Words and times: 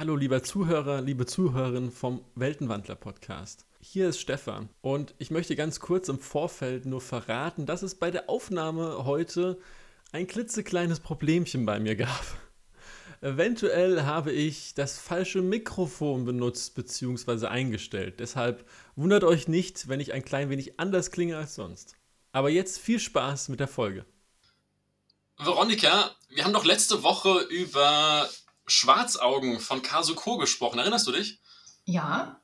Hallo 0.00 0.16
lieber 0.16 0.42
Zuhörer, 0.42 1.02
liebe 1.02 1.26
Zuhörerin 1.26 1.92
vom 1.92 2.24
Weltenwandler 2.34 2.94
Podcast. 2.94 3.66
Hier 3.82 4.08
ist 4.08 4.18
Stefan 4.18 4.70
und 4.80 5.14
ich 5.18 5.30
möchte 5.30 5.56
ganz 5.56 5.78
kurz 5.78 6.08
im 6.08 6.18
Vorfeld 6.18 6.86
nur 6.86 7.02
verraten, 7.02 7.66
dass 7.66 7.82
es 7.82 7.96
bei 7.96 8.10
der 8.10 8.30
Aufnahme 8.30 9.04
heute 9.04 9.60
ein 10.10 10.26
klitzekleines 10.26 11.00
Problemchen 11.00 11.66
bei 11.66 11.78
mir 11.80 11.96
gab. 11.96 12.24
Eventuell 13.20 14.04
habe 14.04 14.32
ich 14.32 14.72
das 14.72 14.98
falsche 14.98 15.42
Mikrofon 15.42 16.24
benutzt 16.24 16.74
bzw. 16.76 17.48
eingestellt. 17.48 18.20
Deshalb 18.20 18.66
wundert 18.96 19.22
euch 19.22 19.48
nicht, 19.48 19.88
wenn 19.88 20.00
ich 20.00 20.14
ein 20.14 20.24
klein 20.24 20.48
wenig 20.48 20.80
anders 20.80 21.10
klinge 21.10 21.36
als 21.36 21.56
sonst. 21.56 21.94
Aber 22.32 22.48
jetzt 22.48 22.78
viel 22.78 23.00
Spaß 23.00 23.50
mit 23.50 23.60
der 23.60 23.68
Folge. 23.68 24.06
Veronika, 25.36 26.10
wir 26.30 26.44
haben 26.44 26.54
doch 26.54 26.64
letzte 26.64 27.02
Woche 27.02 27.40
über 27.50 28.30
Schwarzaugen 28.70 29.60
von 29.60 29.82
Kazuko 29.82 30.38
gesprochen. 30.38 30.78
Erinnerst 30.78 31.06
du 31.06 31.12
dich? 31.12 31.38
Ja. 31.84 32.40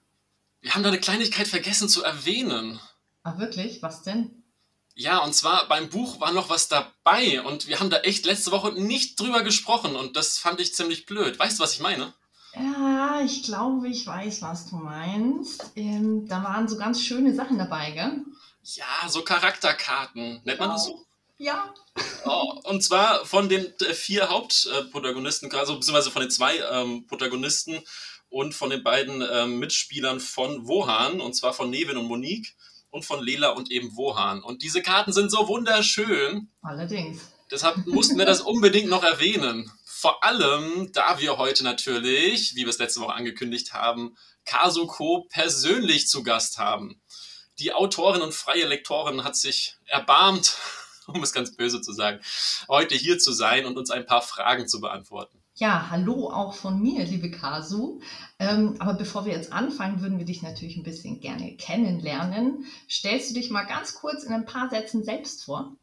Wir 0.60 0.74
haben 0.74 0.82
da 0.82 0.88
eine 0.88 1.00
Kleinigkeit 1.00 1.48
vergessen 1.48 1.88
zu 1.88 2.02
erwähnen. 2.02 2.80
Ah, 3.22 3.38
wirklich? 3.38 3.82
Was 3.82 4.02
denn? 4.02 4.42
Ja, 4.94 5.18
und 5.18 5.34
zwar 5.34 5.68
beim 5.68 5.90
Buch 5.90 6.20
war 6.20 6.32
noch 6.32 6.48
was 6.48 6.68
dabei 6.68 7.42
und 7.42 7.68
wir 7.68 7.80
haben 7.80 7.90
da 7.90 7.98
echt 7.98 8.24
letzte 8.24 8.50
Woche 8.50 8.72
nicht 8.72 9.20
drüber 9.20 9.42
gesprochen 9.42 9.94
und 9.94 10.16
das 10.16 10.38
fand 10.38 10.58
ich 10.58 10.74
ziemlich 10.74 11.04
blöd. 11.04 11.38
Weißt 11.38 11.58
du, 11.58 11.62
was 11.62 11.74
ich 11.74 11.80
meine? 11.80 12.14
Ja, 12.54 13.20
ich 13.22 13.42
glaube, 13.42 13.88
ich 13.88 14.06
weiß, 14.06 14.40
was 14.40 14.70
du 14.70 14.76
meinst. 14.76 15.72
Ähm, 15.76 16.26
da 16.26 16.42
waren 16.42 16.66
so 16.66 16.78
ganz 16.78 17.02
schöne 17.02 17.34
Sachen 17.34 17.58
dabei, 17.58 17.90
gell? 17.90 18.24
Ja, 18.62 19.08
so 19.08 19.22
Charakterkarten. 19.22 20.40
Nennt 20.44 20.58
man 20.58 20.70
das 20.70 20.86
so? 20.86 21.04
Ja. 21.38 21.74
Oh, 22.24 22.60
und 22.64 22.82
zwar 22.82 23.24
von 23.26 23.48
den 23.48 23.72
vier 23.92 24.30
Hauptprotagonisten, 24.30 25.52
also 25.52 25.74
beziehungsweise 25.74 26.10
von 26.10 26.22
den 26.22 26.30
zwei 26.30 26.56
ähm, 26.58 27.06
Protagonisten 27.06 27.82
und 28.28 28.54
von 28.54 28.70
den 28.70 28.82
beiden 28.82 29.22
ähm, 29.30 29.58
Mitspielern 29.58 30.20
von 30.20 30.66
Wohan, 30.66 31.20
und 31.20 31.34
zwar 31.34 31.52
von 31.52 31.70
Nevin 31.70 31.98
und 31.98 32.06
Monique 32.06 32.54
und 32.90 33.04
von 33.04 33.22
Lela 33.22 33.50
und 33.50 33.70
eben 33.70 33.96
Wohan. 33.96 34.42
Und 34.42 34.62
diese 34.62 34.82
Karten 34.82 35.12
sind 35.12 35.30
so 35.30 35.46
wunderschön. 35.48 36.48
Allerdings. 36.62 37.20
Deshalb 37.50 37.86
mussten 37.86 38.18
wir 38.18 38.24
das 38.24 38.40
unbedingt 38.42 38.88
noch 38.88 39.04
erwähnen. 39.04 39.70
Vor 39.84 40.24
allem, 40.24 40.90
da 40.92 41.20
wir 41.20 41.38
heute 41.38 41.64
natürlich, 41.64 42.54
wie 42.54 42.62
wir 42.62 42.68
es 42.68 42.78
letzte 42.78 43.00
Woche 43.00 43.14
angekündigt 43.14 43.72
haben, 43.72 44.16
Kazuko 44.44 45.26
persönlich 45.30 46.08
zu 46.08 46.22
Gast 46.22 46.58
haben. 46.58 47.00
Die 47.58 47.72
Autorin 47.72 48.22
und 48.22 48.34
freie 48.34 48.66
Lektorin 48.66 49.24
hat 49.24 49.36
sich 49.36 49.76
erbarmt 49.86 50.56
um 51.12 51.22
es 51.22 51.32
ganz 51.32 51.54
böse 51.56 51.80
zu 51.80 51.92
sagen, 51.92 52.20
heute 52.68 52.94
hier 52.94 53.18
zu 53.18 53.32
sein 53.32 53.66
und 53.66 53.78
uns 53.78 53.90
ein 53.90 54.06
paar 54.06 54.22
Fragen 54.22 54.68
zu 54.68 54.80
beantworten. 54.80 55.42
Ja, 55.54 55.90
hallo 55.90 56.30
auch 56.30 56.54
von 56.54 56.82
mir, 56.82 57.04
liebe 57.04 57.30
Kasu. 57.30 58.00
Ähm, 58.38 58.76
aber 58.78 58.94
bevor 58.94 59.24
wir 59.24 59.32
jetzt 59.32 59.52
anfangen, 59.52 60.02
würden 60.02 60.18
wir 60.18 60.26
dich 60.26 60.42
natürlich 60.42 60.76
ein 60.76 60.82
bisschen 60.82 61.20
gerne 61.20 61.56
kennenlernen. 61.56 62.66
Stellst 62.90 63.30
du 63.30 63.34
dich 63.34 63.50
mal 63.50 63.64
ganz 63.64 63.94
kurz 63.94 64.24
in 64.24 64.34
ein 64.34 64.44
paar 64.44 64.68
Sätzen 64.68 65.02
selbst 65.02 65.44
vor? 65.44 65.74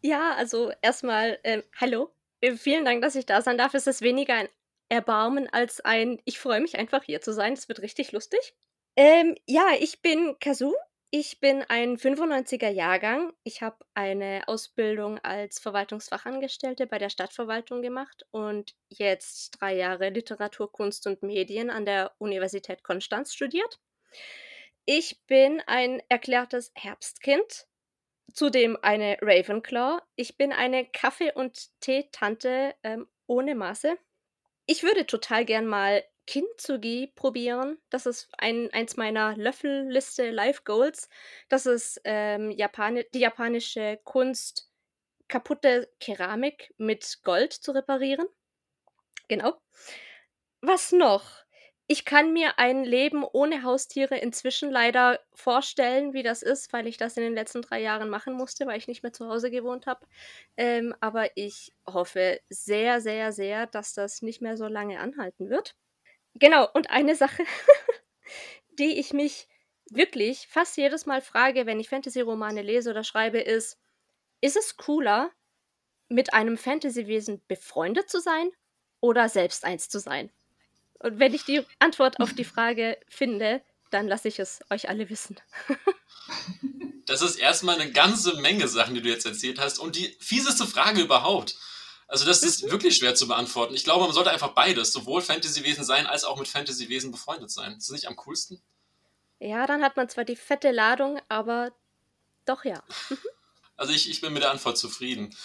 Ja, 0.00 0.34
also 0.34 0.72
erstmal, 0.80 1.38
ähm, 1.44 1.62
hallo. 1.78 2.10
Äh, 2.40 2.54
vielen 2.54 2.86
Dank, 2.86 3.02
dass 3.02 3.16
ich 3.16 3.26
da 3.26 3.42
sein 3.42 3.58
darf. 3.58 3.74
Es 3.74 3.86
ist 3.86 4.00
weniger 4.00 4.34
ein 4.34 4.48
Erbarmen 4.88 5.48
als 5.52 5.80
ein, 5.80 6.18
ich 6.24 6.38
freue 6.38 6.60
mich 6.60 6.78
einfach 6.78 7.02
hier 7.02 7.20
zu 7.20 7.34
sein. 7.34 7.52
Es 7.52 7.68
wird 7.68 7.82
richtig 7.82 8.12
lustig. 8.12 8.54
Ähm, 8.96 9.36
ja, 9.46 9.66
ich 9.78 10.00
bin 10.00 10.36
Kasu. 10.40 10.72
Ich 11.10 11.40
bin 11.40 11.62
ein 11.62 11.96
95er 11.96 12.68
Jahrgang. 12.68 13.32
Ich 13.42 13.62
habe 13.62 13.78
eine 13.94 14.42
Ausbildung 14.46 15.18
als 15.20 15.58
Verwaltungsfachangestellte 15.58 16.86
bei 16.86 16.98
der 16.98 17.08
Stadtverwaltung 17.08 17.80
gemacht 17.80 18.26
und 18.30 18.74
jetzt 18.90 19.52
drei 19.58 19.74
Jahre 19.74 20.10
Literatur, 20.10 20.70
Kunst 20.70 21.06
und 21.06 21.22
Medien 21.22 21.70
an 21.70 21.86
der 21.86 22.12
Universität 22.18 22.82
Konstanz 22.82 23.32
studiert. 23.32 23.80
Ich 24.84 25.24
bin 25.26 25.62
ein 25.66 26.02
erklärtes 26.10 26.72
Herbstkind, 26.74 27.66
zudem 28.34 28.76
eine 28.82 29.16
Ravenclaw. 29.22 30.02
Ich 30.14 30.36
bin 30.36 30.52
eine 30.52 30.84
Kaffee- 30.84 31.32
und 31.32 31.70
Teetante 31.80 32.74
ähm, 32.82 33.08
ohne 33.26 33.54
Maße. 33.54 33.96
Ich 34.66 34.82
würde 34.82 35.06
total 35.06 35.46
gern 35.46 35.64
mal 35.64 36.04
Kintsugi 36.28 37.10
probieren. 37.14 37.78
Das 37.88 38.04
ist 38.04 38.28
ein, 38.36 38.70
eins 38.74 38.98
meiner 38.98 39.34
Löffelliste 39.34 40.30
Life 40.30 40.60
Goals. 40.62 41.08
Das 41.48 41.64
ist 41.64 42.02
ähm, 42.04 42.50
Japani 42.50 43.06
die 43.14 43.20
japanische 43.20 43.98
Kunst, 44.04 44.70
kaputte 45.28 45.90
Keramik 46.00 46.74
mit 46.76 47.20
Gold 47.24 47.54
zu 47.54 47.72
reparieren. 47.72 48.26
Genau. 49.28 49.58
Was 50.60 50.92
noch? 50.92 51.24
Ich 51.86 52.04
kann 52.04 52.34
mir 52.34 52.58
ein 52.58 52.84
Leben 52.84 53.24
ohne 53.24 53.62
Haustiere 53.62 54.18
inzwischen 54.18 54.70
leider 54.70 55.20
vorstellen, 55.32 56.12
wie 56.12 56.22
das 56.22 56.42
ist, 56.42 56.74
weil 56.74 56.86
ich 56.86 56.98
das 56.98 57.16
in 57.16 57.22
den 57.22 57.34
letzten 57.34 57.62
drei 57.62 57.80
Jahren 57.80 58.10
machen 58.10 58.34
musste, 58.34 58.66
weil 58.66 58.76
ich 58.76 58.86
nicht 58.88 59.02
mehr 59.02 59.14
zu 59.14 59.28
Hause 59.28 59.50
gewohnt 59.50 59.86
habe. 59.86 60.06
Ähm, 60.58 60.94
aber 61.00 61.34
ich 61.38 61.72
hoffe 61.86 62.38
sehr, 62.50 63.00
sehr, 63.00 63.32
sehr, 63.32 63.66
dass 63.66 63.94
das 63.94 64.20
nicht 64.20 64.42
mehr 64.42 64.58
so 64.58 64.66
lange 64.66 65.00
anhalten 65.00 65.48
wird. 65.48 65.74
Genau, 66.34 66.68
und 66.72 66.90
eine 66.90 67.16
Sache, 67.16 67.44
die 68.78 68.98
ich 68.98 69.12
mich 69.12 69.48
wirklich 69.90 70.46
fast 70.48 70.76
jedes 70.76 71.06
Mal 71.06 71.22
frage, 71.22 71.66
wenn 71.66 71.80
ich 71.80 71.88
Fantasy-Romane 71.88 72.62
lese 72.62 72.90
oder 72.90 73.04
schreibe, 73.04 73.38
ist, 73.38 73.78
ist 74.40 74.56
es 74.56 74.76
cooler, 74.76 75.30
mit 76.08 76.32
einem 76.32 76.56
Fantasy-Wesen 76.56 77.42
befreundet 77.48 78.08
zu 78.08 78.20
sein 78.20 78.50
oder 79.00 79.28
selbst 79.28 79.64
eins 79.64 79.88
zu 79.88 79.98
sein? 79.98 80.30
Und 81.00 81.18
wenn 81.18 81.34
ich 81.34 81.44
die 81.44 81.64
Antwort 81.78 82.18
auf 82.20 82.32
die 82.32 82.44
Frage 82.44 82.98
finde, 83.08 83.62
dann 83.90 84.08
lasse 84.08 84.28
ich 84.28 84.38
es 84.38 84.60
euch 84.70 84.88
alle 84.88 85.08
wissen. 85.10 85.36
das 87.06 87.22
ist 87.22 87.36
erstmal 87.36 87.80
eine 87.80 87.90
ganze 87.92 88.40
Menge 88.40 88.68
Sachen, 88.68 88.94
die 88.94 89.02
du 89.02 89.08
jetzt 89.08 89.26
erzählt 89.26 89.58
hast. 89.58 89.78
Und 89.78 89.96
die 89.96 90.16
fieseste 90.20 90.66
Frage 90.66 91.00
überhaupt. 91.00 91.56
Also 92.08 92.24
das 92.24 92.42
ist 92.42 92.64
mhm. 92.64 92.70
wirklich 92.70 92.96
schwer 92.96 93.14
zu 93.14 93.28
beantworten. 93.28 93.74
Ich 93.74 93.84
glaube, 93.84 94.06
man 94.06 94.14
sollte 94.14 94.30
einfach 94.30 94.54
beides, 94.54 94.92
sowohl 94.92 95.20
Fantasy-Wesen 95.20 95.84
sein, 95.84 96.06
als 96.06 96.24
auch 96.24 96.38
mit 96.38 96.48
Fantasy-Wesen 96.48 97.12
befreundet 97.12 97.50
sein. 97.50 97.76
Ist 97.76 97.88
das 97.88 97.94
nicht 97.94 98.08
am 98.08 98.16
coolsten? 98.16 98.60
Ja, 99.38 99.66
dann 99.66 99.82
hat 99.82 99.96
man 99.96 100.08
zwar 100.08 100.24
die 100.24 100.34
fette 100.34 100.72
Ladung, 100.72 101.20
aber 101.28 101.70
doch 102.46 102.64
ja. 102.64 102.82
also 103.76 103.92
ich, 103.92 104.10
ich 104.10 104.20
bin 104.20 104.32
mit 104.32 104.42
der 104.42 104.50
Antwort 104.50 104.78
zufrieden. 104.78 105.36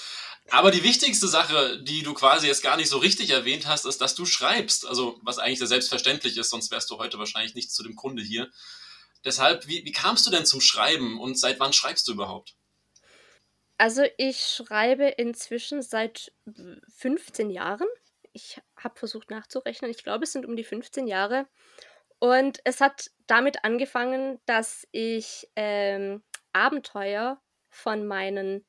Aber 0.50 0.72
die 0.72 0.84
wichtigste 0.84 1.28
Sache, 1.28 1.82
die 1.84 2.02
du 2.02 2.14
quasi 2.14 2.48
jetzt 2.48 2.64
gar 2.64 2.78
nicht 2.78 2.90
so 2.90 2.98
richtig 2.98 3.30
erwähnt 3.30 3.68
hast, 3.68 3.86
ist, 3.86 4.02
dass 4.02 4.16
du 4.16 4.26
schreibst. 4.26 4.88
Also 4.88 5.20
was 5.22 5.40
eigentlich 5.40 5.60
sehr 5.60 5.68
selbstverständlich 5.68 6.38
ist, 6.38 6.50
sonst 6.50 6.72
wärst 6.72 6.90
du 6.90 6.98
heute 6.98 7.20
wahrscheinlich 7.20 7.56
nicht 7.56 7.72
zu 7.72 7.84
dem 7.84 7.96
Kunde 7.96 8.24
hier. 8.24 8.50
Deshalb, 9.26 9.68
wie, 9.68 9.86
wie 9.86 9.92
kamst 9.92 10.26
du 10.26 10.32
denn 10.32 10.46
zum 10.46 10.60
Schreiben 10.60 11.20
und 11.20 11.40
seit 11.40 11.60
wann 11.60 11.72
schreibst 11.72 12.08
du 12.08 12.14
überhaupt? 12.14 12.56
Also 13.78 14.04
ich 14.18 14.40
schreibe 14.40 15.08
inzwischen 15.08 15.82
seit 15.82 16.32
15 16.98 17.50
Jahren. 17.50 17.88
Ich 18.32 18.62
habe 18.78 18.98
versucht 18.98 19.30
nachzurechnen. 19.30 19.92
Ich 19.92 20.04
glaube, 20.04 20.24
es 20.24 20.32
sind 20.32 20.46
um 20.46 20.56
die 20.56 20.64
15 20.64 21.08
Jahre. 21.08 21.48
Und 22.20 22.60
es 22.64 22.80
hat 22.80 23.12
damit 23.28 23.64
angefangen, 23.66 24.40
dass 24.46 24.88
ich 24.92 25.50
ähm, 25.56 26.24
Abenteuer 26.54 27.42
von 27.70 28.06
meinen 28.08 28.66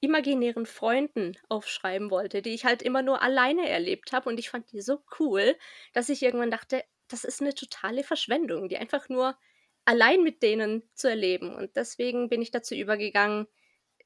imaginären 0.00 0.66
Freunden 0.66 1.38
aufschreiben 1.48 2.10
wollte, 2.10 2.42
die 2.42 2.54
ich 2.54 2.64
halt 2.64 2.82
immer 2.82 3.02
nur 3.02 3.22
alleine 3.22 3.68
erlebt 3.68 4.12
habe. 4.12 4.28
Und 4.28 4.40
ich 4.40 4.50
fand 4.50 4.72
die 4.72 4.80
so 4.80 5.04
cool, 5.20 5.56
dass 5.92 6.08
ich 6.08 6.22
irgendwann 6.22 6.50
dachte, 6.50 6.82
das 7.06 7.22
ist 7.22 7.40
eine 7.40 7.54
totale 7.54 8.02
Verschwendung, 8.02 8.68
die 8.68 8.78
einfach 8.78 9.08
nur 9.08 9.38
allein 9.84 10.22
mit 10.22 10.42
denen 10.42 10.82
zu 10.94 11.08
erleben. 11.08 11.54
Und 11.54 11.76
deswegen 11.76 12.28
bin 12.28 12.42
ich 12.42 12.50
dazu 12.50 12.74
übergegangen, 12.74 13.46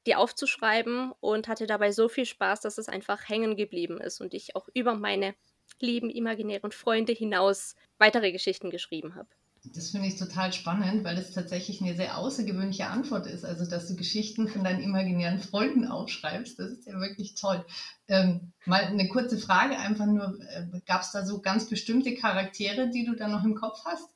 die 0.07 0.15
aufzuschreiben 0.15 1.11
und 1.19 1.47
hatte 1.47 1.67
dabei 1.67 1.91
so 1.91 2.09
viel 2.09 2.25
Spaß, 2.25 2.61
dass 2.61 2.77
es 2.77 2.89
einfach 2.89 3.29
hängen 3.29 3.55
geblieben 3.55 3.99
ist 3.99 4.21
und 4.21 4.33
ich 4.33 4.55
auch 4.55 4.67
über 4.73 4.95
meine 4.95 5.35
lieben 5.79 6.09
imaginären 6.09 6.71
Freunde 6.71 7.13
hinaus 7.13 7.75
weitere 7.99 8.31
Geschichten 8.31 8.69
geschrieben 8.69 9.15
habe. 9.15 9.27
Das 9.75 9.89
finde 9.89 10.07
ich 10.07 10.17
total 10.17 10.53
spannend, 10.53 11.03
weil 11.03 11.17
es 11.17 11.33
tatsächlich 11.33 11.81
eine 11.81 11.95
sehr 11.95 12.17
außergewöhnliche 12.17 12.87
Antwort 12.87 13.27
ist. 13.27 13.43
Also, 13.43 13.69
dass 13.69 13.87
du 13.87 13.95
Geschichten 13.95 14.47
von 14.47 14.63
deinen 14.63 14.81
imaginären 14.81 15.39
Freunden 15.39 15.87
aufschreibst, 15.87 16.57
das 16.57 16.71
ist 16.71 16.87
ja 16.87 16.93
wirklich 16.99 17.35
toll. 17.35 17.65
Ähm, 18.07 18.53
mal 18.65 18.83
eine 18.83 19.09
kurze 19.09 19.37
Frage, 19.37 19.77
einfach 19.77 20.05
nur, 20.05 20.39
äh, 20.49 20.79
gab 20.85 21.01
es 21.01 21.11
da 21.11 21.25
so 21.25 21.41
ganz 21.41 21.67
bestimmte 21.67 22.15
Charaktere, 22.15 22.89
die 22.89 23.05
du 23.05 23.15
da 23.15 23.27
noch 23.27 23.43
im 23.43 23.55
Kopf 23.55 23.83
hast? 23.83 24.09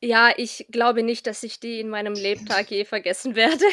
Ja, 0.00 0.30
ich 0.36 0.66
glaube 0.70 1.02
nicht, 1.02 1.26
dass 1.26 1.42
ich 1.42 1.60
die 1.60 1.80
in 1.80 1.88
meinem 1.88 2.14
Lebtag 2.14 2.70
je 2.70 2.84
vergessen 2.84 3.34
werde. 3.34 3.64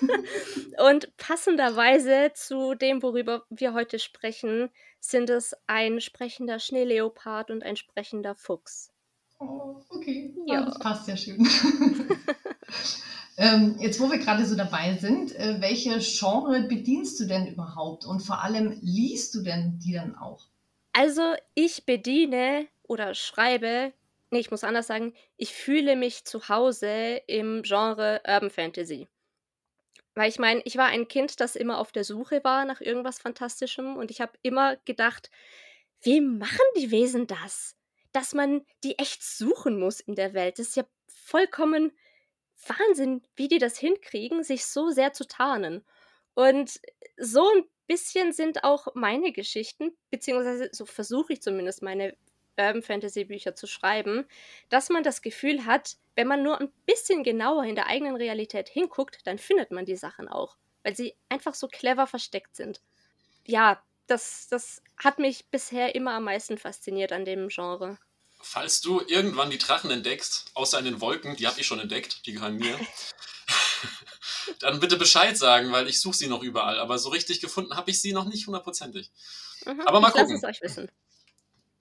Und 0.78 1.16
passenderweise 1.16 2.32
zu 2.34 2.74
dem, 2.74 3.02
worüber 3.02 3.44
wir 3.50 3.72
heute 3.72 3.98
sprechen, 3.98 4.70
sind 5.00 5.30
es 5.30 5.54
ein 5.66 6.00
sprechender 6.00 6.58
Schneeleopard 6.58 7.50
und 7.50 7.62
ein 7.62 7.76
sprechender 7.76 8.34
Fuchs. 8.34 8.92
Oh, 9.38 9.76
okay. 9.90 10.34
Ja. 10.46 10.64
das 10.64 10.78
passt 10.78 11.08
ja 11.08 11.16
schön. 11.16 11.46
ähm, 13.36 13.76
jetzt, 13.80 14.00
wo 14.00 14.10
wir 14.10 14.18
gerade 14.18 14.44
so 14.44 14.56
dabei 14.56 14.96
sind, 14.96 15.34
äh, 15.36 15.60
welche 15.60 15.98
Genre 15.98 16.62
bedienst 16.62 17.20
du 17.20 17.26
denn 17.26 17.46
überhaupt? 17.46 18.06
Und 18.06 18.20
vor 18.20 18.42
allem, 18.42 18.78
liest 18.80 19.34
du 19.34 19.42
denn 19.42 19.78
die 19.78 19.92
dann 19.92 20.14
auch? 20.16 20.46
Also, 20.92 21.34
ich 21.54 21.84
bediene 21.84 22.66
oder 22.82 23.14
schreibe, 23.14 23.92
nee, 24.30 24.38
ich 24.38 24.50
muss 24.50 24.64
anders 24.64 24.86
sagen, 24.86 25.12
ich 25.36 25.52
fühle 25.52 25.96
mich 25.96 26.24
zu 26.24 26.48
Hause 26.48 27.20
im 27.26 27.62
Genre 27.62 28.22
Urban 28.26 28.50
Fantasy. 28.50 29.06
Weil 30.16 30.30
ich 30.30 30.38
meine, 30.38 30.62
ich 30.64 30.78
war 30.78 30.86
ein 30.86 31.08
Kind, 31.08 31.40
das 31.40 31.56
immer 31.56 31.78
auf 31.78 31.92
der 31.92 32.02
Suche 32.02 32.42
war 32.42 32.64
nach 32.64 32.80
irgendwas 32.80 33.18
Fantastischem 33.18 33.96
und 33.96 34.10
ich 34.10 34.22
habe 34.22 34.32
immer 34.42 34.76
gedacht, 34.86 35.30
wie 36.00 36.22
machen 36.22 36.64
die 36.78 36.90
Wesen 36.90 37.26
das? 37.26 37.76
Dass 38.12 38.32
man 38.32 38.64
die 38.82 38.98
echt 38.98 39.22
suchen 39.22 39.78
muss 39.78 40.00
in 40.00 40.14
der 40.14 40.32
Welt. 40.32 40.58
Das 40.58 40.68
ist 40.68 40.76
ja 40.76 40.84
vollkommen 41.06 41.92
Wahnsinn, 42.66 43.22
wie 43.34 43.48
die 43.48 43.58
das 43.58 43.76
hinkriegen, 43.76 44.42
sich 44.42 44.64
so 44.64 44.88
sehr 44.88 45.12
zu 45.12 45.28
tarnen. 45.28 45.84
Und 46.32 46.80
so 47.18 47.46
ein 47.54 47.64
bisschen 47.86 48.32
sind 48.32 48.64
auch 48.64 48.88
meine 48.94 49.32
Geschichten, 49.32 49.94
beziehungsweise 50.10 50.70
so 50.72 50.86
versuche 50.86 51.34
ich 51.34 51.42
zumindest 51.42 51.82
meine 51.82 52.16
Urban 52.58 52.82
Fantasy 52.82 53.24
Bücher 53.24 53.54
zu 53.54 53.66
schreiben, 53.66 54.26
dass 54.68 54.88
man 54.88 55.02
das 55.02 55.22
Gefühl 55.22 55.66
hat, 55.66 55.96
wenn 56.14 56.26
man 56.26 56.42
nur 56.42 56.60
ein 56.60 56.72
bisschen 56.86 57.22
genauer 57.22 57.64
in 57.64 57.74
der 57.74 57.86
eigenen 57.86 58.16
Realität 58.16 58.68
hinguckt, 58.68 59.26
dann 59.26 59.38
findet 59.38 59.70
man 59.70 59.84
die 59.84 59.96
Sachen 59.96 60.28
auch, 60.28 60.56
weil 60.82 60.96
sie 60.96 61.14
einfach 61.28 61.54
so 61.54 61.68
clever 61.68 62.06
versteckt 62.06 62.56
sind. 62.56 62.80
Ja, 63.44 63.82
das, 64.06 64.48
das 64.48 64.82
hat 64.96 65.18
mich 65.18 65.46
bisher 65.50 65.94
immer 65.94 66.12
am 66.12 66.24
meisten 66.24 66.58
fasziniert 66.58 67.12
an 67.12 67.24
dem 67.24 67.48
Genre. 67.48 67.98
Falls 68.40 68.80
du 68.80 69.00
irgendwann 69.06 69.50
die 69.50 69.58
Drachen 69.58 69.90
entdeckst, 69.90 70.50
außer 70.54 70.78
in 70.78 70.84
den 70.84 71.00
Wolken, 71.00 71.36
die 71.36 71.46
habe 71.46 71.60
ich 71.60 71.66
schon 71.66 71.80
entdeckt, 71.80 72.26
die 72.26 72.32
gehören 72.32 72.56
mir, 72.56 72.78
dann 74.60 74.80
bitte 74.80 74.96
Bescheid 74.96 75.36
sagen, 75.36 75.72
weil 75.72 75.88
ich 75.88 76.00
suche 76.00 76.16
sie 76.16 76.28
noch 76.28 76.42
überall. 76.42 76.78
Aber 76.78 76.98
so 76.98 77.08
richtig 77.08 77.40
gefunden 77.40 77.76
habe 77.76 77.90
ich 77.90 78.00
sie 78.00 78.12
noch 78.12 78.26
nicht 78.26 78.46
hundertprozentig. 78.46 79.10
Mhm, 79.64 79.80
Aber 79.80 80.00
mal 80.00 80.08
ich 80.08 80.14
gucken. 80.14 80.38
Lass 80.40 80.42
es 80.42 80.48
euch 80.48 80.62
wissen. 80.62 80.90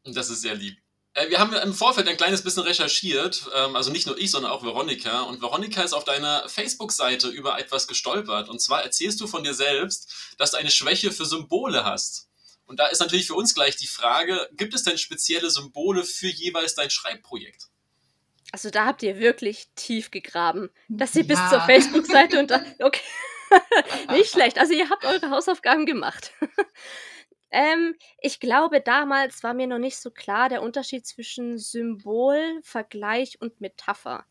Das 0.06 0.30
ist 0.30 0.42
sehr 0.42 0.56
lieb. 0.56 0.78
Äh, 1.14 1.30
wir 1.30 1.40
haben 1.40 1.54
im 1.54 1.74
Vorfeld 1.74 2.08
ein 2.08 2.18
kleines 2.18 2.44
bisschen 2.44 2.64
recherchiert, 2.64 3.50
ähm, 3.56 3.76
also 3.76 3.92
nicht 3.92 4.06
nur 4.06 4.18
ich, 4.18 4.32
sondern 4.32 4.52
auch 4.52 4.64
Veronika. 4.64 5.22
Und 5.22 5.42
Veronika 5.42 5.82
ist 5.82 5.94
auf 5.94 6.04
deiner 6.04 6.48
Facebook-Seite 6.48 7.30
über 7.30 7.58
etwas 7.58 7.88
gestolpert. 7.88 8.50
Und 8.50 8.62
zwar 8.62 8.84
erzählst 8.84 9.20
du 9.22 9.28
von 9.28 9.44
dir 9.44 9.54
selbst, 9.54 10.36
dass 10.38 10.52
du 10.52 10.58
eine 10.58 10.72
Schwäche 10.72 11.12
für 11.12 11.26
Symbole 11.26 11.86
hast. 11.86 12.30
Und 12.68 12.80
da 12.80 12.88
ist 12.88 13.00
natürlich 13.00 13.28
für 13.28 13.36
uns 13.36 13.54
gleich 13.54 13.76
die 13.76 13.88
Frage, 13.88 14.50
gibt 14.54 14.74
es 14.74 14.84
denn 14.84 14.98
spezielle 14.98 15.50
Symbole 15.50 16.04
für 16.04 16.28
jeweils 16.28 16.76
dein 16.76 16.90
Schreibprojekt? 16.90 17.70
Also 18.52 18.70
da 18.70 18.86
habt 18.86 19.04
ihr 19.04 19.20
wirklich 19.20 19.68
tief 19.76 20.12
gegraben, 20.12 20.70
dass 20.88 21.16
ihr 21.16 21.26
ja. 21.26 21.28
bis 21.28 21.50
zur 21.50 21.62
Facebook-Seite 21.62 22.40
und 22.40 22.52
da, 22.52 22.64
okay, 22.80 23.02
nicht 24.12 24.32
schlecht. 24.32 24.58
Also 24.58 24.74
ihr 24.74 24.90
habt 24.90 25.06
eure 25.06 25.30
Hausaufgaben 25.30 25.86
gemacht. 25.86 26.32
Ähm, 27.56 27.96
ich 28.20 28.42
glaube, 28.42 28.82
damals 28.82 29.42
war 29.42 29.54
mir 29.54 29.66
noch 29.68 29.78
nicht 29.80 29.96
so 29.98 30.12
klar 30.12 30.50
der 30.50 30.62
Unterschied 30.62 31.06
zwischen 31.08 31.58
Symbol, 31.58 32.60
Vergleich 32.64 33.40
und 33.40 33.62
Metapher. 33.62 34.26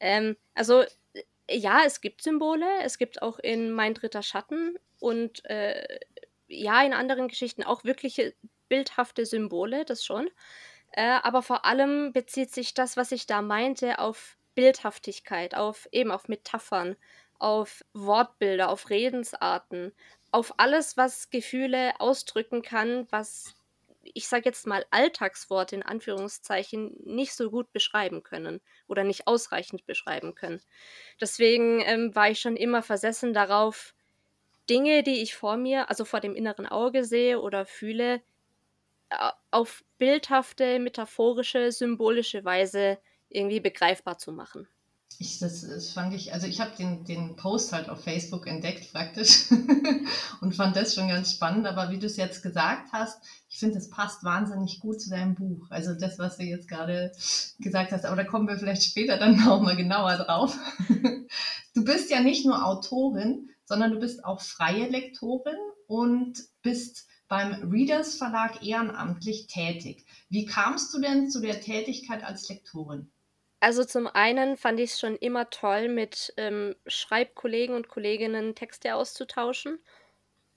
Ähm, 0.00 0.36
also, 0.54 0.82
äh, 1.14 1.22
ja, 1.50 1.80
es 1.86 2.02
gibt 2.02 2.22
Symbole, 2.22 2.66
es 2.82 2.98
gibt 2.98 3.22
auch 3.22 3.38
in 3.38 3.70
Mein 3.72 3.94
dritter 3.94 4.22
Schatten 4.22 4.78
und 5.00 5.42
äh, 5.46 5.98
ja, 6.48 6.82
in 6.82 6.92
anderen 6.92 7.28
Geschichten 7.28 7.62
auch 7.62 7.84
wirkliche 7.84 8.34
bildhafte 8.68 9.24
Symbole, 9.24 9.86
das 9.86 10.04
schon. 10.04 10.28
Äh, 10.92 11.20
aber 11.22 11.40
vor 11.42 11.64
allem 11.64 12.12
bezieht 12.12 12.52
sich 12.52 12.74
das, 12.74 12.98
was 12.98 13.12
ich 13.12 13.26
da 13.26 13.40
meinte, 13.40 13.98
auf 13.98 14.36
Bildhaftigkeit, 14.54 15.54
auf 15.54 15.88
eben 15.90 16.10
auf 16.10 16.28
Metaphern, 16.28 16.96
auf 17.38 17.82
Wortbilder, 17.94 18.68
auf 18.68 18.90
Redensarten, 18.90 19.92
auf 20.30 20.54
alles, 20.58 20.96
was 20.96 21.30
Gefühle 21.30 22.00
ausdrücken 22.00 22.62
kann, 22.62 23.06
was 23.10 23.54
ich 24.14 24.28
sage 24.28 24.44
jetzt 24.46 24.66
mal 24.66 24.86
Alltagsworte 24.90 25.76
in 25.76 25.82
Anführungszeichen 25.82 26.96
nicht 27.04 27.34
so 27.34 27.50
gut 27.50 27.72
beschreiben 27.72 28.22
können 28.22 28.60
oder 28.86 29.04
nicht 29.04 29.26
ausreichend 29.26 29.86
beschreiben 29.86 30.34
können. 30.34 30.62
Deswegen 31.20 31.82
ähm, 31.82 32.14
war 32.14 32.30
ich 32.30 32.40
schon 32.40 32.56
immer 32.56 32.82
versessen 32.82 33.34
darauf, 33.34 33.94
Dinge, 34.70 35.02
die 35.02 35.22
ich 35.22 35.34
vor 35.34 35.56
mir, 35.56 35.88
also 35.90 36.04
vor 36.04 36.20
dem 36.20 36.34
inneren 36.34 36.66
Auge 36.66 37.04
sehe 37.04 37.40
oder 37.40 37.66
fühle, 37.66 38.22
auf 39.50 39.84
bildhafte, 39.98 40.78
metaphorische, 40.78 41.72
symbolische 41.72 42.44
Weise 42.44 42.98
irgendwie 43.30 43.60
begreifbar 43.60 44.18
zu 44.18 44.32
machen. 44.32 44.68
Ich, 45.20 45.40
das, 45.40 45.62
das 45.62 45.90
fand 45.90 46.14
ich, 46.14 46.32
also 46.32 46.46
ich 46.46 46.60
habe 46.60 46.70
den, 46.78 47.04
den 47.04 47.34
Post 47.34 47.72
halt 47.72 47.88
auf 47.88 48.04
Facebook 48.04 48.46
entdeckt 48.46 48.92
praktisch 48.92 49.50
und 50.40 50.54
fand 50.54 50.76
das 50.76 50.94
schon 50.94 51.08
ganz 51.08 51.32
spannend. 51.32 51.66
Aber 51.66 51.90
wie 51.90 51.98
du 51.98 52.06
es 52.06 52.16
jetzt 52.16 52.40
gesagt 52.40 52.92
hast, 52.92 53.20
ich 53.48 53.58
finde, 53.58 53.74
das 53.74 53.90
passt 53.90 54.22
wahnsinnig 54.22 54.78
gut 54.78 55.00
zu 55.00 55.10
deinem 55.10 55.34
Buch. 55.34 55.66
Also 55.70 55.94
das, 55.94 56.20
was 56.20 56.36
du 56.36 56.44
jetzt 56.44 56.68
gerade 56.68 57.10
gesagt 57.58 57.90
hast, 57.90 58.04
aber 58.04 58.14
da 58.14 58.22
kommen 58.22 58.46
wir 58.46 58.58
vielleicht 58.58 58.84
später 58.84 59.16
dann 59.18 59.42
auch 59.48 59.60
mal 59.60 59.76
genauer 59.76 60.16
drauf. 60.16 60.56
Du 61.74 61.84
bist 61.84 62.10
ja 62.10 62.20
nicht 62.20 62.44
nur 62.44 62.66
Autorin, 62.66 63.50
sondern 63.64 63.92
du 63.92 64.00
bist 64.00 64.24
auch 64.24 64.40
freie 64.40 64.88
Lektorin 64.88 65.54
und 65.86 66.42
bist 66.62 67.06
beim 67.28 67.70
Readers 67.70 68.16
Verlag 68.16 68.66
ehrenamtlich 68.66 69.46
tätig. 69.46 70.04
Wie 70.28 70.44
kamst 70.44 70.92
du 70.92 71.00
denn 71.00 71.30
zu 71.30 71.40
der 71.40 71.60
Tätigkeit 71.60 72.24
als 72.24 72.48
Lektorin? 72.48 73.12
Also 73.60 73.84
zum 73.84 74.06
einen 74.06 74.56
fand 74.56 74.78
ich 74.78 74.92
es 74.92 75.00
schon 75.00 75.16
immer 75.16 75.50
toll, 75.50 75.88
mit 75.88 76.32
ähm, 76.36 76.76
Schreibkollegen 76.86 77.74
und 77.74 77.88
Kolleginnen 77.88 78.54
Texte 78.54 78.94
auszutauschen. 78.94 79.80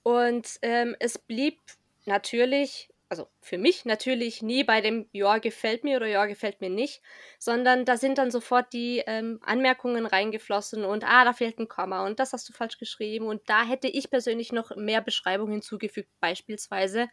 Und 0.04 0.58
ähm, 0.62 0.96
es 1.00 1.18
blieb 1.18 1.60
natürlich, 2.06 2.90
also 3.08 3.28
für 3.40 3.58
mich 3.58 3.84
natürlich 3.86 4.42
nie 4.42 4.64
bei 4.64 4.80
dem 4.80 5.08
Ja, 5.12 5.38
gefällt 5.38 5.84
mir 5.84 5.96
oder 5.98 6.06
Ja, 6.08 6.26
gefällt 6.26 6.60
mir 6.60 6.70
nicht, 6.70 7.02
sondern 7.38 7.84
da 7.84 7.96
sind 7.96 8.18
dann 8.18 8.30
sofort 8.30 8.72
die 8.72 9.02
ähm, 9.06 9.40
Anmerkungen 9.44 10.06
reingeflossen 10.06 10.84
und 10.84 11.04
ah, 11.04 11.24
da 11.24 11.32
fehlt 11.34 11.58
ein 11.58 11.68
Komma 11.68 12.06
und 12.06 12.20
das 12.20 12.32
hast 12.32 12.48
du 12.48 12.52
falsch 12.54 12.78
geschrieben 12.78 13.26
und 13.26 13.42
da 13.48 13.64
hätte 13.64 13.88
ich 13.88 14.10
persönlich 14.10 14.52
noch 14.52 14.76
mehr 14.76 15.02
Beschreibung 15.02 15.50
hinzugefügt, 15.52 16.10
beispielsweise. 16.20 17.08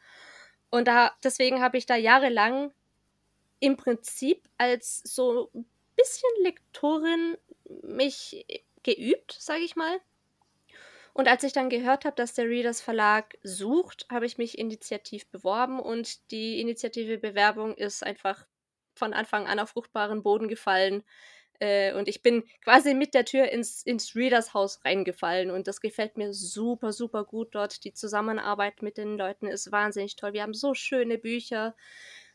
Und 0.72 0.88
da, 0.88 1.12
deswegen 1.24 1.62
habe 1.62 1.78
ich 1.78 1.86
da 1.88 1.96
jahrelang 1.96 2.74
im 3.60 3.78
Prinzip 3.78 4.48
als 4.58 5.02
so 5.04 5.52
bisschen 6.00 6.30
Lektorin 6.44 7.38
mich 7.84 8.46
geübt, 8.84 9.36
sage 9.40 9.62
ich 9.62 9.76
mal. 9.76 10.00
Und 11.14 11.28
als 11.28 11.44
ich 11.44 11.54
dann 11.54 11.70
gehört 11.70 12.06
habe, 12.06 12.16
dass 12.16 12.34
der 12.34 12.48
Readers 12.48 12.82
Verlag 12.82 13.38
sucht, 13.44 14.06
habe 14.10 14.26
ich 14.26 14.38
mich 14.38 14.58
initiativ 14.58 15.28
beworben 15.28 15.80
und 15.80 16.32
die 16.32 16.62
Initiative 16.62 17.18
Bewerbung 17.18 17.76
ist 17.76 18.04
einfach 18.04 18.46
von 18.94 19.14
Anfang 19.14 19.48
an 19.48 19.60
auf 19.60 19.72
fruchtbaren 19.72 20.24
Boden 20.24 20.48
gefallen. 20.48 21.04
Äh, 21.60 21.94
und 21.94 22.08
ich 22.08 22.22
bin 22.22 22.44
quasi 22.64 22.94
mit 22.94 23.14
der 23.14 23.26
Tür 23.26 23.50
ins, 23.50 23.84
ins 23.84 24.16
Readers 24.16 24.54
Haus 24.54 24.84
reingefallen 24.86 25.52
und 25.52 25.68
das 25.68 25.82
gefällt 25.82 26.18
mir 26.18 26.32
super, 26.32 26.94
super 26.94 27.26
gut 27.26 27.50
dort. 27.54 27.84
Die 27.84 27.94
Zusammenarbeit 27.94 28.82
mit 28.82 28.98
den 28.98 29.18
Leuten 29.18 29.48
ist 29.48 29.72
wahnsinnig 29.72 30.16
toll. 30.16 30.34
Wir 30.34 30.44
haben 30.44 30.54
so 30.54 30.74
schöne 30.74 31.18
Bücher, 31.18 31.76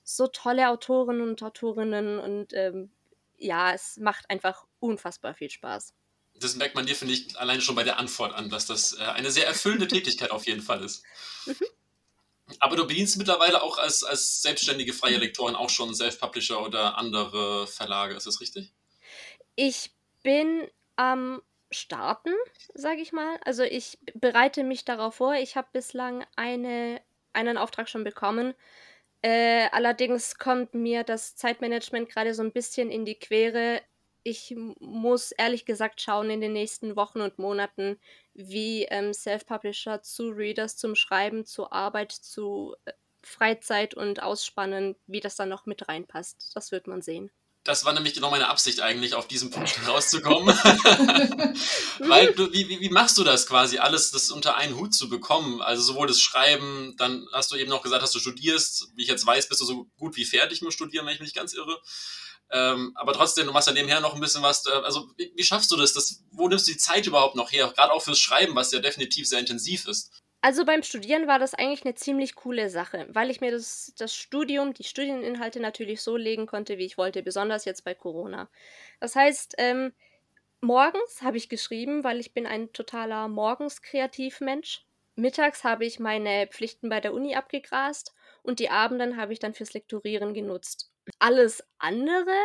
so 0.03 0.27
tolle 0.27 0.69
Autoren 0.69 1.23
und 1.23 1.43
Autorinnen 1.43 2.19
und 2.19 2.53
ähm, 2.53 2.91
ja, 3.39 3.73
es 3.73 3.97
macht 3.99 4.29
einfach 4.31 4.65
unfassbar 4.81 5.35
viel 5.35 5.51
Spaß. 5.51 5.95
Das 6.37 6.57
merkt 6.57 6.75
man 6.75 6.87
dir, 6.87 6.97
finde 6.97 7.15
ich, 7.15 7.39
alleine 7.39 7.61
schon 7.61 7.77
bei 7.77 7.85
der 7.85 7.99
Antwort 7.99 8.35
an, 8.35 8.51
dass 8.51 8.67
das 8.67 8.99
äh, 8.99 9.03
eine 9.03 9.31
sehr 9.31 9.47
erfüllende 9.47 9.87
Tätigkeit 9.87 10.31
auf 10.31 10.47
jeden 10.47 10.63
Fall 10.63 10.83
ist. 10.83 11.05
Mhm. 11.47 11.57
Aber 12.59 12.77
du 12.77 12.87
bedienst 12.87 13.17
mittlerweile 13.17 13.63
auch 13.63 13.79
als, 13.79 14.05
als 14.05 14.43
selbstständige 14.43 14.93
freie 14.93 15.17
Lektorin 15.17 15.55
auch 15.55 15.71
schon 15.71 15.95
Self-Publisher 15.95 16.61
oder 16.61 16.99
andere 16.99 17.67
Verlage, 17.67 18.15
ist 18.15 18.27
das 18.27 18.41
richtig? 18.41 18.73
Ich 19.55 19.93
bin 20.23 20.69
am 20.97 21.41
Starten, 21.71 22.35
sage 22.75 23.01
ich 23.01 23.13
mal. 23.13 23.39
Also 23.45 23.63
ich 23.63 23.99
bereite 24.15 24.63
mich 24.63 24.85
darauf 24.85 25.17
vor. 25.17 25.35
Ich 25.35 25.57
habe 25.57 25.69
bislang 25.73 26.27
eine, 26.37 27.01
einen 27.33 27.57
Auftrag 27.57 27.89
schon 27.89 28.05
bekommen 28.05 28.55
äh, 29.25 29.71
allerdings 29.73 30.37
kommt 30.37 30.75
mir 30.75 31.03
das 31.03 31.35
Zeitmanagement 31.35 32.11
gerade 32.11 32.35
so 32.35 32.43
ein 32.43 32.53
bisschen 32.53 32.91
in 32.91 33.07
die 33.07 33.19
Quere. 33.19 33.81
Ich 34.23 34.55
muss 34.81 35.33
ehrlich 35.33 35.65
gesagt 35.65 36.03
schauen 36.03 36.29
in 36.29 36.43
den 36.43 36.53
nächsten 36.53 36.95
Wochen 36.95 37.23
und 37.23 37.39
Monaten, 37.39 37.99
wie 38.35 38.85
ähm, 38.85 39.15
Self-Publisher 39.15 40.03
zu 40.03 40.29
Readers, 40.29 40.77
zum 40.77 40.95
Schreiben, 40.95 41.47
zur 41.47 41.73
Arbeit, 41.73 42.13
zu 42.13 42.77
äh, 42.85 42.93
Freizeit 43.23 43.95
und 43.95 44.23
Ausspannen, 44.23 44.95
wie 45.07 45.21
das 45.21 45.37
dann 45.37 45.49
noch 45.49 45.65
mit 45.65 45.89
reinpasst. 45.89 46.53
Das 46.55 46.71
wird 46.71 46.87
man 46.87 47.01
sehen. 47.01 47.31
Das 47.65 47.87
war 47.87 47.95
nämlich 47.95 48.13
genau 48.13 48.31
meine 48.31 48.49
Absicht 48.49 48.81
eigentlich, 48.81 49.15
auf 49.15 49.27
diesen 49.27 49.51
Punkt 49.51 49.75
rauszukommen. 49.89 50.55
Weil 51.99 52.35
du, 52.35 52.53
wie, 52.53 52.69
wie 52.69 52.91
machst 52.91 53.17
du 53.17 53.25
das 53.25 53.47
quasi, 53.47 53.79
alles 53.79 54.11
das 54.11 54.31
unter 54.31 54.57
einen 54.57 54.77
Hut 54.77 54.95
zu 54.95 55.09
bekommen? 55.09 55.63
Also 55.63 55.83
sowohl 55.83 56.07
das 56.07 56.21
Schreiben, 56.21 56.95
dann 56.99 57.27
hast 57.33 57.51
du 57.51 57.57
eben 57.57 57.71
noch 57.71 57.83
gesagt, 57.83 58.03
dass 58.03 58.13
du 58.13 58.21
studierst. 58.21 58.89
Wie 58.95 59.03
ich 59.03 59.09
jetzt 59.09 59.27
weiß, 59.27 59.49
bist 59.49 59.63
du 59.63 59.65
so 59.65 59.87
gut 59.97 60.15
wie 60.17 60.27
fertig 60.27 60.61
mit 60.61 60.75
Studieren, 60.75 61.07
wenn 61.07 61.15
ich 61.15 61.21
mich 61.21 61.29
nicht 61.29 61.37
ganz 61.37 61.55
irre. 61.55 61.81
Ähm, 62.51 62.93
aber 62.97 63.15
trotzdem, 63.15 63.47
du 63.47 63.53
machst 63.53 63.67
ja 63.67 63.75
nebenher 63.75 64.01
noch 64.01 64.15
ein 64.15 64.21
bisschen 64.21 64.43
was. 64.43 64.67
Äh, 64.67 64.71
also 64.71 65.11
wie, 65.17 65.33
wie, 65.35 65.45
schaffst 65.45 65.71
du 65.71 65.77
das? 65.77 65.95
das? 65.95 66.23
Wo 66.33 66.49
nimmst 66.49 66.69
du 66.69 66.73
die 66.73 66.79
Zeit 66.79 67.07
überhaupt 67.07 67.35
noch 67.35 67.51
her? 67.51 67.73
Gerade 67.75 67.93
auch 67.93 68.03
fürs 68.03 68.19
Schreiben, 68.19 68.55
was 68.55 68.73
ja 68.73 68.81
definitiv 68.81 69.27
sehr 69.27 69.41
intensiv 69.41 69.89
ist. 69.89 70.13
Also 70.45 70.67
beim 70.67 70.83
Studieren 70.83 71.27
war 71.27 71.39
das 71.39 71.55
eigentlich 71.55 71.87
eine 71.87 71.95
ziemlich 71.95 72.35
coole 72.35 72.69
Sache, 72.69 73.07
weil 73.09 73.31
ich 73.31 73.41
mir 73.41 73.51
das, 73.51 73.95
das 73.97 74.15
Studium, 74.15 74.75
die 74.75 74.85
Studieninhalte 74.85 75.59
natürlich 75.59 76.03
so 76.03 76.19
legen 76.19 76.45
konnte, 76.47 76.77
wie 76.77 76.85
ich 76.85 76.99
wollte, 76.99 77.23
besonders 77.23 77.65
jetzt 77.65 77.83
bei 77.83 77.95
Corona. 77.95 78.51
Das 79.01 79.17
heißt, 79.17 79.55
ähm, 79.57 79.95
morgens 80.61 81.23
habe 81.23 81.39
ich 81.39 81.49
geschrieben, 81.49 82.05
weil 82.05 82.21
ich 82.21 82.35
bin 82.35 82.47
ein 82.47 82.71
totaler 82.75 83.27
Morgens-Kreativmensch. 83.29 84.85
Mittags 85.15 85.65
habe 85.65 85.87
ich 85.87 85.99
meine 85.99 86.47
Pflichten 86.49 86.91
bei 86.91 87.01
der 87.01 87.15
Uni 87.15 87.35
abgegrast 87.35 88.15
und 88.43 88.59
die 88.59 88.69
Abenden 88.69 89.17
habe 89.17 89.33
ich 89.33 89.39
dann 89.39 89.55
fürs 89.55 89.73
Lektorieren 89.73 90.35
genutzt. 90.35 90.93
Alles 91.21 91.67
andere 91.79 92.37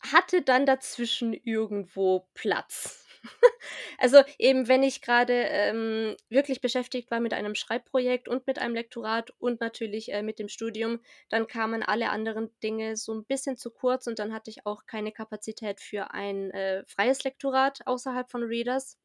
hatte 0.00 0.42
dann 0.42 0.66
dazwischen 0.66 1.32
irgendwo 1.32 2.28
Platz. 2.34 3.05
also 3.98 4.22
eben, 4.38 4.68
wenn 4.68 4.82
ich 4.82 5.02
gerade 5.02 5.32
ähm, 5.32 6.16
wirklich 6.28 6.60
beschäftigt 6.60 7.10
war 7.10 7.20
mit 7.20 7.32
einem 7.32 7.54
Schreibprojekt 7.54 8.28
und 8.28 8.46
mit 8.46 8.58
einem 8.58 8.74
Lektorat 8.74 9.32
und 9.38 9.60
natürlich 9.60 10.12
äh, 10.12 10.22
mit 10.22 10.38
dem 10.38 10.48
Studium, 10.48 11.00
dann 11.28 11.46
kamen 11.46 11.82
alle 11.82 12.10
anderen 12.10 12.50
Dinge 12.62 12.96
so 12.96 13.14
ein 13.14 13.24
bisschen 13.24 13.56
zu 13.56 13.70
kurz 13.70 14.06
und 14.06 14.18
dann 14.18 14.32
hatte 14.32 14.50
ich 14.50 14.66
auch 14.66 14.86
keine 14.86 15.12
Kapazität 15.12 15.80
für 15.80 16.12
ein 16.12 16.50
äh, 16.50 16.84
freies 16.86 17.24
Lektorat 17.24 17.86
außerhalb 17.86 18.30
von 18.30 18.42
Readers. 18.42 18.98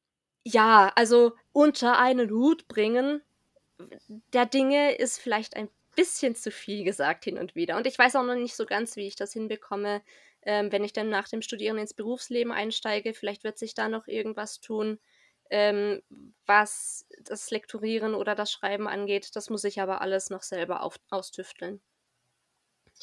Ja, 0.43 0.91
also 0.95 1.33
unter 1.53 1.99
einen 1.99 2.31
Hut 2.31 2.67
bringen 2.67 3.21
der 4.33 4.45
Dinge 4.45 4.95
ist 4.95 5.19
vielleicht 5.19 5.55
ein 5.55 5.69
bisschen 5.95 6.35
zu 6.35 6.51
viel 6.51 6.83
gesagt 6.83 7.25
hin 7.25 7.37
und 7.37 7.55
wieder. 7.55 7.77
Und 7.77 7.87
ich 7.87 7.97
weiß 7.97 8.15
auch 8.15 8.23
noch 8.23 8.35
nicht 8.35 8.55
so 8.55 8.65
ganz, 8.65 8.95
wie 8.95 9.07
ich 9.07 9.15
das 9.15 9.33
hinbekomme, 9.33 10.01
ähm, 10.43 10.71
wenn 10.71 10.83
ich 10.83 10.93
dann 10.93 11.09
nach 11.09 11.27
dem 11.27 11.41
Studieren 11.41 11.77
ins 11.77 11.93
Berufsleben 11.93 12.51
einsteige. 12.51 13.13
Vielleicht 13.13 13.43
wird 13.43 13.57
sich 13.57 13.73
da 13.73 13.89
noch 13.89 14.07
irgendwas 14.07 14.59
tun, 14.59 14.99
ähm, 15.49 16.01
was 16.45 17.05
das 17.23 17.51
Lektorieren 17.51 18.15
oder 18.15 18.35
das 18.35 18.51
Schreiben 18.51 18.87
angeht. 18.87 19.35
Das 19.35 19.49
muss 19.49 19.63
ich 19.63 19.81
aber 19.81 20.01
alles 20.01 20.29
noch 20.29 20.43
selber 20.43 20.83
auf, 20.83 20.99
austüfteln. 21.09 21.81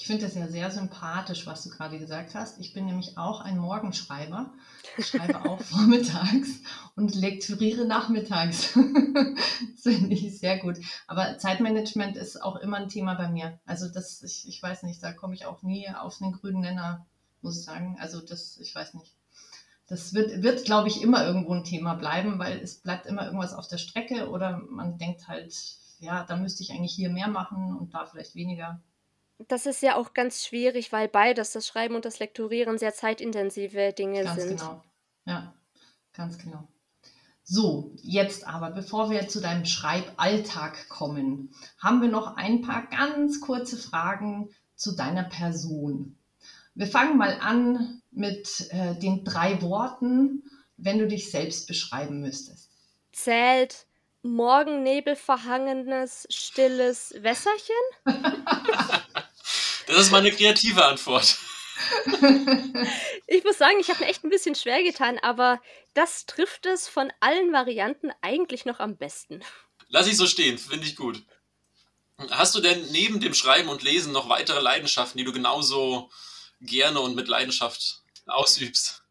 Ich 0.00 0.06
finde 0.06 0.26
das 0.26 0.36
ja 0.36 0.46
sehr 0.46 0.70
sympathisch, 0.70 1.44
was 1.46 1.64
du 1.64 1.70
gerade 1.70 1.98
gesagt 1.98 2.36
hast. 2.36 2.60
Ich 2.60 2.72
bin 2.72 2.86
nämlich 2.86 3.18
auch 3.18 3.40
ein 3.40 3.58
Morgenschreiber. 3.58 4.52
Ich 4.96 5.08
schreibe 5.08 5.44
auch 5.44 5.60
vormittags 5.60 6.60
und 6.94 7.16
lektoriere 7.16 7.84
nachmittags. 7.84 8.74
das 9.74 9.82
finde 9.82 10.14
ich 10.14 10.38
sehr 10.38 10.58
gut. 10.58 10.76
Aber 11.08 11.38
Zeitmanagement 11.38 12.16
ist 12.16 12.40
auch 12.40 12.56
immer 12.56 12.76
ein 12.76 12.88
Thema 12.88 13.14
bei 13.14 13.28
mir. 13.28 13.58
Also 13.66 13.88
das, 13.88 14.22
ich, 14.22 14.46
ich 14.46 14.62
weiß 14.62 14.84
nicht, 14.84 15.02
da 15.02 15.12
komme 15.12 15.34
ich 15.34 15.46
auch 15.46 15.62
nie 15.62 15.88
auf 15.90 16.22
einen 16.22 16.32
grünen 16.32 16.60
Nenner, 16.60 17.04
muss 17.42 17.58
ich 17.58 17.64
sagen. 17.64 17.96
Also 18.00 18.20
das, 18.20 18.58
ich 18.58 18.74
weiß 18.74 18.94
nicht. 18.94 19.14
Das 19.86 20.12
wird, 20.12 20.42
wird 20.42 20.64
glaube 20.64 20.88
ich, 20.88 21.02
immer 21.02 21.24
irgendwo 21.26 21.54
ein 21.54 21.64
Thema 21.64 21.94
bleiben, 21.94 22.38
weil 22.38 22.58
es 22.58 22.80
bleibt 22.80 23.06
immer 23.06 23.24
irgendwas 23.24 23.54
auf 23.54 23.68
der 23.68 23.78
Strecke 23.78 24.28
oder 24.28 24.58
man 24.58 24.98
denkt 24.98 25.28
halt, 25.28 25.54
ja, 26.00 26.24
da 26.24 26.36
müsste 26.36 26.62
ich 26.62 26.72
eigentlich 26.72 26.94
hier 26.94 27.10
mehr 27.10 27.28
machen 27.28 27.76
und 27.76 27.94
da 27.94 28.04
vielleicht 28.06 28.34
weniger 28.34 28.82
das 29.46 29.66
ist 29.66 29.82
ja 29.82 29.94
auch 29.94 30.14
ganz 30.14 30.44
schwierig, 30.44 30.92
weil 30.92 31.08
beides, 31.08 31.52
das 31.52 31.66
Schreiben 31.66 31.94
und 31.94 32.04
das 32.04 32.18
Lektorieren, 32.18 32.78
sehr 32.78 32.92
zeitintensive 32.92 33.92
Dinge 33.92 34.24
Ganz 34.24 34.42
sind. 34.42 34.58
genau. 34.58 34.82
Ja, 35.26 35.54
ganz 36.12 36.38
genau. 36.38 36.66
So, 37.44 37.92
jetzt 38.02 38.46
aber, 38.46 38.70
bevor 38.70 39.10
wir 39.10 39.28
zu 39.28 39.40
deinem 39.40 39.64
Schreiballtag 39.64 40.88
kommen, 40.88 41.54
haben 41.78 42.02
wir 42.02 42.08
noch 42.08 42.36
ein 42.36 42.62
paar 42.62 42.86
ganz 42.88 43.40
kurze 43.40 43.76
Fragen 43.76 44.50
zu 44.74 44.96
deiner 44.96 45.24
Person. 45.24 46.17
Wir 46.78 46.86
fangen 46.86 47.18
mal 47.18 47.36
an 47.40 48.00
mit 48.12 48.68
äh, 48.70 48.94
den 49.00 49.24
drei 49.24 49.60
Worten, 49.62 50.44
wenn 50.76 51.00
du 51.00 51.08
dich 51.08 51.28
selbst 51.28 51.66
beschreiben 51.66 52.20
müsstest. 52.20 52.70
Zählt 53.10 53.86
morgennebelverhangenes, 54.22 56.28
stilles 56.30 57.14
Wässerchen? 57.18 57.74
Das 59.88 59.96
ist 59.96 60.12
meine 60.12 60.30
kreative 60.30 60.84
Antwort. 60.84 61.36
ich 63.26 63.42
muss 63.42 63.58
sagen, 63.58 63.80
ich 63.80 63.88
habe 63.88 64.04
mir 64.04 64.10
echt 64.10 64.22
ein 64.22 64.30
bisschen 64.30 64.54
schwer 64.54 64.84
getan, 64.84 65.18
aber 65.20 65.60
das 65.94 66.26
trifft 66.26 66.64
es 66.66 66.86
von 66.86 67.12
allen 67.18 67.52
Varianten 67.52 68.12
eigentlich 68.20 68.66
noch 68.66 68.78
am 68.78 68.96
besten. 68.96 69.40
Lass 69.88 70.06
ich 70.06 70.16
so 70.16 70.28
stehen, 70.28 70.58
finde 70.58 70.86
ich 70.86 70.94
gut. 70.94 71.24
Hast 72.30 72.54
du 72.54 72.60
denn 72.60 72.86
neben 72.92 73.18
dem 73.18 73.34
Schreiben 73.34 73.68
und 73.68 73.82
Lesen 73.82 74.12
noch 74.12 74.28
weitere 74.28 74.60
Leidenschaften, 74.60 75.18
die 75.18 75.24
du 75.24 75.32
genauso 75.32 76.08
gerne 76.60 77.00
und 77.00 77.14
mit 77.14 77.28
Leidenschaft 77.28 78.02
ausübst? 78.26 79.02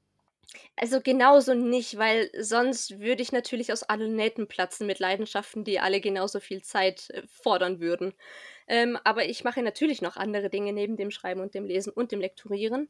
Also 0.80 1.02
genauso 1.02 1.56
nicht, 1.56 1.98
weil 1.98 2.30
sonst 2.40 3.00
würde 3.00 3.24
ich 3.24 3.32
natürlich 3.32 3.72
aus 3.74 3.82
allen 3.82 4.16
Nähten 4.16 4.48
platzen 4.48 4.86
mit 4.86 5.00
Leidenschaften, 5.00 5.64
die 5.64 5.80
alle 5.80 6.00
genauso 6.00 6.40
viel 6.40 6.62
Zeit 6.62 7.10
äh, 7.10 7.24
fordern 7.28 7.80
würden. 7.80 8.14
Ähm, 8.68 8.98
aber 9.04 9.26
ich 9.26 9.44
mache 9.44 9.64
natürlich 9.64 10.02
noch 10.02 10.18
andere 10.18 10.50
Dinge 10.50 10.74
neben 10.74 10.96
dem 10.96 11.10
Schreiben 11.10 11.42
und 11.42 11.56
dem 11.56 11.66
Lesen 11.66 11.92
und 11.92 12.12
dem 12.12 12.22
Lektorieren. 12.22 12.90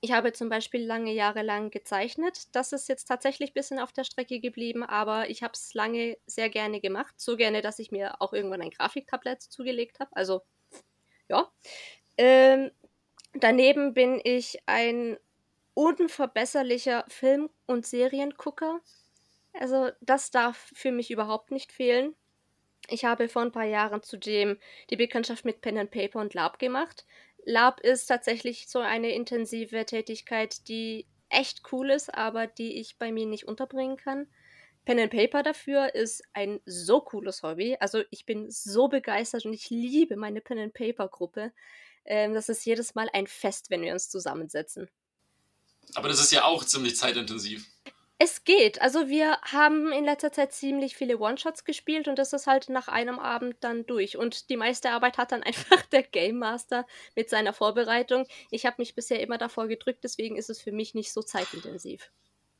Ich 0.00 0.12
habe 0.12 0.32
zum 0.32 0.48
Beispiel 0.48 0.84
lange 0.84 1.12
Jahre 1.12 1.42
lang 1.42 1.70
gezeichnet. 1.70 2.54
Das 2.54 2.72
ist 2.72 2.88
jetzt 2.88 3.06
tatsächlich 3.06 3.50
ein 3.50 3.54
bisschen 3.54 3.78
auf 3.78 3.92
der 3.92 4.04
Strecke 4.04 4.40
geblieben, 4.40 4.82
aber 4.82 5.30
ich 5.30 5.42
habe 5.42 5.54
es 5.54 5.74
lange 5.74 6.16
sehr 6.26 6.48
gerne 6.50 6.80
gemacht. 6.80 7.14
So 7.18 7.36
gerne, 7.36 7.62
dass 7.62 7.78
ich 7.78 7.90
mir 7.90 8.20
auch 8.20 8.32
irgendwann 8.32 8.62
ein 8.62 8.70
Grafiktablett 8.70 9.42
zugelegt 9.42 10.00
habe. 10.00 10.10
Also, 10.14 10.42
ja. 11.28 11.50
Ähm, 12.16 12.70
daneben 13.34 13.94
bin 13.94 14.20
ich 14.22 14.58
ein 14.66 15.18
unverbesserlicher 15.74 17.04
Film- 17.08 17.50
und 17.66 17.86
Seriengucker. 17.86 18.80
Also, 19.52 19.90
das 20.00 20.30
darf 20.30 20.72
für 20.74 20.92
mich 20.92 21.10
überhaupt 21.10 21.50
nicht 21.50 21.72
fehlen. 21.72 22.14
Ich 22.88 23.04
habe 23.04 23.28
vor 23.28 23.42
ein 23.42 23.52
paar 23.52 23.64
Jahren 23.64 24.02
zudem 24.02 24.58
die 24.90 24.96
Bekanntschaft 24.96 25.44
mit 25.44 25.60
Pen 25.60 25.78
and 25.78 25.90
Paper 25.90 26.20
und 26.20 26.34
Lab 26.34 26.58
gemacht. 26.58 27.06
Lab 27.44 27.80
ist 27.80 28.06
tatsächlich 28.06 28.68
so 28.68 28.80
eine 28.80 29.14
intensive 29.14 29.84
Tätigkeit, 29.86 30.68
die 30.68 31.06
echt 31.28 31.62
cool 31.72 31.90
ist, 31.90 32.14
aber 32.14 32.46
die 32.46 32.78
ich 32.80 32.98
bei 32.98 33.12
mir 33.12 33.26
nicht 33.26 33.46
unterbringen 33.46 33.96
kann. 33.96 34.28
Pen 34.84 35.00
and 35.00 35.12
Paper 35.12 35.42
dafür 35.42 35.94
ist 35.94 36.22
ein 36.34 36.60
so 36.66 37.00
cooles 37.00 37.42
Hobby. 37.42 37.76
Also 37.80 38.02
ich 38.10 38.26
bin 38.26 38.50
so 38.50 38.88
begeistert 38.88 39.46
und 39.46 39.54
ich 39.54 39.70
liebe 39.70 40.16
meine 40.16 40.42
Pen 40.42 40.58
and 40.58 40.74
Paper 40.74 41.08
Gruppe. 41.08 41.52
Ähm, 42.04 42.34
das 42.34 42.48
ist 42.48 42.64
jedes 42.64 42.94
Mal 42.94 43.08
ein 43.12 43.26
Fest, 43.26 43.70
wenn 43.70 43.82
wir 43.82 43.92
uns 43.92 44.08
zusammensetzen. 44.08 44.88
Aber 45.94 46.08
das 46.08 46.20
ist 46.20 46.32
ja 46.32 46.44
auch 46.44 46.64
ziemlich 46.64 46.96
zeitintensiv. 46.96 47.66
Es 48.18 48.44
geht. 48.44 48.80
Also 48.80 49.08
wir 49.08 49.38
haben 49.42 49.90
in 49.92 50.04
letzter 50.04 50.30
Zeit 50.30 50.52
ziemlich 50.52 50.96
viele 50.96 51.18
One-Shots 51.18 51.64
gespielt 51.64 52.06
und 52.06 52.18
das 52.18 52.32
ist 52.32 52.46
halt 52.46 52.68
nach 52.68 52.86
einem 52.88 53.18
Abend 53.18 53.56
dann 53.60 53.86
durch. 53.86 54.16
Und 54.16 54.48
die 54.50 54.56
meiste 54.56 54.90
Arbeit 54.90 55.18
hat 55.18 55.32
dann 55.32 55.42
einfach 55.42 55.82
der 55.86 56.02
Game 56.02 56.38
Master 56.38 56.86
mit 57.16 57.28
seiner 57.28 57.52
Vorbereitung. 57.52 58.26
Ich 58.50 58.66
habe 58.66 58.76
mich 58.78 58.94
bisher 58.94 59.20
immer 59.20 59.36
davor 59.36 59.66
gedrückt, 59.66 60.04
deswegen 60.04 60.36
ist 60.36 60.48
es 60.48 60.60
für 60.60 60.72
mich 60.72 60.94
nicht 60.94 61.12
so 61.12 61.22
zeitintensiv. 61.22 62.10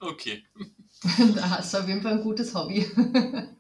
Okay. 0.01 0.45
da 1.35 1.51
hast 1.51 1.73
du 1.73 1.79
auf 1.79 1.89
jeden 1.89 2.03
Fall 2.03 2.13
ein 2.13 2.23
gutes 2.23 2.55
Hobby. 2.55 2.87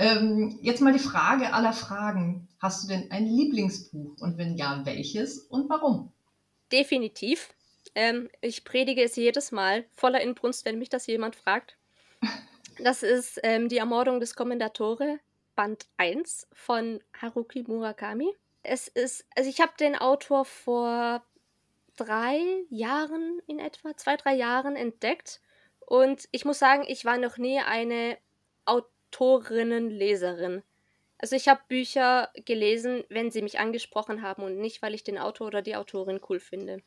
ähm, 0.00 0.58
jetzt 0.62 0.80
mal 0.80 0.92
die 0.92 0.98
Frage 0.98 1.52
aller 1.52 1.74
Fragen. 1.74 2.48
Hast 2.58 2.84
du 2.84 2.88
denn 2.88 3.10
ein 3.10 3.26
Lieblingsbuch? 3.26 4.20
Und 4.20 4.38
wenn 4.38 4.56
ja, 4.56 4.80
welches 4.84 5.38
und 5.38 5.68
warum? 5.68 6.10
Definitiv. 6.72 7.50
Ähm, 7.94 8.30
ich 8.40 8.64
predige 8.64 9.02
es 9.02 9.16
jedes 9.16 9.52
Mal 9.52 9.84
voller 9.92 10.20
Inbrunst, 10.20 10.64
wenn 10.64 10.78
mich 10.78 10.88
das 10.88 11.06
jemand 11.06 11.36
fragt. 11.36 11.76
Das 12.82 13.02
ist 13.02 13.38
ähm, 13.42 13.68
die 13.68 13.76
Ermordung 13.76 14.20
des 14.20 14.34
Kommendatore, 14.34 15.18
Band 15.54 15.84
1 15.98 16.48
von 16.54 17.00
Haruki 17.20 17.62
Murakami. 17.62 18.32
Es 18.62 18.88
ist, 18.88 19.26
also 19.36 19.50
ich 19.50 19.60
habe 19.60 19.72
den 19.78 19.96
Autor 19.96 20.46
vor 20.46 21.22
drei 21.96 22.40
Jahren 22.70 23.42
in 23.46 23.58
etwa, 23.58 23.94
zwei, 23.98 24.16
drei 24.16 24.34
Jahren 24.34 24.76
entdeckt. 24.76 25.42
Und 25.80 26.26
ich 26.30 26.46
muss 26.46 26.58
sagen, 26.58 26.84
ich 26.86 27.04
war 27.04 27.18
noch 27.18 27.36
nie 27.36 27.58
eine 27.58 28.16
Autorinnenleserin. 29.10 30.62
Also 31.18 31.36
ich 31.36 31.48
habe 31.48 31.60
Bücher 31.68 32.30
gelesen, 32.46 33.04
wenn 33.08 33.30
sie 33.30 33.42
mich 33.42 33.58
angesprochen 33.58 34.22
haben 34.22 34.42
und 34.42 34.58
nicht, 34.58 34.80
weil 34.80 34.94
ich 34.94 35.04
den 35.04 35.18
Autor 35.18 35.48
oder 35.48 35.62
die 35.62 35.76
Autorin 35.76 36.20
cool 36.28 36.40
finde. 36.40 36.82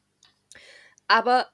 Aber 1.08 1.51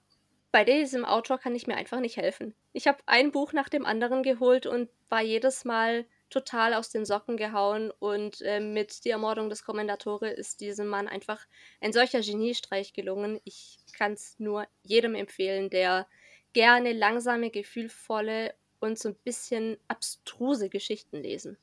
bei 0.51 0.63
diesem 0.63 1.05
Autor 1.05 1.37
kann 1.37 1.55
ich 1.55 1.67
mir 1.67 1.75
einfach 1.75 1.99
nicht 1.99 2.17
helfen. 2.17 2.55
Ich 2.71 2.87
habe 2.87 2.99
ein 3.05 3.31
Buch 3.31 3.51
nach 3.53 3.69
dem 3.69 3.85
anderen 3.85 4.23
geholt 4.23 4.65
und 4.65 4.89
war 5.09 5.21
jedes 5.21 5.65
Mal 5.65 6.05
total 6.29 6.73
aus 6.73 6.89
den 6.89 7.05
Socken 7.05 7.37
gehauen 7.37 7.91
und 7.99 8.41
äh, 8.41 8.59
mit 8.59 9.03
Die 9.03 9.09
Ermordung 9.09 9.49
des 9.49 9.63
Kommendatore 9.63 10.29
ist 10.29 10.61
diesem 10.61 10.87
Mann 10.87 11.07
einfach 11.07 11.45
ein 11.81 11.91
solcher 11.91 12.21
Geniestreich 12.21 12.93
gelungen. 12.93 13.41
Ich 13.43 13.79
kann 13.97 14.13
es 14.13 14.39
nur 14.39 14.67
jedem 14.83 15.15
empfehlen, 15.15 15.69
der 15.69 16.07
gerne 16.53 16.93
langsame, 16.93 17.49
gefühlvolle 17.49 18.53
und 18.79 18.99
so 18.99 19.09
ein 19.09 19.15
bisschen 19.23 19.77
abstruse 19.87 20.69
Geschichten 20.69 21.21
lesen. 21.21 21.57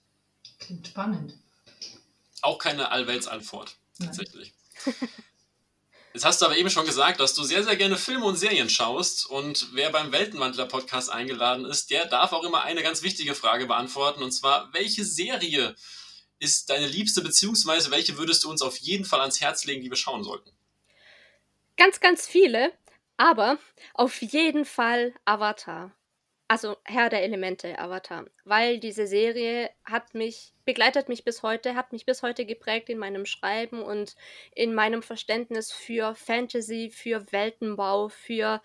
Klingt 0.59 0.87
spannend. 0.87 1.35
Auch 2.43 2.59
keine 2.59 2.91
Allweltsantwort, 2.91 3.77
tatsächlich. 3.99 4.53
Jetzt 6.17 6.25
hast 6.25 6.41
du 6.41 6.47
aber 6.47 6.57
eben 6.57 6.71
schon 6.71 6.87
gesagt, 6.87 7.21
dass 7.21 7.35
du 7.35 7.45
sehr, 7.45 7.63
sehr 7.63 7.77
gerne 7.77 7.99
Filme 7.99 8.25
und 8.25 8.37
Serien 8.37 8.71
schaust. 8.71 9.29
Und 9.29 9.75
wer 9.75 9.91
beim 9.91 10.13
Weltenwandler-Podcast 10.13 11.11
eingeladen 11.11 11.67
ist, 11.67 11.91
der 11.91 12.07
darf 12.07 12.33
auch 12.33 12.43
immer 12.43 12.63
eine 12.63 12.83
ganz 12.83 13.03
wichtige 13.03 13.35
Frage 13.35 13.67
beantworten. 13.67 14.23
Und 14.23 14.33
zwar, 14.33 14.73
welche 14.73 15.05
Serie 15.05 15.77
ist 16.39 16.71
deine 16.71 16.87
liebste, 16.87 17.21
beziehungsweise 17.21 17.91
welche 17.91 18.17
würdest 18.17 18.45
du 18.45 18.51
uns 18.51 18.63
auf 18.63 18.79
jeden 18.79 19.05
Fall 19.05 19.21
ans 19.21 19.43
Herz 19.43 19.67
legen, 19.67 19.83
die 19.83 19.91
wir 19.91 19.97
schauen 19.97 20.25
sollten? 20.25 20.51
Ganz, 21.77 22.01
ganz 22.01 22.27
viele, 22.27 22.73
aber 23.19 23.59
auf 23.93 24.23
jeden 24.23 24.65
Fall 24.65 25.13
Avatar. 25.27 25.93
Also 26.49 26.76
Herr 26.85 27.09
der 27.09 27.25
Elemente, 27.25 27.76
Avatar. 27.79 28.25
Weil 28.45 28.79
diese 28.79 29.09
Serie 29.09 29.71
hat 29.85 30.15
mich, 30.15 30.55
begleitet 30.65 31.09
mich 31.09 31.25
bis 31.25 31.43
heute, 31.43 31.75
hat 31.75 31.93
mich 31.93 32.07
bis 32.07 32.23
heute 32.23 32.47
geprägt 32.47 32.88
in 32.88 32.99
meinem 32.99 33.26
Schreiben 33.26 33.83
und 33.83 34.15
in 34.55 34.73
meinem 34.73 35.03
Verständnis 35.03 35.73
für 35.73 36.15
Fantasy, 36.15 36.91
für 36.91 37.33
Weltenbau, 37.33 38.09
für 38.09 38.62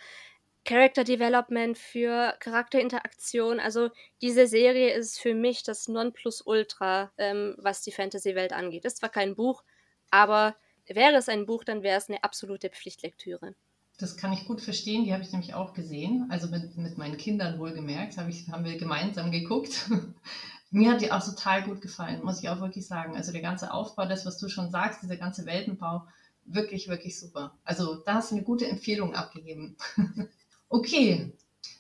Character 0.64 1.04
Development, 1.04 1.76
für 1.76 2.36
Charakterinteraktion. 2.40 3.60
Also 3.60 3.90
diese 4.22 4.46
Serie 4.46 4.94
ist 4.94 5.20
für 5.20 5.34
mich 5.34 5.64
das 5.64 5.88
Nonplusultra, 5.88 7.12
ähm, 7.18 7.56
was 7.58 7.82
die 7.82 7.92
Fantasy-Welt 7.92 8.54
angeht. 8.54 8.86
Ist 8.86 8.98
zwar 8.98 9.10
kein 9.10 9.36
Buch, 9.36 9.64
aber 10.12 10.56
wäre 10.86 11.16
es 11.16 11.30
ein 11.30 11.48
Buch, 11.48 11.64
dann 11.64 11.82
wäre 11.82 11.98
es 11.98 12.10
eine 12.10 12.24
absolute 12.24 12.70
Pflichtlektüre. 12.70 13.56
Das 14.02 14.18
kann 14.18 14.34
ich 14.34 14.46
gut 14.46 14.62
verstehen, 14.62 15.06
die 15.06 15.14
habe 15.14 15.24
ich 15.24 15.32
nämlich 15.32 15.54
auch 15.54 15.74
gesehen. 15.74 16.26
Also 16.30 16.48
mit, 16.48 16.76
mit 16.76 16.98
meinen 16.98 17.18
Kindern 17.18 17.60
wohlgemerkt, 17.60 18.18
hab 18.18 18.28
ich, 18.28 18.50
haben 18.50 18.66
wir 18.66 18.78
gemeinsam 18.78 19.32
geguckt. 19.32 19.90
Mir 20.72 20.92
hat 20.92 21.02
die 21.02 21.12
auch 21.12 21.24
total 21.24 21.64
gut 21.64 21.82
gefallen, 21.82 22.24
muss 22.24 22.42
ich 22.42 22.50
auch 22.50 22.62
wirklich 22.62 22.88
sagen. 22.88 23.16
Also 23.16 23.32
der 23.32 23.42
ganze 23.42 23.74
Aufbau, 23.74 24.06
das, 24.06 24.26
was 24.26 24.38
du 24.38 24.50
schon 24.50 24.72
sagst, 24.72 25.04
dieser 25.04 25.18
ganze 25.18 25.46
Weltenbau, 25.46 26.08
wirklich, 26.46 26.88
wirklich 26.88 27.20
super. 27.20 27.54
Also 27.64 27.96
da 28.06 28.16
hast 28.16 28.32
du 28.32 28.36
eine 28.36 28.44
gute 28.44 28.68
Empfehlung 28.68 29.14
abgegeben. 29.14 29.76
okay, 30.70 31.34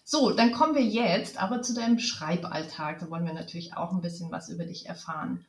so, 0.04 0.32
dann 0.32 0.52
kommen 0.52 0.76
wir 0.76 0.84
jetzt 0.84 1.42
aber 1.42 1.62
zu 1.62 1.74
deinem 1.74 2.00
Schreiballtag. 2.00 3.00
Da 3.00 3.10
wollen 3.10 3.26
wir 3.26 3.34
natürlich 3.34 3.76
auch 3.76 3.94
ein 3.94 4.02
bisschen 4.02 4.30
was 4.30 4.50
über 4.50 4.66
dich 4.66 4.88
erfahren. 4.88 5.46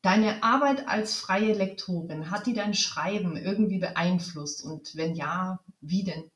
Deine 0.00 0.42
Arbeit 0.42 0.88
als 0.88 1.14
freie 1.14 1.52
Lektorin, 1.52 2.30
hat 2.30 2.46
die 2.46 2.54
dein 2.54 2.74
Schreiben 2.74 3.36
irgendwie 3.36 3.78
beeinflusst? 3.78 4.64
Und 4.64 4.96
wenn 4.96 5.14
ja, 5.14 5.60
wie 5.82 6.04
denn? 6.04 6.30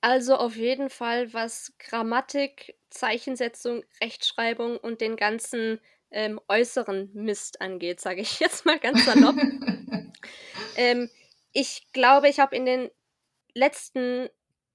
Also 0.00 0.36
auf 0.36 0.56
jeden 0.56 0.88
Fall, 0.88 1.32
was 1.32 1.72
Grammatik, 1.78 2.76
Zeichensetzung, 2.90 3.84
Rechtschreibung 4.00 4.76
und 4.76 5.00
den 5.00 5.16
ganzen 5.16 5.80
ähm, 6.10 6.40
äußeren 6.48 7.10
Mist 7.12 7.60
angeht, 7.60 8.00
sage 8.00 8.20
ich 8.20 8.40
jetzt 8.40 8.64
mal 8.64 8.78
ganz 8.78 9.04
salopp. 9.04 9.36
ähm, 10.76 11.10
ich 11.52 11.86
glaube, 11.92 12.28
ich 12.28 12.38
habe 12.38 12.54
in 12.54 12.66
den 12.66 12.90
letzten 13.54 14.28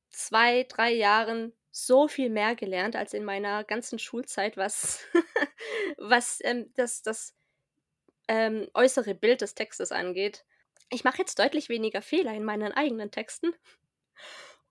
zwei, 0.10 0.64
drei 0.64 0.92
Jahren 0.92 1.54
so 1.72 2.08
viel 2.08 2.30
mehr 2.30 2.56
gelernt 2.56 2.96
als 2.96 3.14
in 3.14 3.24
meiner 3.24 3.64
ganzen 3.64 4.00
Schulzeit, 4.00 4.58
was, 4.58 5.06
was 5.98 6.40
ähm, 6.44 6.72
das, 6.76 7.02
das 7.02 7.34
ähm, 8.28 8.68
äußere 8.74 9.16
Bild 9.16 9.42
des 9.42 9.56
Textes 9.56 9.92
angeht. 9.92 10.44
Ich 10.90 11.06
mache 11.06 11.20
jetzt 11.20 11.40
deutlich 11.40 11.70
weniger 11.70 12.02
Fehler 12.02 12.34
in 12.34 12.44
meinen 12.44 12.74
eigenen 12.74 13.12
Texten. 13.12 13.54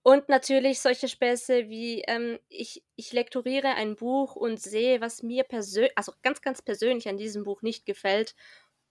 Und 0.03 0.29
natürlich 0.29 0.79
solche 0.81 1.07
Späße 1.07 1.69
wie 1.69 2.01
ähm, 2.07 2.39
ich, 2.49 2.83
ich 2.95 3.13
lektoriere 3.13 3.69
ein 3.75 3.95
Buch 3.95 4.35
und 4.35 4.59
sehe, 4.59 4.99
was 4.99 5.21
mir 5.21 5.43
persönlich, 5.43 5.91
also 5.95 6.13
ganz, 6.23 6.41
ganz 6.41 6.61
persönlich 6.61 7.07
an 7.07 7.17
diesem 7.17 7.43
Buch 7.43 7.61
nicht 7.61 7.85
gefällt. 7.85 8.35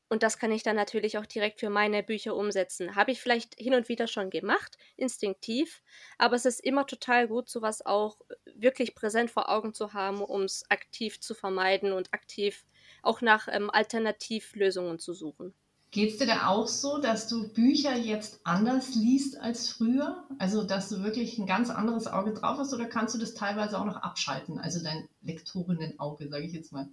Und 0.09 0.23
das 0.25 0.39
kann 0.39 0.53
ich 0.53 0.63
dann 0.65 0.77
natürlich 0.77 1.19
auch 1.19 1.27
direkt 1.27 1.61
für 1.61 1.71
meine 1.71 2.03
Bücher 2.03 2.35
umsetzen. 2.37 2.97
Habe 2.97 3.13
ich 3.13 3.21
vielleicht 3.21 3.55
hin 3.57 3.75
und 3.75 3.89
wieder 3.89 4.09
schon 4.09 4.31
gemacht, 4.31 4.77
instinktiv, 4.97 5.83
aber 6.19 6.37
es 6.37 6.45
ist 6.45 6.61
immer 6.61 6.87
total 6.87 7.29
gut, 7.29 7.49
sowas 7.49 7.85
auch 7.87 8.19
wirklich 8.55 8.95
präsent 8.97 9.31
vor 9.31 9.49
Augen 9.49 9.73
zu 9.73 9.93
haben, 9.93 10.21
um 10.23 10.43
es 10.43 10.65
aktiv 10.71 11.21
zu 11.21 11.35
vermeiden 11.35 11.93
und 11.93 12.13
aktiv 12.13 12.65
auch 13.03 13.21
nach 13.21 13.49
ähm, 13.51 13.71
Alternativlösungen 13.71 14.99
zu 14.99 15.15
suchen. 15.15 15.55
Geht 15.91 16.13
es 16.13 16.19
dir 16.19 16.27
da 16.27 16.47
auch 16.47 16.69
so, 16.69 16.99
dass 16.99 17.27
du 17.27 17.49
Bücher 17.53 17.97
jetzt 17.97 18.41
anders 18.45 18.95
liest 18.95 19.41
als 19.41 19.69
früher? 19.69 20.25
Also, 20.39 20.63
dass 20.63 20.89
du 20.89 21.03
wirklich 21.03 21.37
ein 21.39 21.47
ganz 21.47 21.69
anderes 21.69 22.07
Auge 22.07 22.33
drauf 22.33 22.59
hast 22.59 22.73
oder 22.73 22.87
kannst 22.87 23.15
du 23.15 23.19
das 23.19 23.35
teilweise 23.35 23.77
auch 23.79 23.85
noch 23.85 23.97
abschalten? 23.97 24.59
Also 24.61 24.83
dein 24.85 25.09
Lektorinnenauge, 25.21 26.29
sage 26.29 26.45
ich 26.45 26.53
jetzt 26.53 26.73
mal. 26.73 26.89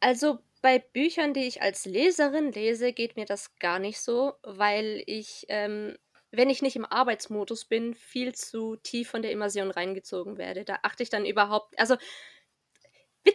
Also 0.00 0.40
bei 0.60 0.80
Büchern, 0.80 1.34
die 1.34 1.44
ich 1.44 1.62
als 1.62 1.84
Leserin 1.84 2.50
lese, 2.50 2.92
geht 2.92 3.16
mir 3.16 3.26
das 3.26 3.56
gar 3.58 3.78
nicht 3.78 4.00
so, 4.00 4.34
weil 4.42 5.02
ich, 5.06 5.44
ähm, 5.48 5.96
wenn 6.32 6.50
ich 6.50 6.62
nicht 6.62 6.74
im 6.74 6.84
Arbeitsmodus 6.84 7.66
bin, 7.66 7.94
viel 7.94 8.34
zu 8.34 8.74
tief 8.76 9.10
von 9.10 9.22
der 9.22 9.30
Immersion 9.30 9.70
reingezogen 9.70 10.38
werde. 10.38 10.64
Da 10.64 10.78
achte 10.82 11.04
ich 11.04 11.10
dann 11.10 11.26
überhaupt, 11.26 11.78
also 11.78 11.96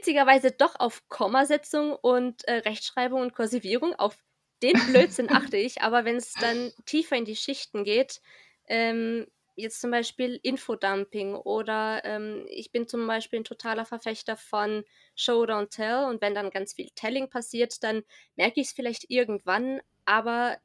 witzigerweise 0.07 0.51
doch 0.51 0.79
auf 0.79 1.05
Kommasetzung 1.09 1.93
und 1.93 2.47
äh, 2.47 2.59
Rechtschreibung 2.59 3.19
und 3.21 3.33
Kursivierung. 3.33 3.93
Auf 3.95 4.17
den 4.63 4.79
Blödsinn 4.87 5.29
achte 5.31 5.57
ich, 5.57 5.81
aber 5.81 6.05
wenn 6.05 6.15
es 6.15 6.31
dann 6.33 6.71
tiefer 6.85 7.17
in 7.17 7.25
die 7.25 7.35
Schichten 7.35 7.83
geht, 7.83 8.21
ähm, 8.67 9.27
jetzt 9.57 9.81
zum 9.81 9.91
Beispiel 9.91 10.39
Infodumping 10.43 11.35
oder 11.35 12.05
ähm, 12.05 12.45
ich 12.47 12.71
bin 12.71 12.87
zum 12.87 13.05
Beispiel 13.05 13.41
ein 13.41 13.43
totaler 13.43 13.83
Verfechter 13.83 14.37
von 14.37 14.85
Show, 15.13 15.43
Don't 15.43 15.71
Tell 15.71 16.05
und 16.05 16.21
wenn 16.21 16.33
dann 16.33 16.51
ganz 16.51 16.73
viel 16.73 16.89
Telling 16.95 17.29
passiert, 17.29 17.83
dann 17.83 18.03
merke 18.37 18.61
ich 18.61 18.67
es 18.67 18.73
vielleicht 18.73 19.09
irgendwann, 19.09 19.81
aber 20.05 20.57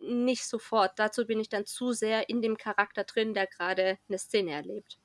nicht 0.00 0.46
sofort. 0.46 0.92
Dazu 0.98 1.26
bin 1.26 1.38
ich 1.38 1.50
dann 1.50 1.66
zu 1.66 1.92
sehr 1.92 2.30
in 2.30 2.40
dem 2.40 2.56
Charakter 2.56 3.04
drin, 3.04 3.34
der 3.34 3.46
gerade 3.46 3.98
eine 4.08 4.18
Szene 4.18 4.52
erlebt 4.52 4.98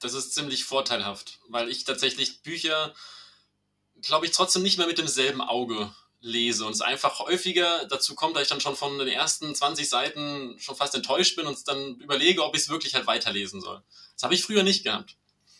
das 0.00 0.14
ist 0.14 0.34
ziemlich 0.34 0.64
vorteilhaft, 0.64 1.40
weil 1.48 1.68
ich 1.68 1.84
tatsächlich 1.84 2.42
Bücher, 2.42 2.94
glaube 4.02 4.26
ich, 4.26 4.32
trotzdem 4.32 4.62
nicht 4.62 4.78
mehr 4.78 4.86
mit 4.86 4.98
demselben 4.98 5.40
Auge 5.40 5.92
lese 6.20 6.64
und 6.66 6.72
es 6.72 6.80
einfach 6.80 7.20
häufiger 7.20 7.86
dazu 7.86 8.14
kommt, 8.14 8.36
dass 8.36 8.44
ich 8.44 8.48
dann 8.48 8.60
schon 8.60 8.76
von 8.76 8.98
den 8.98 9.08
ersten 9.08 9.54
20 9.54 9.88
Seiten 9.88 10.58
schon 10.58 10.76
fast 10.76 10.94
enttäuscht 10.94 11.36
bin 11.36 11.46
und 11.46 11.68
dann 11.68 11.96
überlege, 12.00 12.42
ob 12.44 12.54
ich 12.54 12.62
es 12.62 12.68
wirklich 12.68 12.94
halt 12.94 13.06
weiterlesen 13.06 13.60
soll. 13.60 13.82
Das 14.14 14.22
habe 14.22 14.34
ich 14.34 14.42
früher 14.42 14.62
nicht 14.62 14.84
gehabt. 14.84 15.16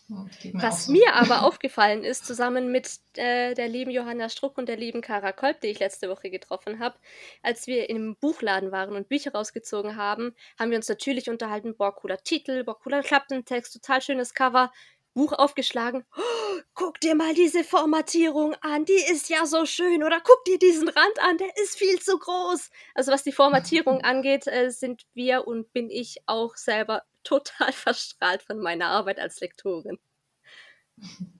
Was 0.09 0.87
so. 0.87 0.93
mir 0.93 1.15
aber 1.15 1.43
aufgefallen 1.47 2.05
ist, 2.05 2.27
zusammen 2.27 2.71
mit 2.71 3.01
äh, 3.15 3.55
der 3.55 3.69
lieben 3.69 3.91
Johanna 3.91 4.29
Struck 4.29 4.57
und 4.57 4.69
der 4.69 4.77
lieben 4.77 5.01
Kara 5.01 5.33
Kolb, 5.33 5.61
die 5.61 5.69
ich 5.69 5.81
letzte 5.81 6.09
Woche 6.09 6.31
getroffen 6.31 6.79
habe, 6.79 6.97
als 7.43 7.67
wir 7.67 7.91
im 7.91 8.17
Buchladen 8.17 8.71
waren 8.71 8.95
und 8.95 9.09
Bücher 9.09 9.33
rausgezogen 9.33 9.97
haben, 9.97 10.35
haben 10.59 10.71
wir 10.71 10.77
uns 10.77 10.89
natürlich 10.89 11.29
unterhalten, 11.29 11.77
boah, 11.77 11.95
cooler 11.95 12.19
Titel, 12.19 12.63
boah, 12.63 12.79
cooler 12.79 13.03
Klappentext, 13.03 13.73
total 13.73 14.01
schönes 14.01 14.33
Cover, 14.33 14.71
Buch 15.17 15.33
aufgeschlagen. 15.33 16.05
Oh, 16.15 16.61
guck 16.75 17.01
dir 17.01 17.15
mal 17.15 17.33
diese 17.35 17.65
Formatierung 17.65 18.55
an, 18.61 18.85
die 18.85 19.03
ist 19.11 19.31
ja 19.31 19.47
so 19.47 19.65
schön. 19.65 20.05
Oder 20.05 20.21
guck 20.23 20.45
dir 20.45 20.59
diesen 20.59 20.89
Rand 20.89 21.19
an, 21.23 21.39
der 21.39 21.49
ist 21.65 21.79
viel 21.79 21.99
zu 22.01 22.19
groß. 22.19 22.71
Also 22.95 23.13
was 23.13 23.25
die 23.25 23.33
Formatierung 23.33 24.01
angeht, 24.03 24.47
äh, 24.47 24.71
sind 24.71 25.07
wir 25.15 25.49
und 25.49 25.73
bin 25.73 25.91
ich 25.91 26.19
auch 26.27 26.55
selber 26.57 27.03
total 27.27 27.73
verstrahlt 27.73 28.43
von 28.43 28.59
meiner 28.59 28.89
Arbeit 28.89 29.19
als 29.19 29.41
Lektorin. 29.41 29.99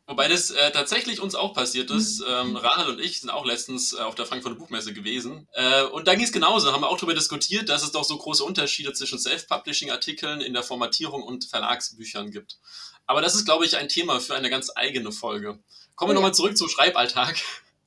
Wobei 0.07 0.29
das 0.29 0.51
äh, 0.51 0.71
tatsächlich 0.71 1.21
uns 1.21 1.35
auch 1.35 1.55
passiert 1.55 1.91
ist. 1.91 2.23
Ähm, 2.29 2.57
Rahel 2.57 2.91
und 2.91 3.01
ich 3.01 3.21
sind 3.21 3.31
auch 3.31 3.45
letztens 3.45 3.93
äh, 3.95 3.99
auf 3.99 4.15
der 4.15 4.27
Frankfurter 4.27 4.57
Buchmesse 4.57 4.93
gewesen. 4.93 5.49
Äh, 5.55 5.85
und 5.85 6.07
da 6.07 6.15
ging 6.15 6.25
es 6.25 6.33
genauso. 6.33 6.73
Haben 6.73 6.83
wir 6.83 6.89
auch 6.89 6.97
darüber 6.97 7.15
diskutiert, 7.15 7.69
dass 7.69 7.83
es 7.83 7.91
doch 7.91 8.05
so 8.05 8.17
große 8.17 8.45
Unterschiede 8.45 8.93
zwischen 8.93 9.19
Self-Publishing-Artikeln 9.19 10.43
in 10.43 10.53
der 10.53 10.63
Formatierung 10.63 11.23
und 11.23 11.47
Verlagsbüchern 11.47 12.31
gibt. 12.31 12.59
Aber 13.07 13.21
das 13.21 13.35
ist, 13.35 13.47
glaube 13.47 13.65
ich, 13.65 13.77
ein 13.77 13.89
Thema 13.89 14.21
für 14.21 14.35
eine 14.35 14.51
ganz 14.51 14.71
eigene 14.75 15.11
Folge. 15.11 15.59
Kommen 15.97 16.11
wir 16.11 16.13
oh, 16.13 16.17
nochmal 16.17 16.35
zurück 16.35 16.57
zum 16.57 16.69
Schreiballtag 16.69 17.37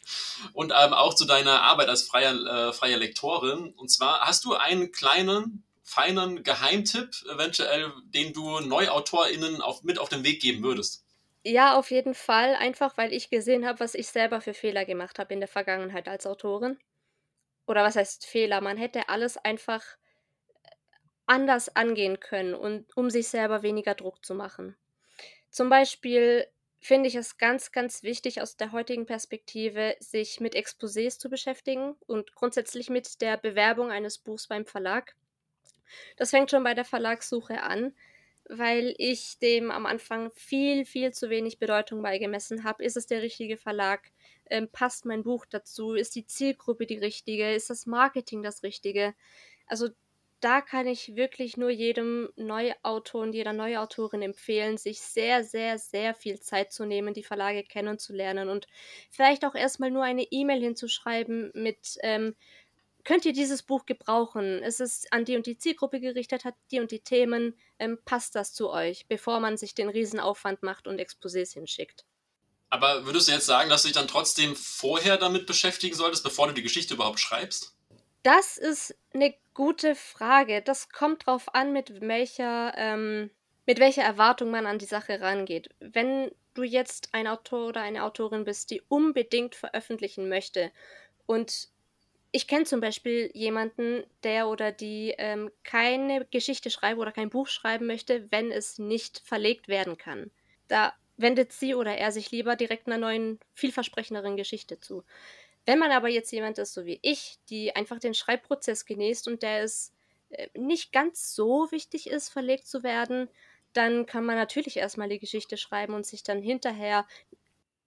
und 0.54 0.74
ähm, 0.76 0.94
auch 0.94 1.14
zu 1.14 1.26
deiner 1.26 1.62
Arbeit 1.62 1.88
als 1.88 2.04
freier, 2.04 2.34
äh, 2.70 2.74
freier 2.74 2.98
Lektorin. 2.98 3.74
Und 3.78 3.90
zwar 3.90 4.22
hast 4.22 4.44
du 4.44 4.56
einen 4.56 4.92
kleinen 4.92 5.64
feinen 5.90 6.44
Geheimtipp, 6.44 7.10
eventuell, 7.34 7.92
den 8.06 8.32
du 8.32 8.60
NeuautorInnen 8.60 9.62
auf, 9.62 9.82
mit 9.84 9.98
auf 9.98 10.10
den 10.10 10.24
Weg 10.24 10.40
geben 10.40 10.64
würdest? 10.64 11.04
Ja, 11.44 11.78
auf 11.78 11.90
jeden 11.90 12.14
Fall. 12.14 12.56
Einfach, 12.56 12.96
weil 12.98 13.12
ich 13.12 13.30
gesehen 13.32 13.66
habe, 13.66 13.80
was 13.80 13.96
ich 13.96 14.08
selber 14.08 14.40
für 14.40 14.54
Fehler 14.54 14.86
gemacht 14.86 15.18
habe 15.18 15.34
in 15.34 15.40
der 15.40 15.50
Vergangenheit 15.50 16.08
als 16.08 16.28
Autorin. 16.28 16.78
Oder 17.66 17.84
was 17.84 17.96
heißt 17.96 18.26
Fehler? 18.26 18.62
Man 18.62 18.78
hätte 18.78 19.10
alles 19.10 19.38
einfach 19.38 19.84
anders 21.26 21.76
angehen 21.76 22.20
können, 22.20 22.54
und, 22.54 22.86
um 22.96 23.10
sich 23.10 23.28
selber 23.28 23.64
weniger 23.64 23.96
Druck 23.96 24.24
zu 24.26 24.36
machen. 24.36 24.76
Zum 25.50 25.70
Beispiel 25.70 26.48
finde 26.80 27.08
ich 27.08 27.16
es 27.16 27.38
ganz, 27.38 27.72
ganz 27.72 28.04
wichtig 28.04 28.42
aus 28.42 28.58
der 28.58 28.72
heutigen 28.72 29.06
Perspektive, 29.06 29.96
sich 30.00 30.40
mit 30.40 30.56
Exposés 30.56 31.20
zu 31.20 31.30
beschäftigen 31.30 31.96
und 32.08 32.34
grundsätzlich 32.34 32.90
mit 32.90 33.22
der 33.22 33.38
Bewerbung 33.38 33.92
eines 33.92 34.18
Buchs 34.18 34.48
beim 34.48 34.66
Verlag. 34.66 35.16
Das 36.18 36.32
fängt 36.32 36.52
schon 36.52 36.64
bei 36.64 36.74
der 36.74 36.86
Verlagssuche 36.86 37.62
an, 37.64 37.94
weil 38.50 38.96
ich 38.98 39.40
dem 39.40 39.72
am 39.72 39.86
Anfang 39.86 40.32
viel, 40.32 40.86
viel 40.86 41.14
zu 41.14 41.30
wenig 41.30 41.60
Bedeutung 41.60 42.02
beigemessen 42.02 42.64
habe. 42.64 42.84
Ist 42.84 42.98
es 42.98 43.08
der 43.08 43.22
richtige 43.22 43.58
Verlag? 43.58 44.12
Ähm, 44.50 44.70
passt 44.72 45.06
mein 45.06 45.24
Buch 45.24 45.46
dazu? 45.46 45.94
Ist 45.94 46.16
die 46.16 46.26
Zielgruppe 46.26 46.88
die 46.88 46.98
richtige? 46.98 47.54
Ist 47.54 47.70
das 47.70 47.86
Marketing 47.86 48.42
das 48.42 48.64
richtige? 48.64 49.14
Also 49.68 49.90
da 50.40 50.62
kann 50.62 50.88
ich 50.88 51.16
wirklich 51.16 51.58
nur 51.58 51.70
jedem 51.70 52.30
Neuautor 52.38 53.24
und 53.24 53.34
jeder 53.34 53.52
Neuautorin 53.54 54.22
empfehlen, 54.22 54.78
sich 54.78 55.02
sehr, 55.02 55.44
sehr, 55.44 55.78
sehr 55.78 56.14
viel 56.16 56.40
Zeit 56.40 56.72
zu 56.72 56.86
nehmen, 56.86 57.14
die 57.14 57.24
Verlage 57.24 57.64
kennenzulernen 57.64 58.50
und 58.50 58.68
vielleicht 59.10 59.44
auch 59.44 59.56
erstmal 59.56 59.92
nur 59.92 60.04
eine 60.04 60.24
E-Mail 60.24 60.62
hinzuschreiben 60.62 61.52
mit, 61.54 61.98
ähm, 62.02 62.36
könnt 63.10 63.26
ihr 63.26 63.34
dieses 63.34 63.64
Buch 63.64 63.88
gebrauchen? 63.88 64.62
Es 64.62 64.80
ist 64.80 65.12
an 65.12 65.26
die 65.26 65.36
und 65.36 65.48
die 65.48 65.58
Zielgruppe 65.58 66.00
gerichtet, 66.00 66.46
hat 66.46 66.54
die 66.70 66.80
und 66.80 66.92
die 66.92 67.00
Themen, 67.00 67.58
ähm, 67.80 67.98
passt 68.06 68.36
das 68.36 68.54
zu 68.54 68.70
euch, 68.70 69.08
bevor 69.08 69.40
man 69.40 69.58
sich 69.58 69.74
den 69.74 69.90
Riesenaufwand 69.90 70.62
macht 70.62 70.86
und 70.86 71.02
Exposés 71.02 71.52
hinschickt. 71.54 72.06
Aber 72.70 73.08
würdest 73.08 73.28
du 73.28 73.32
jetzt 73.32 73.48
sagen, 73.48 73.68
dass 73.68 73.82
du 73.82 73.88
dich 73.88 73.98
dann 73.98 74.08
trotzdem 74.08 74.56
vorher 74.56 75.18
damit 75.18 75.48
beschäftigen 75.48 75.96
solltest, 75.96 76.24
bevor 76.24 76.50
du 76.50 76.54
die 76.54 76.62
Geschichte 76.62 76.94
überhaupt 76.94 77.20
schreibst? 77.20 77.76
Das 78.22 78.60
ist 78.60 78.96
eine 79.12 79.34
gute 79.56 79.96
Frage. 79.96 80.62
Das 80.62 80.90
kommt 80.90 81.26
drauf 81.26 81.56
an, 81.56 81.74
mit 81.74 82.02
welcher, 82.02 82.76
ähm, 82.78 83.32
mit 83.66 83.80
welcher 83.80 84.04
Erwartung 84.04 84.52
man 84.52 84.68
an 84.68 84.78
die 84.78 84.86
Sache 84.86 85.20
rangeht. 85.20 85.72
Wenn 85.80 86.30
du 86.54 86.62
jetzt 86.62 87.10
ein 87.14 87.26
Autor 87.26 87.70
oder 87.70 87.82
eine 87.82 88.04
Autorin 88.04 88.46
bist, 88.46 88.70
die 88.70 88.84
unbedingt 88.88 89.56
veröffentlichen 89.56 90.30
möchte 90.30 90.72
und 91.26 91.70
ich 92.32 92.48
kenne 92.48 92.66
zum 92.66 92.80
Beispiel 92.80 93.32
jemanden, 93.34 94.04
der 94.24 94.48
oder 94.50 94.72
die 94.72 95.16
ähm, 95.18 95.52
keine 95.64 96.26
Geschichte 96.26 96.70
schreiben 96.70 97.00
oder 97.00 97.12
kein 97.12 97.30
Buch 97.30 97.48
schreiben 97.48 97.88
möchte, 97.88 98.32
wenn 98.32 98.52
es 98.52 98.78
nicht 98.78 99.20
verlegt 99.26 99.68
werden 99.68 99.98
kann. 99.98 100.30
Da 100.68 100.94
wendet 101.18 101.52
sie 101.52 101.74
oder 101.76 101.98
er 101.98 102.12
sich 102.12 102.32
lieber 102.32 102.56
direkt 102.56 102.88
einer 102.88 102.98
neuen, 102.98 103.40
vielversprechenderen 103.54 104.38
Geschichte 104.38 104.80
zu. 104.80 105.04
Wenn 105.66 105.80
man 105.80 105.92
aber 105.92 106.10
jetzt 106.10 106.32
jemand 106.32 106.58
ist, 106.58 106.74
so 106.74 106.86
wie 106.86 107.00
ich, 107.02 107.40
die 107.50 107.76
einfach 107.76 108.00
den 108.00 108.14
Schreibprozess 108.14 108.86
genießt 108.86 109.28
und 109.28 109.44
der 109.44 109.64
es 109.64 109.94
äh, 110.30 110.48
nicht 110.56 110.92
ganz 110.92 111.36
so 111.36 111.72
wichtig 111.72 112.10
ist, 112.10 112.30
verlegt 112.30 112.68
zu 112.68 112.84
werden, 112.84 113.30
dann 113.74 114.06
kann 114.06 114.26
man 114.26 114.36
natürlich 114.36 114.78
erstmal 114.78 115.10
die 115.10 115.20
Geschichte 115.20 115.58
schreiben 115.58 115.94
und 115.94 116.06
sich 116.06 116.24
dann 116.24 116.42
hinterher 116.42 117.08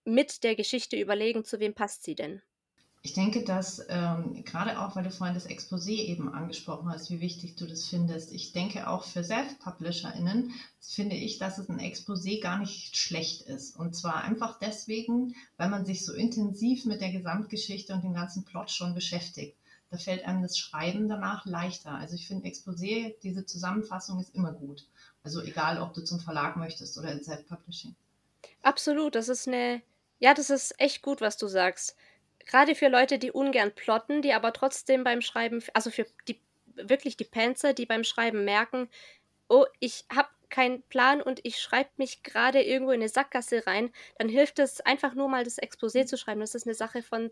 mit 0.04 0.42
der 0.44 0.56
Geschichte 0.56 0.96
überlegen, 0.96 1.44
zu 1.44 1.60
wem 1.60 1.74
passt 1.74 2.04
sie 2.04 2.14
denn. 2.14 2.42
Ich 3.04 3.14
denke, 3.14 3.42
dass 3.42 3.84
ähm, 3.88 4.44
gerade 4.44 4.80
auch, 4.80 4.94
weil 4.94 5.02
du 5.02 5.10
vorhin 5.10 5.34
das 5.34 5.48
Exposé 5.48 5.90
eben 5.90 6.32
angesprochen 6.32 6.88
hast, 6.88 7.10
wie 7.10 7.20
wichtig 7.20 7.56
du 7.56 7.66
das 7.66 7.88
findest. 7.88 8.30
Ich 8.30 8.52
denke 8.52 8.88
auch 8.88 9.02
für 9.02 9.24
Self-PublisherInnen 9.24 10.52
finde 10.80 11.16
ich, 11.16 11.38
dass 11.38 11.58
es 11.58 11.68
ein 11.68 11.80
Exposé 11.80 12.40
gar 12.40 12.58
nicht 12.58 12.96
schlecht 12.96 13.42
ist. 13.42 13.76
Und 13.76 13.96
zwar 13.96 14.22
einfach 14.22 14.60
deswegen, 14.60 15.34
weil 15.56 15.68
man 15.68 15.84
sich 15.84 16.04
so 16.04 16.12
intensiv 16.12 16.84
mit 16.84 17.00
der 17.00 17.10
Gesamtgeschichte 17.10 17.92
und 17.92 18.04
dem 18.04 18.14
ganzen 18.14 18.44
Plot 18.44 18.70
schon 18.70 18.94
beschäftigt. 18.94 19.56
Da 19.90 19.98
fällt 19.98 20.24
einem 20.24 20.42
das 20.42 20.56
Schreiben 20.56 21.08
danach 21.08 21.44
leichter. 21.44 21.90
Also 21.90 22.14
ich 22.14 22.28
finde 22.28 22.48
Exposé, 22.48 23.16
diese 23.24 23.44
Zusammenfassung 23.44 24.20
ist 24.20 24.34
immer 24.34 24.52
gut. 24.52 24.86
Also 25.24 25.42
egal, 25.42 25.82
ob 25.82 25.92
du 25.92 26.04
zum 26.04 26.20
Verlag 26.20 26.56
möchtest 26.56 26.96
oder 26.98 27.10
in 27.10 27.22
Self-Publishing. 27.22 27.96
Absolut, 28.62 29.16
das 29.16 29.28
ist 29.28 29.48
eine, 29.48 29.82
ja, 30.20 30.34
das 30.34 30.50
ist 30.50 30.78
echt 30.78 31.02
gut, 31.02 31.20
was 31.20 31.36
du 31.36 31.48
sagst 31.48 31.96
gerade 32.46 32.74
für 32.74 32.88
Leute, 32.88 33.18
die 33.18 33.30
ungern 33.30 33.72
plotten, 33.72 34.22
die 34.22 34.32
aber 34.32 34.52
trotzdem 34.52 35.04
beim 35.04 35.20
Schreiben, 35.20 35.62
also 35.74 35.90
für 35.90 36.06
die 36.28 36.40
wirklich 36.74 37.16
die 37.16 37.24
Panzer, 37.24 37.74
die 37.74 37.86
beim 37.86 38.04
Schreiben 38.04 38.44
merken, 38.44 38.88
oh, 39.48 39.66
ich 39.80 40.04
habe 40.14 40.28
keinen 40.48 40.82
Plan 40.82 41.22
und 41.22 41.40
ich 41.44 41.58
schreibe 41.58 41.90
mich 41.96 42.22
gerade 42.22 42.62
irgendwo 42.62 42.92
in 42.92 43.00
eine 43.00 43.08
Sackgasse 43.08 43.66
rein, 43.66 43.90
dann 44.18 44.28
hilft 44.28 44.58
es 44.58 44.80
einfach 44.80 45.14
nur 45.14 45.28
mal 45.28 45.44
das 45.44 45.58
Exposé 45.58 46.04
zu 46.06 46.16
schreiben. 46.16 46.40
Das 46.40 46.54
ist 46.54 46.66
eine 46.66 46.74
Sache 46.74 47.02
von 47.02 47.30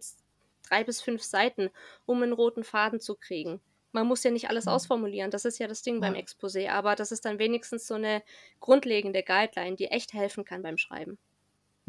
drei 0.69 0.85
bis 0.85 1.01
fünf 1.01 1.23
Seiten, 1.23 1.71
um 2.07 2.23
einen 2.23 2.33
roten 2.33 2.65
Faden 2.65 3.01
zu 3.01 3.15
kriegen. 3.15 3.61
Man 3.93 4.07
muss 4.07 4.23
ja 4.25 4.31
nicht 4.31 4.49
alles 4.49 4.67
mhm. 4.67 4.73
ausformulieren, 4.73 5.31
das 5.31 5.45
ist 5.45 5.59
ja 5.59 5.67
das 5.67 5.83
Ding 5.83 5.97
ja. 5.97 6.01
beim 6.01 6.15
Exposé, 6.15 6.71
aber 6.71 6.95
das 6.95 7.13
ist 7.13 7.25
dann 7.25 7.39
wenigstens 7.39 7.87
so 7.87 7.95
eine 7.95 8.23
grundlegende 8.61 9.23
Guideline, 9.23 9.77
die 9.77 9.87
echt 9.87 10.13
helfen 10.13 10.45
kann 10.45 10.63
beim 10.63 10.79
Schreiben. 10.79 11.19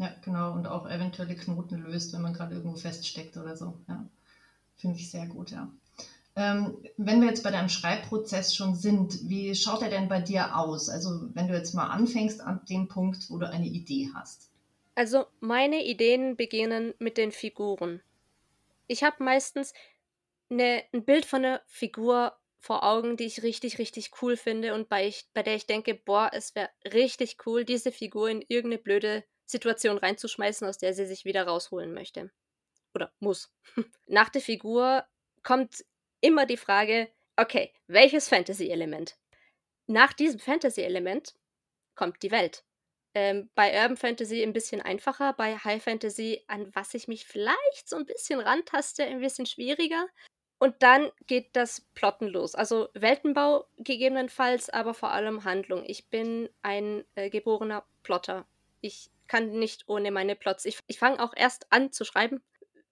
Ja, 0.02 0.12
genau. 0.24 0.52
Und 0.52 0.66
auch 0.66 0.90
eventuelle 0.90 1.36
Knoten 1.36 1.78
löst, 1.78 2.12
wenn 2.12 2.22
man 2.22 2.34
gerade 2.34 2.56
irgendwo 2.56 2.76
feststeckt 2.76 3.36
oder 3.36 3.56
so. 3.56 3.78
Ja, 3.86 4.04
finde 4.74 4.98
ich 4.98 5.08
sehr 5.08 5.28
gut, 5.28 5.52
ja. 5.52 5.70
Ähm, 6.34 6.76
wenn 6.96 7.20
wir 7.20 7.28
jetzt 7.28 7.44
bei 7.44 7.52
deinem 7.52 7.68
Schreibprozess 7.68 8.52
schon 8.56 8.74
sind, 8.74 9.28
wie 9.28 9.54
schaut 9.54 9.80
er 9.80 9.90
denn 9.90 10.08
bei 10.08 10.20
dir 10.20 10.56
aus? 10.56 10.88
Also 10.88 11.28
wenn 11.34 11.46
du 11.46 11.54
jetzt 11.54 11.72
mal 11.72 11.86
anfängst 11.86 12.40
an 12.40 12.62
dem 12.68 12.88
Punkt, 12.88 13.30
wo 13.30 13.38
du 13.38 13.48
eine 13.48 13.66
Idee 13.66 14.10
hast. 14.12 14.50
Also 14.96 15.26
meine 15.38 15.84
Ideen 15.84 16.36
beginnen 16.36 16.94
mit 16.98 17.16
den 17.16 17.30
Figuren. 17.30 18.02
Ich 18.88 19.04
habe 19.04 19.22
meistens 19.22 19.72
eine, 20.50 20.82
ein 20.92 21.04
Bild 21.04 21.26
von 21.26 21.44
einer 21.44 21.62
Figur 21.66 22.32
vor 22.58 22.82
Augen, 22.82 23.16
die 23.16 23.24
ich 23.24 23.44
richtig, 23.44 23.78
richtig 23.78 24.10
cool 24.20 24.36
finde 24.36 24.74
und 24.74 24.88
bei, 24.88 25.06
ich, 25.06 25.28
bei 25.32 25.44
der 25.44 25.54
ich 25.54 25.66
denke, 25.66 25.94
boah, 25.94 26.30
es 26.32 26.56
wäre 26.56 26.70
richtig 26.92 27.36
cool, 27.46 27.64
diese 27.64 27.92
Figur 27.92 28.30
in 28.30 28.42
irgendeine 28.48 28.82
blöde 28.82 29.24
Situation 29.46 29.98
reinzuschmeißen, 29.98 30.66
aus 30.66 30.78
der 30.78 30.94
sie 30.94 31.06
sich 31.06 31.24
wieder 31.24 31.46
rausholen 31.46 31.92
möchte. 31.92 32.30
Oder 32.94 33.12
muss. 33.20 33.52
Nach 34.06 34.28
der 34.28 34.40
Figur 34.40 35.04
kommt 35.42 35.84
immer 36.20 36.46
die 36.46 36.56
Frage, 36.56 37.08
okay, 37.36 37.72
welches 37.86 38.28
Fantasy-Element? 38.28 39.16
Nach 39.86 40.12
diesem 40.12 40.40
Fantasy-Element 40.40 41.34
kommt 41.94 42.22
die 42.22 42.30
Welt. 42.30 42.64
Ähm, 43.14 43.50
bei 43.54 43.74
Urban 43.82 43.96
Fantasy 43.96 44.42
ein 44.42 44.54
bisschen 44.54 44.80
einfacher, 44.80 45.34
bei 45.34 45.58
High 45.58 45.82
Fantasy, 45.82 46.42
an 46.46 46.74
was 46.74 46.94
ich 46.94 47.08
mich 47.08 47.26
vielleicht 47.26 47.88
so 47.88 47.96
ein 47.96 48.06
bisschen 48.06 48.40
rantaste, 48.40 49.04
ein 49.04 49.20
bisschen 49.20 49.44
schwieriger. 49.44 50.06
Und 50.58 50.76
dann 50.82 51.10
geht 51.26 51.56
das 51.56 51.80
Plotten 51.94 52.28
los. 52.28 52.54
Also 52.54 52.88
Weltenbau 52.94 53.66
gegebenenfalls, 53.78 54.70
aber 54.70 54.94
vor 54.94 55.10
allem 55.10 55.44
Handlung. 55.44 55.82
Ich 55.84 56.08
bin 56.08 56.48
ein 56.62 57.04
äh, 57.16 57.30
geborener 57.30 57.84
Plotter. 58.02 58.46
Ich 58.80 59.10
kann 59.32 59.50
nicht 59.58 59.84
ohne 59.86 60.10
meine 60.10 60.36
Plots. 60.36 60.66
Ich, 60.66 60.80
ich 60.88 60.98
fange 60.98 61.18
auch 61.24 61.32
erst 61.34 61.72
an 61.72 61.90
zu 61.90 62.04
schreiben, 62.04 62.42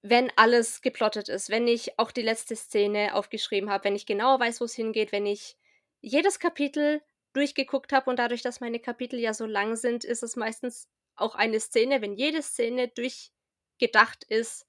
wenn 0.00 0.32
alles 0.36 0.80
geplottet 0.80 1.28
ist, 1.28 1.50
wenn 1.50 1.68
ich 1.68 1.98
auch 1.98 2.10
die 2.10 2.22
letzte 2.22 2.56
Szene 2.56 3.14
aufgeschrieben 3.14 3.68
habe, 3.68 3.84
wenn 3.84 3.94
ich 3.94 4.06
genauer 4.06 4.40
weiß, 4.40 4.62
wo 4.62 4.64
es 4.64 4.72
hingeht, 4.72 5.12
wenn 5.12 5.26
ich 5.26 5.58
jedes 6.00 6.38
Kapitel 6.38 7.02
durchgeguckt 7.34 7.92
habe 7.92 8.08
und 8.08 8.18
dadurch, 8.18 8.40
dass 8.40 8.60
meine 8.60 8.80
Kapitel 8.80 9.20
ja 9.20 9.34
so 9.34 9.44
lang 9.44 9.76
sind, 9.76 10.02
ist 10.02 10.22
es 10.22 10.34
meistens 10.34 10.88
auch 11.14 11.34
eine 11.34 11.60
Szene. 11.60 12.00
Wenn 12.00 12.14
jede 12.14 12.40
Szene 12.40 12.88
durchgedacht 12.88 14.24
ist, 14.24 14.64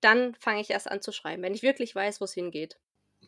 dann 0.00 0.36
fange 0.36 0.60
ich 0.60 0.70
erst 0.70 0.88
an 0.88 1.02
zu 1.02 1.10
schreiben, 1.10 1.42
wenn 1.42 1.54
ich 1.54 1.64
wirklich 1.64 1.92
weiß, 1.92 2.20
wo 2.20 2.24
es 2.24 2.34
hingeht. 2.34 2.78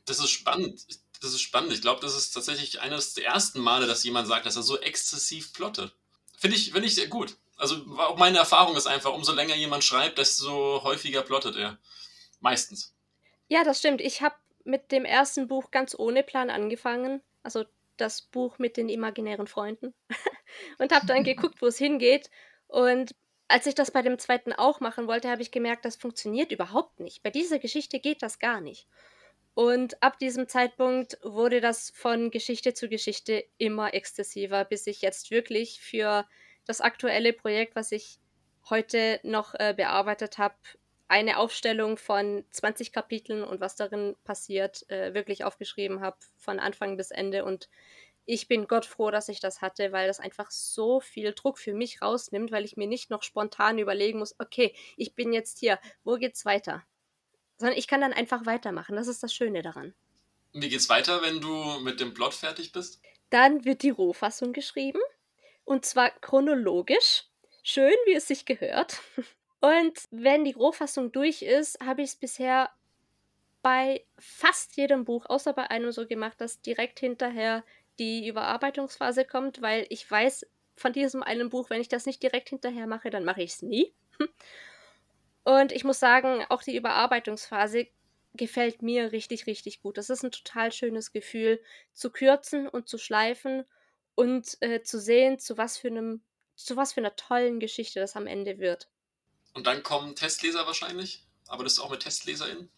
Das 0.04 0.20
ist 0.20 0.30
spannend. 0.30 0.86
Das 1.20 1.32
ist 1.32 1.40
spannend. 1.40 1.72
Ich 1.72 1.82
glaube, 1.82 2.00
das 2.00 2.16
ist 2.16 2.30
tatsächlich 2.30 2.80
eines 2.80 3.14
der 3.14 3.24
ersten 3.24 3.58
Male, 3.58 3.88
dass 3.88 4.04
jemand 4.04 4.28
sagt, 4.28 4.46
dass 4.46 4.54
er 4.54 4.62
so 4.62 4.78
exzessiv 4.78 5.52
plottet. 5.52 5.92
Finde 6.36 6.56
ich, 6.56 6.70
find 6.70 6.86
ich 6.86 6.94
sehr 6.94 7.08
gut. 7.08 7.36
Also 7.58 7.76
meine 8.16 8.38
Erfahrung 8.38 8.76
ist 8.76 8.86
einfach, 8.86 9.12
umso 9.12 9.32
länger 9.32 9.56
jemand 9.56 9.84
schreibt, 9.84 10.18
desto 10.18 10.82
häufiger 10.84 11.22
plottet 11.22 11.56
er. 11.56 11.78
Meistens. 12.40 12.94
Ja, 13.48 13.64
das 13.64 13.80
stimmt. 13.80 14.00
Ich 14.00 14.22
habe 14.22 14.36
mit 14.64 14.92
dem 14.92 15.04
ersten 15.04 15.48
Buch 15.48 15.70
ganz 15.70 15.94
ohne 15.98 16.22
Plan 16.22 16.50
angefangen. 16.50 17.20
Also 17.42 17.64
das 17.96 18.22
Buch 18.22 18.58
mit 18.58 18.76
den 18.76 18.88
imaginären 18.88 19.48
Freunden. 19.48 19.92
und 20.78 20.92
habe 20.92 21.06
dann 21.06 21.24
geguckt, 21.24 21.60
wo 21.60 21.66
es 21.66 21.78
hingeht. 21.78 22.30
Und 22.68 23.14
als 23.48 23.66
ich 23.66 23.74
das 23.74 23.90
bei 23.90 24.02
dem 24.02 24.18
zweiten 24.18 24.52
auch 24.52 24.80
machen 24.80 25.08
wollte, 25.08 25.28
habe 25.28 25.42
ich 25.42 25.50
gemerkt, 25.50 25.84
das 25.84 25.96
funktioniert 25.96 26.52
überhaupt 26.52 27.00
nicht. 27.00 27.22
Bei 27.22 27.30
dieser 27.30 27.58
Geschichte 27.58 27.98
geht 27.98 28.22
das 28.22 28.38
gar 28.38 28.60
nicht. 28.60 28.86
Und 29.54 30.00
ab 30.02 30.20
diesem 30.20 30.46
Zeitpunkt 30.46 31.18
wurde 31.22 31.60
das 31.60 31.90
von 31.90 32.30
Geschichte 32.30 32.74
zu 32.74 32.88
Geschichte 32.88 33.44
immer 33.56 33.92
exzessiver, 33.94 34.64
bis 34.64 34.86
ich 34.86 35.02
jetzt 35.02 35.32
wirklich 35.32 35.80
für 35.80 36.24
das 36.68 36.82
aktuelle 36.82 37.32
Projekt, 37.32 37.74
was 37.74 37.92
ich 37.92 38.18
heute 38.68 39.18
noch 39.22 39.54
äh, 39.54 39.72
bearbeitet 39.74 40.36
habe, 40.36 40.54
eine 41.08 41.38
Aufstellung 41.38 41.96
von 41.96 42.44
20 42.50 42.92
Kapiteln 42.92 43.42
und 43.42 43.60
was 43.60 43.74
darin 43.74 44.14
passiert, 44.24 44.88
äh, 44.90 45.14
wirklich 45.14 45.44
aufgeschrieben 45.44 46.02
habe, 46.02 46.18
von 46.36 46.60
Anfang 46.60 46.98
bis 46.98 47.10
Ende. 47.10 47.46
Und 47.46 47.70
ich 48.26 48.48
bin 48.48 48.68
Gott 48.68 48.84
froh, 48.84 49.10
dass 49.10 49.30
ich 49.30 49.40
das 49.40 49.62
hatte, 49.62 49.92
weil 49.92 50.06
das 50.06 50.20
einfach 50.20 50.50
so 50.50 51.00
viel 51.00 51.32
Druck 51.32 51.58
für 51.58 51.72
mich 51.72 52.02
rausnimmt, 52.02 52.52
weil 52.52 52.66
ich 52.66 52.76
mir 52.76 52.86
nicht 52.86 53.08
noch 53.08 53.22
spontan 53.22 53.78
überlegen 53.78 54.18
muss, 54.18 54.38
okay, 54.38 54.74
ich 54.98 55.14
bin 55.14 55.32
jetzt 55.32 55.58
hier, 55.58 55.80
wo 56.04 56.16
geht's 56.16 56.44
weiter? 56.44 56.84
Sondern 57.56 57.78
ich 57.78 57.88
kann 57.88 58.02
dann 58.02 58.12
einfach 58.12 58.44
weitermachen. 58.44 58.94
Das 58.94 59.08
ist 59.08 59.22
das 59.22 59.32
Schöne 59.32 59.62
daran. 59.62 59.94
Wie 60.52 60.68
geht's 60.68 60.90
weiter, 60.90 61.22
wenn 61.22 61.40
du 61.40 61.80
mit 61.80 62.00
dem 62.00 62.12
Plot 62.12 62.34
fertig 62.34 62.72
bist? 62.72 63.00
Dann 63.30 63.64
wird 63.64 63.82
die 63.82 63.90
Rohfassung 63.90 64.52
geschrieben. 64.52 65.00
Und 65.68 65.84
zwar 65.84 66.08
chronologisch. 66.22 67.24
Schön, 67.62 67.92
wie 68.06 68.14
es 68.14 68.26
sich 68.26 68.46
gehört. 68.46 69.02
Und 69.60 70.00
wenn 70.10 70.46
die 70.46 70.52
Rohfassung 70.52 71.12
durch 71.12 71.42
ist, 71.42 71.78
habe 71.84 72.00
ich 72.00 72.08
es 72.08 72.16
bisher 72.16 72.70
bei 73.60 74.06
fast 74.18 74.78
jedem 74.78 75.04
Buch, 75.04 75.26
außer 75.26 75.52
bei 75.52 75.70
einem 75.70 75.92
so 75.92 76.06
gemacht, 76.06 76.40
dass 76.40 76.62
direkt 76.62 77.00
hinterher 77.00 77.64
die 77.98 78.26
Überarbeitungsphase 78.28 79.26
kommt, 79.26 79.60
weil 79.60 79.84
ich 79.90 80.10
weiß 80.10 80.46
von 80.74 80.94
diesem 80.94 81.22
einen 81.22 81.50
Buch, 81.50 81.68
wenn 81.68 81.82
ich 81.82 81.88
das 81.90 82.06
nicht 82.06 82.22
direkt 82.22 82.48
hinterher 82.48 82.86
mache, 82.86 83.10
dann 83.10 83.24
mache 83.24 83.42
ich 83.42 83.52
es 83.52 83.60
nie. 83.62 83.92
Und 85.44 85.72
ich 85.72 85.84
muss 85.84 86.00
sagen, 86.00 86.46
auch 86.48 86.62
die 86.62 86.76
Überarbeitungsphase 86.76 87.88
gefällt 88.32 88.80
mir 88.80 89.12
richtig, 89.12 89.46
richtig 89.46 89.82
gut. 89.82 89.98
Das 89.98 90.08
ist 90.08 90.22
ein 90.22 90.30
total 90.30 90.72
schönes 90.72 91.12
Gefühl, 91.12 91.60
zu 91.92 92.10
kürzen 92.10 92.66
und 92.68 92.88
zu 92.88 92.96
schleifen 92.96 93.66
und 94.18 94.60
äh, 94.62 94.82
zu 94.82 94.98
sehen, 94.98 95.38
zu 95.38 95.58
was 95.58 95.78
für 95.78 95.86
einem, 95.86 96.22
zu 96.56 96.76
was 96.76 96.92
für 96.92 97.00
einer 97.00 97.14
tollen 97.14 97.60
Geschichte 97.60 98.00
das 98.00 98.16
am 98.16 98.26
Ende 98.26 98.58
wird. 98.58 98.88
Und 99.54 99.68
dann 99.68 99.84
kommen 99.84 100.16
Testleser 100.16 100.66
wahrscheinlich? 100.66 101.22
Aber 101.46 101.62
das 101.62 101.74
ist 101.74 101.78
auch 101.78 101.90
mit 101.90 102.00
TestleserInnen? 102.00 102.68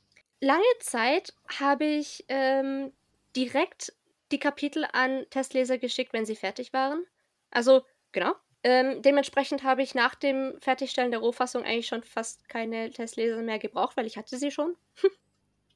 Lange 0.41 0.63
Zeit 0.81 1.33
habe 1.59 1.87
ich 1.87 2.27
ähm, 2.29 2.93
direkt 3.35 3.95
die 4.33 4.39
Kapitel 4.39 4.87
an 4.93 5.25
Testleser 5.31 5.79
geschickt, 5.79 6.13
wenn 6.13 6.27
sie 6.27 6.37
fertig 6.37 6.75
waren. 6.75 7.07
Also, 7.51 7.87
genau. 8.13 8.35
Ähm, 8.63 9.01
dementsprechend 9.01 9.63
habe 9.63 9.83
ich 9.83 9.95
nach 9.95 10.15
dem 10.15 10.61
Fertigstellen 10.61 11.11
der 11.11 11.21
Rohfassung 11.21 11.65
eigentlich 11.65 11.87
schon 11.87 12.03
fast 12.03 12.51
keine 12.51 12.91
Testleser 12.91 13.41
mehr 13.41 13.59
gebraucht, 13.59 13.97
weil 13.97 14.07
ich 14.07 14.19
hatte 14.19 14.37
sie 14.37 14.51
schon. 14.51 14.77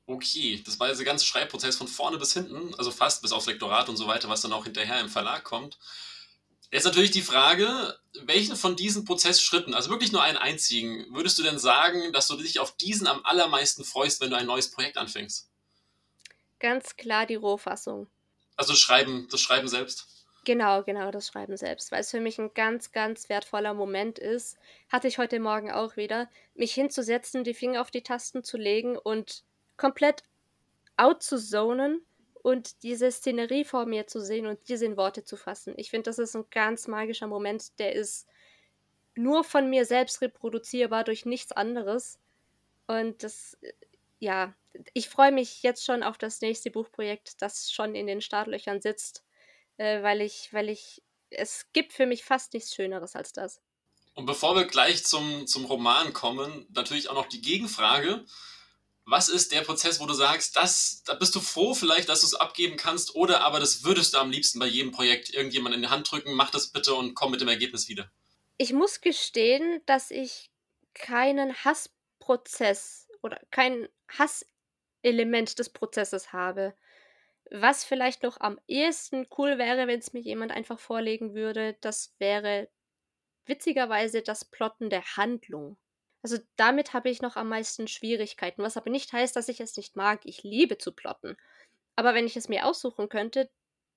okay, 0.07 0.63
das 0.65 0.79
war 0.79 0.93
der 0.93 1.05
ganze 1.05 1.25
Schreibprozess 1.25 1.77
von 1.77 1.89
vorne 1.89 2.19
bis 2.19 2.33
hinten, 2.33 2.75
also 2.75 2.91
fast 2.91 3.23
bis 3.23 3.33
aufs 3.33 3.47
Lektorat 3.47 3.89
und 3.89 3.97
so 3.97 4.07
weiter, 4.07 4.29
was 4.29 4.43
dann 4.43 4.53
auch 4.53 4.65
hinterher 4.65 5.01
im 5.01 5.09
Verlag 5.09 5.45
kommt. 5.45 5.79
Jetzt 6.71 6.85
natürlich 6.85 7.13
die 7.13 7.23
Frage, 7.23 7.97
welchen 8.23 8.57
von 8.57 8.75
diesen 8.75 9.05
Prozessschritten, 9.05 9.75
also 9.75 9.91
wirklich 9.91 10.13
nur 10.13 10.23
einen 10.23 10.39
einzigen, 10.39 11.07
würdest 11.15 11.39
du 11.39 11.43
denn 11.43 11.59
sagen, 11.59 12.13
dass 12.13 12.27
du 12.27 12.37
dich 12.37 12.59
auf 12.59 12.77
diesen 12.77 13.07
am 13.07 13.25
allermeisten 13.25 13.85
freust, 13.85 14.21
wenn 14.21 14.31
du 14.31 14.37
ein 14.37 14.47
neues 14.47 14.71
Projekt 14.71 14.97
anfängst? 14.97 15.49
Ganz 16.59 16.97
klar 16.97 17.27
die 17.27 17.37
Rohfassung. 17.37 18.09
Also 18.57 18.75
Schreiben, 18.75 19.29
das 19.31 19.41
Schreiben 19.41 19.69
selbst. 19.69 20.09
Genau, 20.45 20.83
genau, 20.83 21.11
das 21.11 21.29
Schreiben 21.29 21.57
selbst, 21.57 21.91
weil 21.91 22.01
es 22.01 22.11
für 22.11 22.21
mich 22.21 22.39
ein 22.39 22.53
ganz, 22.55 22.93
ganz 22.93 23.29
wertvoller 23.29 23.73
Moment 23.73 24.19
ist. 24.19 24.59
Hatte 24.91 25.09
ich 25.09 25.19
heute 25.19 25.41
Morgen 25.41 25.71
auch 25.71 25.97
wieder, 25.97 26.29
mich 26.55 26.75
hinzusetzen, 26.75 27.45
die 27.45 27.55
Finger 27.55 27.81
auf 27.81 27.91
die 27.91 28.03
Tasten 28.03 28.45
zu 28.45 28.59
legen 28.59 28.99
und 28.99 29.45
komplett 29.77 30.23
out 30.97 31.23
zu 31.23 31.39
zonen 31.39 32.05
und 32.43 32.83
diese 32.83 33.11
Szenerie 33.11 33.65
vor 33.65 33.87
mir 33.87 34.07
zu 34.07 34.21
sehen 34.21 34.47
und 34.47 34.69
diese 34.69 34.87
in 34.87 34.97
Worte 34.97 35.25
zu 35.25 35.37
fassen. 35.37 35.75
Ich 35.77 35.91
finde, 35.91 36.05
das 36.05 36.19
ist 36.19 36.37
ein 36.37 36.45
ganz 36.51 36.89
magischer 36.89 37.27
Moment, 37.27 37.79
der 37.79 37.95
ist 37.95 38.29
nur 39.15 39.45
von 39.45 39.71
mir 39.71 39.85
selbst 39.87 40.21
reproduzierbar 40.21 41.05
durch 41.05 41.25
nichts 41.25 41.53
anderes. 41.53 42.19
Und 42.87 43.23
das, 43.23 43.57
ja, 44.19 44.55
ich 44.93 45.09
freue 45.09 45.33
mich 45.33 45.63
jetzt 45.63 45.85
schon 45.85 46.03
auf 46.03 46.19
das 46.19 46.41
nächste 46.41 46.71
Buchprojekt, 46.71 47.41
das 47.41 47.73
schon 47.73 47.95
in 47.95 48.07
den 48.07 48.21
Startlöchern 48.21 48.81
sitzt 48.81 49.25
äh, 49.77 50.03
weil 50.03 50.21
ich, 50.21 50.53
weil 50.53 50.69
ich, 50.69 51.03
es 51.31 51.67
gibt 51.73 51.93
für 51.93 52.07
mich 52.07 52.25
fast 52.25 52.55
nichts 52.55 52.75
Schöneres 52.75 53.17
als 53.17 53.33
das. 53.33 53.61
Und 54.15 54.27
bevor 54.27 54.55
wir 54.55 54.65
gleich 54.67 55.05
zum, 55.05 55.47
zum 55.47 55.65
Roman 55.65 56.13
kommen, 56.13 56.67
natürlich 56.71 57.09
auch 57.11 57.15
noch 57.15 57.27
die 57.27 57.43
Gegenfrage. 57.43 58.25
Was 59.07 59.29
ist 59.29 59.53
der 59.53 59.61
Prozess, 59.61 60.01
wo 60.01 60.07
du 60.07 60.15
sagst, 60.15 60.57
das, 60.57 61.03
da 61.05 61.15
bist 61.15 61.35
du 61.35 61.41
froh 61.41 61.75
vielleicht, 61.75 62.09
dass 62.09 62.21
du 62.21 62.27
es 62.27 62.35
abgeben 62.35 62.77
kannst, 62.77 63.15
oder 63.15 63.43
aber 63.43 63.61
das 63.61 63.85
würdest 63.85 64.15
du 64.15 64.19
am 64.19 64.31
liebsten 64.31 64.59
bei 64.59 64.67
jedem 64.67 64.93
Projekt 64.93 65.29
irgendjemand 65.31 65.75
in 65.75 65.83
die 65.83 65.89
Hand 65.89 66.11
drücken, 66.11 66.33
mach 66.33 66.51
das 66.51 66.69
bitte 66.69 66.95
und 66.95 67.15
komm 67.15 67.31
mit 67.31 67.41
dem 67.41 67.49
Ergebnis 67.49 67.89
wieder? 67.89 68.11
Ich 68.57 68.73
muss 68.73 69.01
gestehen, 69.03 69.83
dass 69.85 70.11
ich 70.11 70.51
keinen 70.95 71.55
Hassprozess 71.65 73.09
oder 73.23 73.41
kein 73.51 73.89
Hasselement 74.09 75.59
des 75.59 75.71
Prozesses 75.71 76.33
habe. 76.33 76.75
Was 77.51 77.85
vielleicht 77.85 78.23
noch 78.23 78.41
am 78.41 78.59
ehesten 78.67 79.27
cool 79.37 79.59
wäre, 79.59 79.87
wenn 79.87 79.99
es 79.99 80.15
mir 80.15 80.21
jemand 80.21 80.51
einfach 80.53 80.79
vorlegen 80.79 81.35
würde, 81.35 81.77
das 81.83 82.15
wäre 82.19 82.69
witzigerweise 83.45 84.23
das 84.23 84.47
Plotten 84.47 84.89
der 84.89 85.05
Handlung. 85.17 85.77
Also 86.25 86.39
damit 86.57 86.95
habe 86.95 87.11
ich 87.11 87.21
noch 87.21 87.37
am 87.37 87.51
meisten 87.51 87.87
Schwierigkeiten, 87.87 88.63
was 88.63 88.79
aber 88.79 88.89
nicht 88.89 89.13
heißt, 89.13 89.37
dass 89.37 89.51
ich 89.51 89.61
es 89.61 89.77
nicht 89.77 89.95
mag. 89.95 90.21
Ich 90.25 90.43
liebe 90.43 90.79
zu 90.79 90.91
plotten. 90.91 91.37
Aber 91.97 92.15
wenn 92.15 92.25
ich 92.25 92.35
es 92.35 92.49
mir 92.49 92.67
aussuchen 92.67 93.11
könnte, 93.11 93.51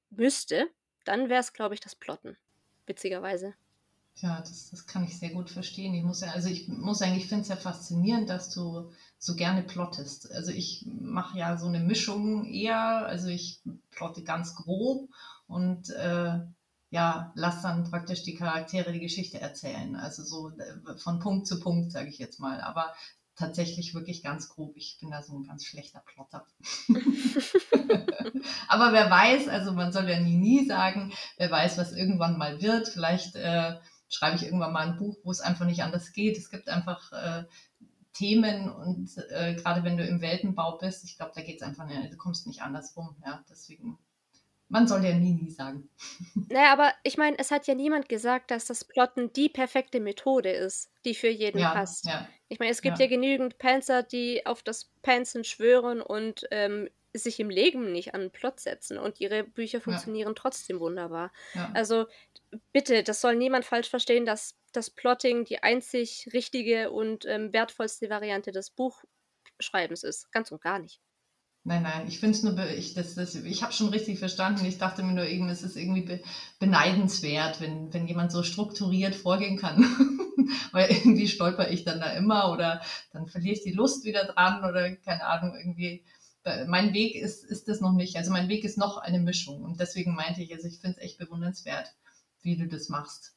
müsste, 0.10 0.68
dann 1.06 1.30
wäre 1.30 1.40
es, 1.40 1.54
glaube 1.54 1.74
ich, 1.74 1.80
das 1.80 1.96
Plotten. 1.96 2.36
Witzigerweise. 2.86 3.54
Ja, 4.16 4.42
das, 4.42 4.70
das 4.72 4.86
kann 4.86 5.06
ich 5.06 5.18
sehr 5.18 5.30
gut 5.30 5.50
verstehen. 5.50 5.94
Ich 5.94 6.04
muss 6.04 6.20
ja, 6.20 6.32
also 6.32 6.50
ich 6.50 6.68
muss 6.68 7.00
sagen, 7.00 7.16
ich 7.16 7.28
finde 7.28 7.44
es 7.44 7.48
ja 7.48 7.56
faszinierend, 7.56 8.30
dass 8.30 8.50
du 8.50 8.92
so 9.18 9.36
gerne 9.38 9.64
plottest. 9.64 10.30
Also 10.34 10.52
ich 10.52 10.86
mache 10.86 11.38
ja 11.38 11.56
so 11.56 11.68
eine 11.68 11.80
Mischung 11.80 12.44
eher, 12.44 13.06
also 13.06 13.30
ich 13.30 13.62
plotte 13.90 14.24
ganz 14.24 14.54
grob 14.54 15.10
und 15.48 15.92
äh, 15.92 16.40
ja, 16.90 17.32
lass 17.36 17.62
dann 17.62 17.90
praktisch 17.90 18.24
die 18.24 18.36
Charaktere 18.36 18.94
die 18.94 19.00
Geschichte 19.00 19.40
erzählen. 19.42 19.96
Also 19.96 20.24
so 20.24 20.50
äh, 20.50 20.98
von 20.98 21.20
Punkt 21.20 21.48
zu 21.48 21.60
Punkt, 21.60 21.92
sage 21.92 22.10
ich 22.10 22.18
jetzt 22.18 22.40
mal. 22.40 22.62
Aber 22.62 22.94
tatsächlich 23.36 23.94
wirklich 23.94 24.24
ganz 24.24 24.50
grob. 24.50 24.76
Ich 24.76 24.98
bin 25.00 25.12
da 25.12 25.22
so 25.22 25.38
ein 25.38 25.44
ganz 25.44 25.66
schlechter 25.66 26.02
Plotter. 26.06 26.46
Aber 28.68 28.94
wer 28.94 29.10
weiß, 29.10 29.48
also 29.48 29.74
man 29.74 29.92
soll 29.92 30.10
ja 30.10 30.20
nie, 30.20 30.38
nie 30.38 30.66
sagen, 30.66 31.14
wer 31.38 31.52
weiß, 31.52 31.78
was 31.78 31.94
irgendwann 31.94 32.38
mal 32.38 32.62
wird. 32.62 32.88
Vielleicht 32.88 33.36
äh, 33.36 33.76
schreibe 34.10 34.38
ich 34.38 34.44
irgendwann 34.44 34.74
mal 34.74 34.88
ein 34.88 34.98
Buch, 34.98 35.18
wo 35.24 35.32
es 35.32 35.42
einfach 35.42 35.66
nicht 35.66 35.84
anders 35.84 36.14
geht. 36.14 36.38
Es 36.38 36.50
gibt 36.50 36.70
einfach 36.70 37.12
äh, 37.12 37.44
Themen 38.14 38.72
und 38.72 39.16
äh, 39.30 39.54
gerade 39.54 39.84
wenn 39.84 39.98
du 39.98 40.06
im 40.06 40.22
Weltenbau 40.22 40.78
bist, 40.78 41.04
ich 41.04 41.18
glaube, 41.18 41.34
da 41.36 41.42
geht 41.42 41.58
es 41.58 41.68
einfach 41.68 41.86
nicht, 41.86 42.12
du 42.12 42.18
kommst 42.18 42.48
nicht 42.48 42.64
anders 42.64 42.96
rum. 42.98 43.16
Ja, 43.24 43.44
deswegen, 43.50 44.00
man 44.70 44.88
soll 44.88 45.04
ja 45.04 45.14
nie, 45.16 45.34
nie 45.34 45.52
sagen. 45.52 45.90
Naja, 46.50 46.72
aber 46.72 46.94
ich 47.04 47.18
meine, 47.18 47.38
es 47.40 47.52
hat 47.52 47.68
ja 47.68 47.76
niemand 47.76 48.10
gesagt, 48.10 48.52
dass 48.52 48.66
das 48.66 48.86
Plotten 48.86 49.34
die 49.34 49.50
perfekte 49.50 50.00
Methode 50.00 50.52
ist, 50.52 50.90
die 51.06 51.16
für 51.16 51.30
jeden 51.30 51.60
ja, 51.60 51.74
passt. 51.74 52.06
Ja. 52.06 52.28
Ich 52.50 52.60
meine, 52.60 52.72
es 52.72 52.82
gibt 52.82 53.00
ja. 53.00 53.06
ja 53.06 53.10
genügend 53.10 53.58
Panzer, 53.58 54.04
die 54.04 54.46
auf 54.46 54.64
das 54.64 54.90
Panzen 55.02 55.44
schwören 55.44 56.02
und 56.02 56.48
ähm, 56.52 56.90
sich 57.14 57.40
im 57.40 57.50
Leben 57.50 57.92
nicht 57.92 58.14
an 58.14 58.22
den 58.22 58.32
Plot 58.32 58.60
setzen 58.60 58.98
und 58.98 59.20
ihre 59.20 59.44
Bücher 59.44 59.82
funktionieren 59.82 60.36
trotzdem 60.36 60.80
wunderbar. 60.80 61.32
Also 61.74 62.06
bitte, 62.72 63.04
das 63.04 63.22
soll 63.22 63.36
niemand 63.36 63.66
falsch 63.66 63.90
verstehen, 63.90 64.26
dass 64.26 64.56
das 64.72 64.90
Plotting 64.90 65.46
die 65.46 65.64
einzig 65.64 66.30
richtige 66.34 66.92
und 66.92 67.26
ähm, 67.26 67.52
wertvollste 67.54 68.10
Variante 68.10 68.52
des 68.52 68.70
Buchschreibens 68.70 70.04
ist. 70.04 70.32
Ganz 70.32 70.52
und 70.52 70.62
gar 70.62 70.80
nicht. 70.80 71.02
Nein, 71.68 71.84
nein, 71.84 72.08
ich 72.08 72.22
finde 72.22 72.38
es 72.38 72.44
nur, 72.44 72.58
ich, 72.70 72.94
das, 72.94 73.16
das, 73.16 73.36
ich 73.36 73.62
habe 73.62 73.74
schon 73.74 73.90
richtig 73.90 74.20
verstanden. 74.20 74.64
Ich 74.64 74.78
dachte 74.78 75.04
mir 75.04 75.12
nur, 75.12 75.50
es 75.50 75.64
ist 75.64 75.76
irgendwie 75.76 76.04
be, 76.04 76.22
beneidenswert, 76.60 77.60
wenn, 77.60 77.94
wenn 77.94 78.08
jemand 78.08 78.32
so 78.32 78.42
strukturiert 78.42 79.16
vorgehen 79.16 79.58
kann. 79.58 79.84
Weil 80.72 80.90
irgendwie 80.90 81.28
stolper 81.28 81.70
ich 81.70 81.84
dann 81.84 82.00
da 82.00 82.14
immer 82.14 82.54
oder 82.54 82.82
dann 83.12 83.28
verliere 83.28 83.56
ich 83.56 83.64
die 83.64 83.74
Lust 83.74 84.06
wieder 84.06 84.24
dran 84.24 84.64
oder 84.64 84.96
keine 84.96 85.26
Ahnung, 85.26 85.58
irgendwie 85.58 86.06
mein 86.68 86.94
Weg 86.94 87.16
ist, 87.16 87.44
ist 87.44 87.68
das 87.68 87.82
noch 87.82 87.92
nicht. 87.92 88.16
Also 88.16 88.32
mein 88.32 88.48
Weg 88.48 88.64
ist 88.64 88.78
noch 88.78 88.96
eine 88.96 89.20
Mischung. 89.20 89.62
Und 89.64 89.82
deswegen 89.82 90.16
meinte 90.16 90.42
ich, 90.42 90.54
also 90.54 90.70
ich 90.70 90.80
finde 90.80 90.96
es 90.96 91.04
echt 91.04 91.18
bewundernswert, 91.18 91.94
wie 92.44 92.56
du 92.56 92.70
das 92.70 92.88
machst. 92.88 93.36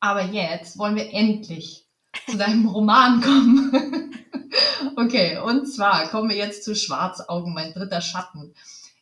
Aber 0.00 0.22
jetzt 0.22 0.78
wollen 0.78 0.96
wir 0.96 1.12
endlich 1.12 1.85
zu 2.28 2.36
deinem 2.36 2.66
Roman 2.66 3.20
kommen. 3.20 4.26
okay, 4.96 5.38
und 5.38 5.66
zwar 5.66 6.08
kommen 6.08 6.30
wir 6.30 6.36
jetzt 6.36 6.64
zu 6.64 6.74
Schwarzaugen, 6.74 7.54
mein 7.54 7.72
dritter 7.72 8.00
Schatten. 8.00 8.54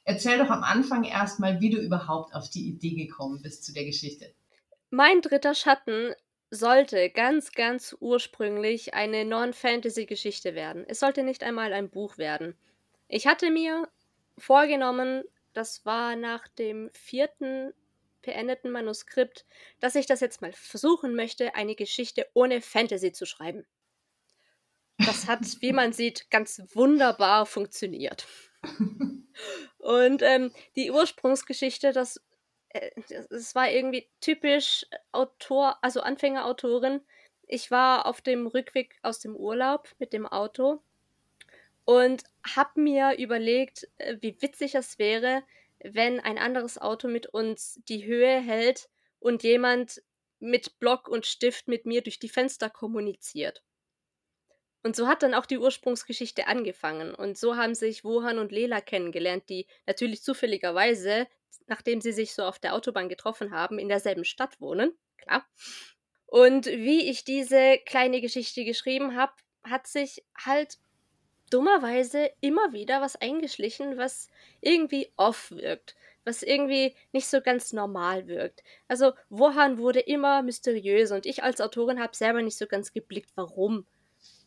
Erzähl 0.05 0.39
doch 0.39 0.51
am 0.51 0.63
Anfang 0.63 1.05
erstmal, 1.05 1.61
wie 1.61 1.71
du 1.71 1.79
überhaupt 1.79 2.35
auf 2.35 2.51
die 2.51 2.67
Idee 2.69 2.95
gekommen 2.95 3.41
bist 3.43 3.65
zu 3.65 3.73
der 3.73 3.85
Geschichte. 3.85 4.35
Mein 4.91 5.23
dritter 5.23 5.55
Schatten 5.55 6.15
sollte 6.51 7.11
ganz, 7.11 7.53
ganz 7.53 7.97
ursprünglich 7.99 8.95
eine 8.95 9.25
Non-Fantasy-Geschichte 9.25 10.55
werden. 10.55 10.85
Es 10.87 11.01
sollte 11.01 11.23
nicht 11.23 11.43
einmal 11.43 11.73
ein 11.73 11.91
Buch 11.91 12.19
werden. 12.19 12.55
Ich 13.09 13.27
hatte 13.27 13.51
mir 13.51 13.89
vorgenommen, 14.39 15.25
das 15.53 15.85
war 15.87 16.17
nach 16.17 16.49
dem 16.49 16.91
vierten 16.93 17.73
beendeten 18.25 18.71
Manuskript, 18.71 19.45
dass 19.81 19.95
ich 19.95 20.07
das 20.07 20.21
jetzt 20.21 20.41
mal 20.41 20.53
versuchen 20.53 21.15
möchte, 21.15 21.55
eine 21.55 21.75
Geschichte 21.75 22.27
ohne 22.35 22.61
Fantasy 22.61 23.13
zu 23.13 23.27
schreiben. 23.27 23.67
Das 24.99 25.27
hat, 25.27 25.41
wie 25.61 25.73
man 25.73 25.93
sieht, 25.93 26.31
ganz 26.31 26.63
wunderbar 26.73 27.47
funktioniert. 27.47 28.27
Und 29.79 30.23
ähm, 30.23 30.53
die 30.77 30.91
Ursprungsgeschichte, 30.91 31.93
das, 31.93 32.21
äh, 32.71 32.91
das 33.29 33.55
war 33.55 33.71
irgendwie 33.71 34.09
typisch 34.21 34.87
Autor, 35.13 35.79
also 35.83 36.01
Anfängerautorin. 36.01 37.01
Ich 37.47 37.71
war 37.71 38.07
auf 38.07 38.23
dem 38.23 38.47
Rückweg 38.47 38.99
aus 39.03 39.19
dem 39.21 39.37
Urlaub 39.37 39.89
mit 39.99 40.13
dem 40.13 40.27
Auto 40.27 40.81
und 41.85 42.25
habe 42.57 42.81
mir 42.81 43.19
überlegt, 43.19 43.89
äh, 43.99 44.17
wie 44.21 44.41
witzig 44.41 44.75
es 44.75 44.99
wäre, 44.99 45.43
wenn 45.85 46.19
ein 46.19 46.39
anderes 46.39 46.79
Auto 46.79 47.09
mit 47.09 47.27
uns 47.27 47.81
die 47.89 48.05
Höhe 48.05 48.41
hält 48.41 48.89
und 49.19 49.43
jemand 49.43 50.03
mit 50.41 50.79
Block 50.79 51.09
und 51.09 51.27
Stift 51.27 51.69
mit 51.69 51.87
mir 51.87 52.03
durch 52.03 52.19
die 52.19 52.29
Fenster 52.29 52.71
kommuniziert. 52.71 53.63
Und 54.83 54.97
so 54.97 55.09
hat 55.09 55.23
dann 55.23 55.35
auch 55.35 55.47
die 55.47 55.59
Ursprungsgeschichte 55.59 56.47
angefangen. 56.47 57.15
Und 57.15 57.39
so 57.39 57.57
haben 57.57 57.75
sich 57.75 58.05
Wohan 58.05 58.39
und 58.39 58.53
Lela 58.53 58.83
kennengelernt, 58.83 59.49
die 59.49 59.67
natürlich 59.87 60.23
zufälligerweise, 60.23 61.27
nachdem 61.67 62.03
sie 62.03 62.13
sich 62.13 62.35
so 62.35 62.45
auf 62.45 62.59
der 62.59 62.75
Autobahn 62.75 63.09
getroffen 63.09 63.51
haben, 63.51 63.79
in 63.79 63.89
derselben 63.89 64.27
Stadt 64.27 64.61
wohnen. 64.61 64.93
Klar. 65.17 65.47
Und 66.27 66.67
wie 66.67 67.09
ich 67.09 67.25
diese 67.25 67.79
kleine 67.87 68.21
Geschichte 68.21 68.65
geschrieben 68.65 69.17
habe, 69.17 69.33
hat 69.63 69.87
sich 69.87 70.23
halt 70.37 70.79
dummerweise 71.55 72.33
immer 72.41 72.73
wieder 72.73 73.01
was 73.01 73.15
eingeschlichen, 73.15 73.97
was 73.97 74.29
irgendwie 74.61 75.13
off 75.17 75.53
wirkt, 75.53 75.95
was 76.25 76.43
irgendwie 76.43 76.97
nicht 77.13 77.29
so 77.29 77.41
ganz 77.41 77.73
normal 77.73 78.27
wirkt. 78.27 78.65
Also 78.89 79.13
Wohan 79.29 79.79
wurde 79.79 80.01
immer 80.01 80.43
mysteriöser 80.43 81.15
und 81.15 81.27
ich 81.27 81.45
als 81.45 81.61
Autorin 81.61 82.01
habe 82.01 82.17
selber 82.17 82.43
nicht 82.43 82.59
so 82.59 82.67
ganz 82.67 82.93
geblickt, 82.93 83.31
warum. 83.37 83.87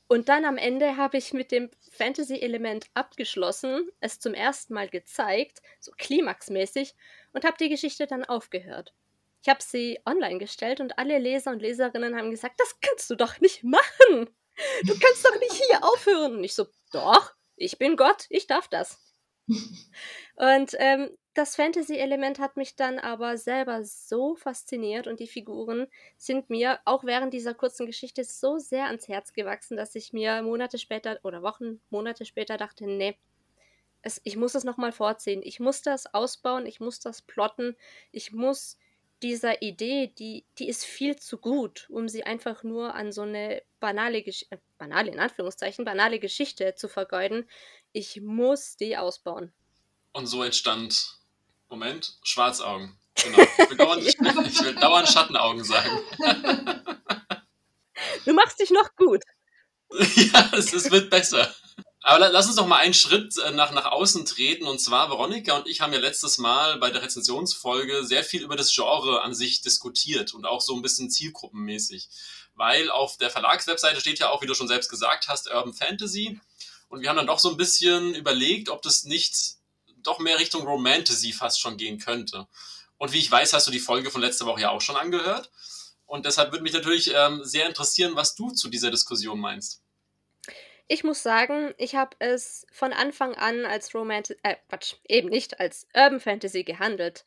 Und 0.10 0.28
dann 0.28 0.43
am 0.43 0.58
Ende 0.58 0.98
habe 0.98 1.17
ich 1.17 1.32
mit 1.32 1.54
dem 1.54 1.70
Fantasy-Element 1.91 2.88
abgeschlossen, 2.93 3.89
es 4.02 4.20
zum 4.20 4.34
ersten 4.34 4.74
Mal 4.74 4.89
gezeigt, 4.89 5.62
so 5.80 5.93
klimaxmäßig, 5.98 6.93
und 7.32 7.46
habe 7.46 7.56
die 7.58 7.70
Geschichte 7.70 8.06
dann 8.06 8.26
aufgehört. 8.26 8.93
Ich 9.43 9.48
habe 9.48 9.63
sie 9.63 9.98
online 10.06 10.39
gestellt 10.39 10.82
und 10.82 11.00
alle 11.00 11.20
Leser 11.20 11.52
und 11.52 11.62
Leserinnen 11.62 12.17
haben 12.17 12.32
gesagt, 12.32 12.60
das 12.60 12.78
kannst 12.82 13.10
du 13.10 13.15
doch 13.15 13.39
nicht 13.39 13.63
machen. 13.63 14.30
Du 14.84 14.98
kannst 15.00 15.24
doch 15.24 15.39
nicht 15.39 15.54
hier 15.54 15.84
aufhören. 15.84 16.38
Und 16.38 16.43
ich 16.43 16.56
so, 16.56 16.67
doch, 16.91 17.34
ich 17.56 17.78
bin 17.78 17.95
Gott, 17.97 18.26
ich 18.30 18.47
darf 18.47 18.67
das. 18.67 19.00
und 20.36 20.76
ähm, 20.78 21.10
das 21.34 21.56
Fantasy-Element 21.56 22.39
hat 22.39 22.58
mich 22.58 22.76
dann 22.76 23.00
aber 23.00 23.38
selber 23.38 23.84
so 23.84 24.36
fasziniert 24.36 25.08
und 25.08 25.19
die 25.19 25.28
Figuren 25.28 25.88
sind 26.17 26.50
mir 26.50 26.80
auch 26.86 27.04
während 27.04 27.34
dieser 27.34 27.54
kurzen 27.54 27.86
Geschichte 27.86 28.23
so 28.23 28.58
sehr 28.58 28.88
ans 28.88 29.08
Herz 29.08 29.34
gewachsen, 29.34 29.78
dass 29.78 29.93
ich 29.95 30.13
mir 30.13 30.41
Monate 30.41 30.80
später 30.80 31.19
oder 31.23 31.43
Wochen, 31.43 31.80
Monate 31.89 32.26
später 32.26 32.58
dachte, 32.58 32.88
nee, 32.88 33.17
es, 34.02 34.21
ich 34.23 34.38
muss 34.38 34.56
es 34.56 34.63
nochmal 34.63 34.91
vorziehen. 34.91 35.41
Ich 35.43 35.60
muss 35.60 35.82
das 35.82 36.13
ausbauen, 36.13 36.65
ich 36.65 36.80
muss 36.80 37.00
das 37.00 37.21
plotten, 37.21 37.76
ich 38.12 38.32
muss 38.32 38.78
dieser 39.24 39.62
Idee, 39.62 40.14
die, 40.18 40.46
die 40.58 40.68
ist 40.68 40.86
viel 40.86 41.16
zu 41.18 41.38
gut, 41.38 41.88
um 41.90 42.08
sie 42.08 42.24
einfach 42.24 42.64
nur 42.64 42.94
an 42.94 43.12
so 43.12 43.22
eine 43.24 43.62
banale, 43.80 44.20
äh, 44.20 44.58
banale 44.78 45.12
in 45.12 45.20
Anführungszeichen, 45.20 45.86
banale 45.86 46.20
Geschichte 46.20 46.76
zu 46.76 46.88
vergeuden. 46.88 47.50
Ich 47.92 48.22
muss 48.22 48.78
die 48.78 48.98
ausbauen. 48.98 49.52
Und 50.14 50.28
so 50.28 50.44
entstand 50.44 51.18
Moment, 51.70 52.18
Schwarzaugen. 52.24 52.98
Genau. 53.16 53.40
Ich 53.40 53.70
will 53.70 53.78
dauernd, 53.78 54.04
ich 54.08 54.20
will 54.20 54.76
dauernd 54.76 55.10
Schattenaugen 55.10 55.64
sagen. 55.64 56.00
Du 58.26 58.34
machst 58.34 58.60
dich 58.60 58.72
noch 58.72 58.96
gut. 58.96 59.24
ja, 60.16 60.52
es, 60.54 60.74
es 60.74 60.92
wird 60.92 61.10
besser. 61.10 61.54
Aber 62.08 62.30
lass 62.30 62.48
uns 62.48 62.56
doch 62.56 62.67
mal 62.67 62.78
einen 62.78 62.93
Schritt 62.93 63.38
äh, 63.38 63.52
nach, 63.52 63.74
nach 63.74 63.84
außen 63.84 64.26
treten. 64.26 64.65
Und 64.65 64.80
zwar, 64.80 65.10
Veronika 65.10 65.58
und 65.58 65.67
ich 65.67 65.82
haben 65.82 65.91
ja 65.91 66.00
letztes 66.00 66.38
Mal 66.38 66.78
bei 66.78 66.89
der 66.89 67.02
Rezensionsfolge 67.02 68.06
sehr 68.06 68.24
viel 68.24 68.43
über 68.43 68.56
das 68.56 68.74
Genre 68.74 69.24
an 69.24 69.36
sich 69.36 69.60
diskutiert 69.60 70.34
und 70.34 70.46
auch 70.46 70.62
so 70.62 70.74
ein 70.74 70.82
bisschen 70.82 71.12
zielgruppenmäßig. 71.12 72.08
Weil 72.56 72.89
auf 72.91 73.17
der 73.17 73.30
Verlagswebseite 73.30 74.00
steht 74.00 74.20
ja 74.20 74.30
auch, 74.30 74.41
wie 74.41 74.46
du 74.46 74.54
schon 74.54 74.70
selbst 74.70 74.89
gesagt 74.89 75.28
hast, 75.28 75.52
Urban 75.52 75.74
Fantasy. 75.74 76.39
Und 76.88 77.02
wir 77.02 77.10
haben 77.10 77.17
dann 77.17 77.28
doch 77.28 77.39
so 77.39 77.50
ein 77.50 77.58
bisschen 77.58 78.15
überlegt, 78.15 78.70
ob 78.70 78.82
das 78.84 79.04
nicht 79.04 79.58
doch 79.98 80.20
mehr 80.20 80.39
Richtung 80.39 80.65
Romantasy 80.65 81.34
fast 81.34 81.60
schon 81.60 81.76
gehen 81.76 82.00
könnte. 82.00 82.48
Und 82.98 83.12
wie 83.12 83.20
ich 83.20 83.30
weiß, 83.30 83.52
hast 83.52 83.67
du 83.67 83.72
die 83.72 83.82
Folge 83.82 84.12
von 84.12 84.22
letzter 84.22 84.46
Woche 84.46 84.62
ja 84.62 84.70
auch 84.70 84.82
schon 84.82 84.96
angehört. 84.96 85.52
Und 86.06 86.26
deshalb 86.26 86.54
würde 86.54 86.63
mich 86.63 86.72
natürlich 86.72 87.12
ähm, 87.13 87.43
sehr 87.43 87.67
interessieren, 87.67 88.15
was 88.15 88.34
du 88.34 88.52
zu 88.52 88.70
dieser 88.70 88.91
Diskussion 88.91 89.41
meinst. 89.41 89.82
Ich 90.89 91.04
muss 91.04 91.21
sagen, 91.21 91.73
ich 91.78 91.95
habe 91.95 92.15
es 92.19 92.65
von 92.71 92.93
Anfang 92.93 93.36
an 93.36 93.65
als 93.65 93.93
Romantic, 93.93 94.39
äh, 94.43 94.56
Quatsch, 94.69 94.95
eben 95.08 95.30
nicht 95.30 95.60
als 95.60 95.86
Urban 95.93 96.19
Fantasy 96.21 96.63
gehandelt. 96.63 97.26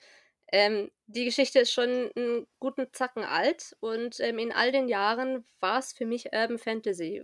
Ähm, 0.51 0.91
die 1.07 1.27
Geschichte 1.27 1.61
ist 1.61 1.73
schon 1.73 2.11
einen 2.17 2.47
guten 2.59 2.93
Zacken 2.93 3.23
alt 3.25 3.77
und 3.81 4.19
ähm, 4.21 4.39
in 4.39 4.53
all 4.53 4.73
den 4.73 4.89
Jahren 4.89 5.45
war 5.61 5.79
es 5.79 5.93
für 5.93 6.07
mich 6.07 6.33
Urban 6.33 6.59
Fantasy, 6.59 7.23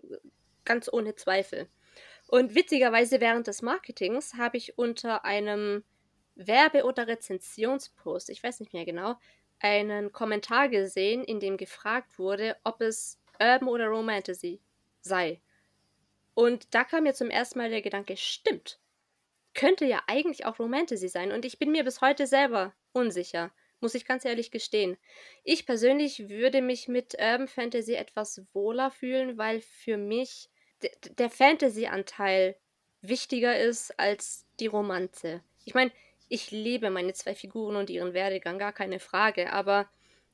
ganz 0.64 0.92
ohne 0.92 1.14
Zweifel. 1.14 1.68
Und 2.28 2.54
witzigerweise 2.54 3.20
während 3.20 3.46
des 3.46 3.62
Marketings 3.62 4.34
habe 4.34 4.58
ich 4.58 4.76
unter 4.78 5.24
einem 5.24 5.84
Werbe- 6.34 6.84
oder 6.84 7.06
Rezensionspost, 7.06 8.30
ich 8.30 8.42
weiß 8.42 8.60
nicht 8.60 8.74
mehr 8.74 8.84
genau, 8.84 9.16
einen 9.60 10.12
Kommentar 10.12 10.68
gesehen, 10.68 11.24
in 11.24 11.40
dem 11.40 11.56
gefragt 11.56 12.18
wurde, 12.18 12.56
ob 12.62 12.82
es 12.82 13.18
Urban 13.40 13.68
oder 13.68 13.86
Romantasy 13.86 14.60
sei. 15.00 15.40
Und 16.36 16.74
da 16.74 16.84
kam 16.84 17.04
mir 17.04 17.14
zum 17.14 17.30
ersten 17.30 17.58
Mal 17.58 17.70
der 17.70 17.80
Gedanke, 17.80 18.14
stimmt, 18.18 18.78
könnte 19.54 19.86
ja 19.86 20.02
eigentlich 20.06 20.44
auch 20.44 20.58
Romantasy 20.58 21.08
sein. 21.08 21.32
Und 21.32 21.46
ich 21.46 21.58
bin 21.58 21.72
mir 21.72 21.82
bis 21.82 22.02
heute 22.02 22.26
selber 22.26 22.74
unsicher, 22.92 23.52
muss 23.80 23.94
ich 23.94 24.04
ganz 24.04 24.26
ehrlich 24.26 24.50
gestehen. 24.50 24.98
Ich 25.44 25.64
persönlich 25.64 26.28
würde 26.28 26.60
mich 26.60 26.88
mit 26.88 27.14
Urban 27.14 27.48
Fantasy 27.48 27.94
etwas 27.94 28.42
wohler 28.52 28.90
fühlen, 28.90 29.38
weil 29.38 29.62
für 29.62 29.96
mich 29.96 30.50
der 31.18 31.30
Fantasy-Anteil 31.30 32.54
wichtiger 33.00 33.58
ist 33.58 33.98
als 33.98 34.44
die 34.60 34.66
Romanze. 34.66 35.42
Ich 35.64 35.72
meine, 35.72 35.90
ich 36.28 36.50
liebe 36.50 36.90
meine 36.90 37.14
zwei 37.14 37.34
Figuren 37.34 37.76
und 37.76 37.88
ihren 37.88 38.12
Werdegang, 38.12 38.58
gar 38.58 38.74
keine 38.74 39.00
Frage, 39.00 39.54
aber 39.54 39.88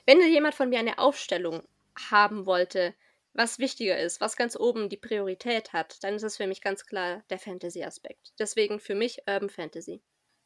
wenn 0.05 0.21
jemand 0.21 0.57
von 0.57 0.69
mir 0.69 0.81
eine 0.81 0.99
Aufstellung 0.99 1.63
haben 2.11 2.45
wollte, 2.45 2.93
was 3.35 3.59
wichtiger 3.59 3.99
ist, 3.99 4.21
was 4.21 4.37
ganz 4.37 4.57
oben 4.57 4.89
die 4.89 4.97
Priorität 4.97 5.73
hat, 5.73 6.03
dann 6.03 6.15
ist 6.15 6.23
es 6.23 6.37
für 6.37 6.47
mich 6.47 6.61
ganz 6.61 6.85
klar 6.85 7.23
der 7.31 7.39
Fantasy-Aspekt. 7.39 8.33
Deswegen 8.39 8.81
für 8.81 8.95
mich 8.95 9.23
Urban 9.27 9.49
Fantasy. 9.49 10.03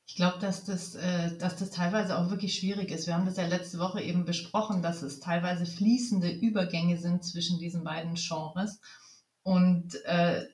Ich 0.09 0.15
glaube, 0.15 0.39
dass 0.39 0.65
das, 0.65 0.95
äh, 0.95 1.37
dass 1.39 1.57
das 1.57 1.71
teilweise 1.71 2.17
auch 2.17 2.31
wirklich 2.31 2.55
schwierig 2.55 2.93
ist. 2.93 3.09
Wir 3.09 3.15
haben 3.15 3.27
das 3.27 3.39
ja 3.39 3.47
letzte 3.47 3.81
Woche 3.81 4.01
eben 4.01 4.25
besprochen, 4.25 4.81
dass 4.81 5.03
es 5.03 5.19
teilweise 5.19 5.67
fließende 5.67 6.31
Übergänge 6.31 6.97
sind 6.97 7.25
zwischen 7.25 7.59
diesen 7.59 7.83
beiden 7.83 8.15
Genres. 8.15 8.81
Und 9.43 9.97
äh, 10.05 10.47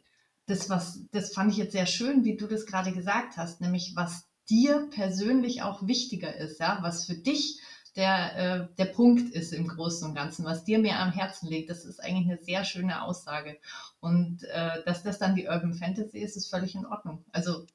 das, 0.47 0.71
was, 0.71 1.01
das 1.11 1.35
fand 1.35 1.53
ich 1.53 1.59
jetzt 1.59 1.73
sehr 1.73 1.87
schön, 1.87 2.25
wie 2.25 2.37
du 2.37 2.47
das 2.47 2.65
gerade 2.65 2.93
gesagt 2.93 3.37
hast, 3.37 3.61
nämlich 3.61 3.93
was 3.95 4.25
dir 4.49 4.89
persönlich 4.91 5.63
auch 5.63 5.87
wichtiger 5.87 6.35
ist, 6.35 6.59
ja, 6.59 6.79
was 6.81 7.05
für 7.07 7.15
dich 7.15 7.61
der, 7.97 8.37
äh, 8.37 8.67
der 8.79 8.87
Punkt 8.87 9.35
ist 9.35 9.53
im 9.53 9.69
Großen 9.69 10.09
und 10.09 10.15
Ganzen, 10.15 10.45
was 10.45 10.65
dir 10.65 10.79
mehr 10.79 11.01
am 11.01 11.13
Herzen 11.13 11.49
liegt. 11.49 11.71
Das 11.71 11.85
ist 11.85 12.01
eigentlich 12.01 12.27
eine 12.27 12.43
sehr 12.43 12.65
schöne 12.65 13.03
Aussage. 13.03 13.59
Und 14.01 14.45
äh, 14.45 14.83
dass 14.85 15.03
das 15.03 15.19
dann 15.19 15.35
die 15.35 15.47
Urban 15.47 15.75
Fantasy 15.75 16.19
ist, 16.19 16.37
ist 16.37 16.51
völlig 16.51 16.75
in 16.75 16.87
Ordnung. 16.87 17.25
Also 17.33 17.67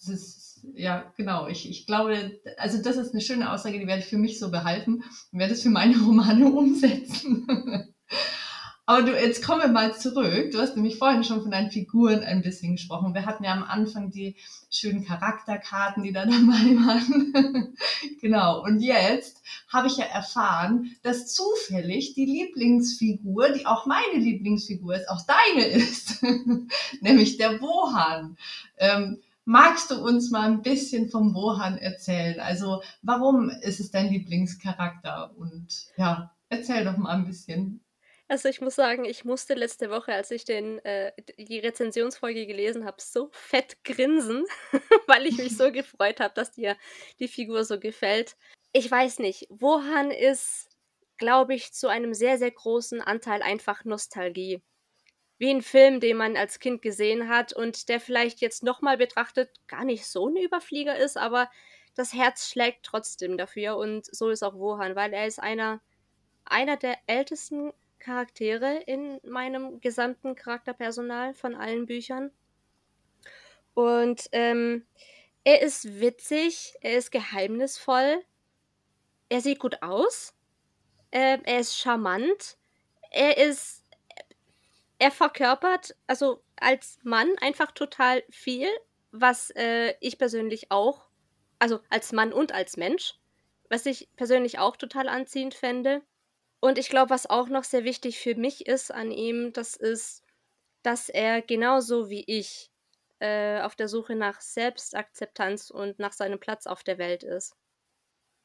es 0.00 0.08
ist, 0.08 0.66
ja, 0.74 1.12
genau. 1.16 1.48
Ich, 1.48 1.68
ich 1.68 1.86
glaube, 1.86 2.40
also 2.56 2.80
das 2.80 2.96
ist 2.96 3.12
eine 3.12 3.20
schöne 3.20 3.50
Aussage, 3.50 3.80
die 3.80 3.86
werde 3.86 4.02
ich 4.02 4.08
für 4.08 4.18
mich 4.18 4.38
so 4.38 4.50
behalten 4.50 5.02
und 5.32 5.38
werde 5.38 5.54
es 5.54 5.62
für 5.62 5.70
meine 5.70 5.98
Romane 6.00 6.46
umsetzen. 6.52 7.87
Aber 8.88 9.02
du, 9.02 9.12
jetzt 9.12 9.44
kommen 9.44 9.60
wir 9.60 9.68
mal 9.68 9.94
zurück. 9.98 10.50
Du 10.50 10.60
hast 10.60 10.74
nämlich 10.74 10.96
vorhin 10.96 11.22
schon 11.22 11.42
von 11.42 11.50
deinen 11.50 11.70
Figuren 11.70 12.20
ein 12.24 12.40
bisschen 12.40 12.76
gesprochen. 12.76 13.12
Wir 13.12 13.26
hatten 13.26 13.44
ja 13.44 13.52
am 13.52 13.62
Anfang 13.62 14.10
die 14.10 14.34
schönen 14.70 15.04
Charakterkarten, 15.04 16.02
die 16.02 16.12
da 16.12 16.24
dabei 16.24 16.32
waren. 16.32 17.76
genau. 18.22 18.64
Und 18.64 18.80
jetzt 18.80 19.42
habe 19.70 19.88
ich 19.88 19.98
ja 19.98 20.06
erfahren, 20.06 20.96
dass 21.02 21.34
zufällig 21.34 22.14
die 22.14 22.24
Lieblingsfigur, 22.24 23.50
die 23.50 23.66
auch 23.66 23.84
meine 23.84 24.24
Lieblingsfigur 24.24 24.94
ist, 24.94 25.10
auch 25.10 25.20
deine 25.26 25.66
ist. 25.66 26.22
Nämlich 27.02 27.36
der 27.36 27.60
Wohan. 27.60 28.38
Ähm, 28.78 29.18
magst 29.44 29.90
du 29.90 30.02
uns 30.02 30.30
mal 30.30 30.48
ein 30.48 30.62
bisschen 30.62 31.10
vom 31.10 31.34
Wohan 31.34 31.76
erzählen? 31.76 32.40
Also, 32.40 32.80
warum 33.02 33.50
ist 33.50 33.80
es 33.80 33.90
dein 33.90 34.08
Lieblingscharakter? 34.10 35.36
Und 35.36 35.88
ja, 35.98 36.32
erzähl 36.48 36.86
doch 36.86 36.96
mal 36.96 37.10
ein 37.10 37.26
bisschen. 37.26 37.82
Also 38.30 38.50
ich 38.50 38.60
muss 38.60 38.74
sagen, 38.74 39.06
ich 39.06 39.24
musste 39.24 39.54
letzte 39.54 39.88
Woche, 39.88 40.12
als 40.12 40.30
ich 40.30 40.44
den, 40.44 40.84
äh, 40.84 41.12
die 41.38 41.60
Rezensionsfolge 41.60 42.46
gelesen 42.46 42.84
habe, 42.84 43.00
so 43.00 43.30
fett 43.32 43.82
grinsen, 43.84 44.44
weil 45.06 45.26
ich 45.26 45.38
mich 45.38 45.56
so 45.56 45.72
gefreut 45.72 46.20
habe, 46.20 46.34
dass 46.34 46.52
dir 46.52 46.76
die 47.20 47.28
Figur 47.28 47.64
so 47.64 47.80
gefällt. 47.80 48.36
Ich 48.74 48.90
weiß 48.90 49.20
nicht, 49.20 49.46
Wohan 49.48 50.10
ist, 50.10 50.68
glaube 51.16 51.54
ich, 51.54 51.72
zu 51.72 51.88
einem 51.88 52.12
sehr, 52.12 52.36
sehr 52.36 52.50
großen 52.50 53.00
Anteil 53.00 53.40
einfach 53.42 53.86
Nostalgie. 53.86 54.60
Wie 55.38 55.50
ein 55.50 55.62
Film, 55.62 55.98
den 56.00 56.18
man 56.18 56.36
als 56.36 56.58
Kind 56.58 56.82
gesehen 56.82 57.30
hat 57.30 57.54
und 57.54 57.88
der 57.88 57.98
vielleicht 57.98 58.40
jetzt 58.40 58.62
nochmal 58.62 58.98
betrachtet 58.98 59.50
gar 59.68 59.84
nicht 59.84 60.04
so 60.04 60.28
ein 60.28 60.36
Überflieger 60.36 60.98
ist, 60.98 61.16
aber 61.16 61.50
das 61.94 62.12
Herz 62.12 62.50
schlägt 62.50 62.84
trotzdem 62.84 63.38
dafür 63.38 63.78
und 63.78 64.04
so 64.04 64.28
ist 64.28 64.42
auch 64.42 64.54
Wohan, 64.54 64.96
weil 64.96 65.14
er 65.14 65.26
ist 65.26 65.40
einer, 65.40 65.80
einer 66.44 66.76
der 66.76 66.98
ältesten 67.06 67.72
Charaktere 67.98 68.78
in 68.86 69.20
meinem 69.24 69.80
gesamten 69.80 70.34
Charakterpersonal 70.34 71.34
von 71.34 71.54
allen 71.54 71.86
Büchern. 71.86 72.30
Und 73.74 74.28
ähm, 74.32 74.84
er 75.44 75.62
ist 75.62 76.00
witzig, 76.00 76.74
er 76.80 76.98
ist 76.98 77.10
geheimnisvoll, 77.10 78.24
er 79.28 79.40
sieht 79.40 79.58
gut 79.58 79.82
aus, 79.82 80.34
äh, 81.10 81.38
er 81.42 81.60
ist 81.60 81.78
charmant, 81.78 82.58
er 83.10 83.38
ist, 83.38 83.84
er 84.98 85.10
verkörpert, 85.10 85.96
also 86.06 86.42
als 86.56 86.98
Mann 87.02 87.30
einfach 87.40 87.70
total 87.70 88.22
viel, 88.30 88.68
was 89.10 89.50
äh, 89.50 89.94
ich 90.00 90.18
persönlich 90.18 90.70
auch, 90.70 91.06
also 91.58 91.80
als 91.88 92.12
Mann 92.12 92.32
und 92.32 92.52
als 92.52 92.76
Mensch, 92.76 93.14
was 93.68 93.86
ich 93.86 94.08
persönlich 94.16 94.58
auch 94.58 94.76
total 94.76 95.08
anziehend 95.08 95.54
fände. 95.54 96.02
Und 96.60 96.78
ich 96.78 96.88
glaube, 96.88 97.10
was 97.10 97.28
auch 97.28 97.48
noch 97.48 97.64
sehr 97.64 97.84
wichtig 97.84 98.18
für 98.18 98.34
mich 98.34 98.66
ist 98.66 98.92
an 98.92 99.10
ihm, 99.10 99.52
das 99.52 99.76
ist, 99.76 100.24
dass 100.82 101.08
er 101.08 101.42
genauso 101.42 102.10
wie 102.10 102.24
ich 102.26 102.70
äh, 103.20 103.60
auf 103.60 103.76
der 103.76 103.88
Suche 103.88 104.16
nach 104.16 104.40
Selbstakzeptanz 104.40 105.70
und 105.70 105.98
nach 105.98 106.12
seinem 106.12 106.40
Platz 106.40 106.66
auf 106.66 106.82
der 106.82 106.98
Welt 106.98 107.22
ist. 107.22 107.54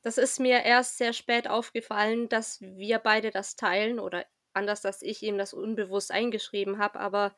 Das 0.03 0.17
ist 0.17 0.39
mir 0.39 0.63
erst 0.63 0.97
sehr 0.97 1.13
spät 1.13 1.49
aufgefallen, 1.49 2.29
dass 2.29 2.61
wir 2.61 2.99
beide 2.99 3.31
das 3.31 3.55
teilen 3.55 3.99
oder 3.99 4.25
anders, 4.53 4.81
dass 4.81 5.01
ich 5.01 5.23
ihm 5.23 5.37
das 5.37 5.53
unbewusst 5.53 6.11
eingeschrieben 6.11 6.77
habe, 6.77 6.99
aber 6.99 7.35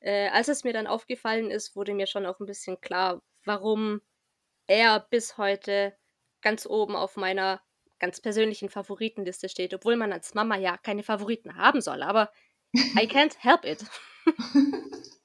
äh, 0.00 0.28
als 0.30 0.48
es 0.48 0.64
mir 0.64 0.72
dann 0.72 0.86
aufgefallen 0.86 1.50
ist, 1.50 1.76
wurde 1.76 1.94
mir 1.94 2.06
schon 2.06 2.26
auch 2.26 2.40
ein 2.40 2.46
bisschen 2.46 2.80
klar, 2.80 3.22
warum 3.44 4.00
er 4.66 5.00
bis 5.00 5.38
heute 5.38 5.96
ganz 6.42 6.66
oben 6.66 6.96
auf 6.96 7.16
meiner 7.16 7.60
ganz 7.98 8.20
persönlichen 8.20 8.68
Favoritenliste 8.68 9.48
steht, 9.48 9.74
obwohl 9.74 9.96
man 9.96 10.12
als 10.12 10.34
Mama 10.34 10.56
ja 10.56 10.76
keine 10.76 11.02
Favoriten 11.02 11.56
haben 11.56 11.80
soll, 11.80 12.02
aber 12.02 12.30
I 12.74 13.06
can't 13.08 13.36
help 13.38 13.64
it. 13.64 13.84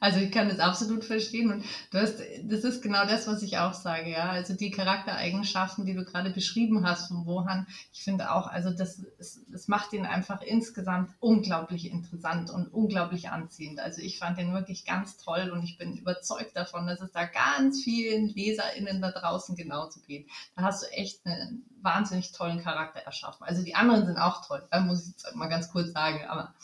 Also 0.00 0.20
ich 0.20 0.30
kann 0.30 0.48
das 0.48 0.60
absolut 0.60 1.04
verstehen 1.04 1.50
und 1.50 1.64
du 1.90 1.98
hast, 1.98 2.20
das 2.44 2.64
ist 2.64 2.82
genau 2.82 3.04
das, 3.04 3.26
was 3.26 3.42
ich 3.42 3.58
auch 3.58 3.74
sage, 3.74 4.10
ja. 4.10 4.30
Also 4.30 4.54
die 4.54 4.70
Charaktereigenschaften, 4.70 5.84
die 5.86 5.94
du 5.94 6.04
gerade 6.04 6.30
beschrieben 6.30 6.86
hast 6.86 7.08
von 7.08 7.26
Wohan, 7.26 7.66
ich 7.92 8.04
finde 8.04 8.32
auch, 8.32 8.46
also 8.46 8.70
das, 8.70 9.02
das 9.18 9.68
macht 9.68 9.92
ihn 9.92 10.06
einfach 10.06 10.42
insgesamt 10.42 11.10
unglaublich 11.20 11.90
interessant 11.90 12.50
und 12.50 12.68
unglaublich 12.68 13.30
anziehend. 13.30 13.80
Also 13.80 14.00
ich 14.00 14.18
fand 14.18 14.38
den 14.38 14.52
wirklich 14.52 14.84
ganz 14.84 15.16
toll 15.16 15.50
und 15.52 15.62
ich 15.62 15.78
bin 15.78 15.96
überzeugt 15.96 16.56
davon, 16.56 16.86
dass 16.86 17.00
es 17.00 17.12
da 17.12 17.24
ganz 17.24 17.82
vielen 17.82 18.28
LeserInnen 18.28 19.00
da 19.00 19.10
draußen 19.10 19.56
genauso 19.56 20.00
geht. 20.00 20.28
Da 20.56 20.62
hast 20.62 20.82
du 20.82 20.86
echt 20.92 21.24
einen 21.26 21.64
wahnsinnig 21.82 22.32
tollen 22.32 22.62
Charakter 22.62 23.00
erschaffen. 23.00 23.44
Also 23.44 23.62
die 23.62 23.74
anderen 23.74 24.06
sind 24.06 24.18
auch 24.18 24.46
toll, 24.46 24.66
muss 24.80 25.02
ich 25.02 25.08
jetzt 25.08 25.34
mal 25.34 25.48
ganz 25.48 25.70
kurz 25.70 25.92
sagen, 25.92 26.24
aber 26.26 26.54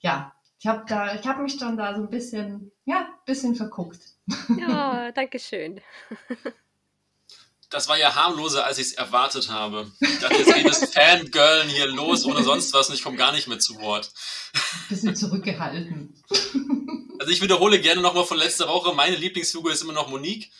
ja, 0.00 0.32
ich 0.58 0.66
habe 0.66 0.84
da, 0.88 1.14
ich 1.14 1.26
habe 1.26 1.42
mich 1.42 1.58
dann 1.58 1.76
da 1.76 1.94
so 1.94 2.02
ein 2.02 2.10
bisschen, 2.10 2.72
ja, 2.84 3.08
bisschen 3.26 3.54
verguckt. 3.54 4.00
Ja, 4.58 5.12
danke 5.14 5.38
schön. 5.38 5.80
Das 7.68 7.88
war 7.88 7.98
ja 7.98 8.14
harmloser, 8.14 8.64
als 8.64 8.78
ich 8.78 8.88
es 8.88 8.92
erwartet 8.94 9.50
habe. 9.50 9.90
Ich 10.00 10.18
dachte, 10.20 10.36
jetzt 10.36 10.54
geht 10.54 10.68
das 10.68 10.90
Fangirlen 10.94 11.68
hier 11.68 11.88
los 11.88 12.24
ohne 12.24 12.42
sonst 12.42 12.72
was 12.72 12.88
und 12.88 12.94
ich 12.94 13.02
komme 13.02 13.16
gar 13.16 13.32
nicht 13.32 13.48
mehr 13.48 13.58
zu 13.58 13.78
Wort. 13.80 14.10
Bisschen 14.88 15.16
zurückgehalten. 15.16 16.14
Also 17.18 17.32
ich 17.32 17.40
wiederhole 17.40 17.80
gerne 17.80 18.02
nochmal 18.02 18.26
von 18.26 18.36
letzter 18.36 18.68
Woche, 18.68 18.94
meine 18.94 19.16
Lieblingsfigur 19.16 19.72
ist 19.72 19.82
immer 19.82 19.94
noch 19.94 20.08
Monique. 20.08 20.52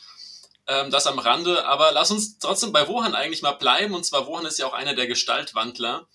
Ähm, 0.66 0.90
das 0.90 1.06
am 1.06 1.18
Rande, 1.18 1.64
aber 1.66 1.92
lass 1.92 2.10
uns 2.10 2.38
trotzdem 2.38 2.72
bei 2.72 2.88
Wohan 2.88 3.14
eigentlich 3.14 3.42
mal 3.42 3.52
bleiben. 3.52 3.94
Und 3.94 4.04
zwar 4.04 4.26
Wohan 4.26 4.46
ist 4.46 4.58
ja 4.58 4.66
auch 4.66 4.72
einer 4.72 4.94
der 4.94 5.06
Gestaltwandler. 5.06 6.08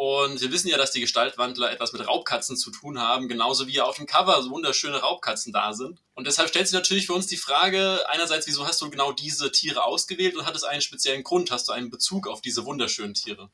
Und 0.00 0.40
wir 0.40 0.50
wissen 0.50 0.68
ja, 0.68 0.78
dass 0.78 0.92
die 0.92 1.02
Gestaltwandler 1.02 1.70
etwas 1.70 1.92
mit 1.92 2.08
Raubkatzen 2.08 2.56
zu 2.56 2.70
tun 2.70 2.98
haben, 2.98 3.28
genauso 3.28 3.66
wie 3.66 3.74
ja 3.74 3.84
auf 3.84 3.96
dem 3.96 4.06
Cover 4.06 4.42
so 4.42 4.50
wunderschöne 4.50 4.96
Raubkatzen 4.96 5.52
da 5.52 5.74
sind. 5.74 6.00
Und 6.14 6.26
deshalb 6.26 6.48
stellt 6.48 6.68
sich 6.68 6.74
natürlich 6.74 7.06
für 7.06 7.12
uns 7.12 7.26
die 7.26 7.36
Frage, 7.36 8.08
einerseits, 8.08 8.46
wieso 8.46 8.66
hast 8.66 8.80
du 8.80 8.88
genau 8.88 9.12
diese 9.12 9.52
Tiere 9.52 9.84
ausgewählt 9.84 10.36
und 10.36 10.46
hat 10.46 10.56
es 10.56 10.64
einen 10.64 10.80
speziellen 10.80 11.22
Grund? 11.22 11.50
Hast 11.50 11.68
du 11.68 11.72
einen 11.72 11.90
Bezug 11.90 12.28
auf 12.28 12.40
diese 12.40 12.64
wunderschönen 12.64 13.12
Tiere? 13.12 13.50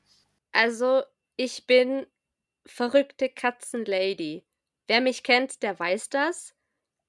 Also, 0.53 1.03
ich 1.35 1.67
bin 1.67 2.07
verrückte 2.65 3.29
Katzenlady. 3.29 4.47
Wer 4.87 5.01
mich 5.01 5.25
kennt, 5.25 5.65
der 5.65 5.77
weiß 5.77 6.11
das. 6.11 6.55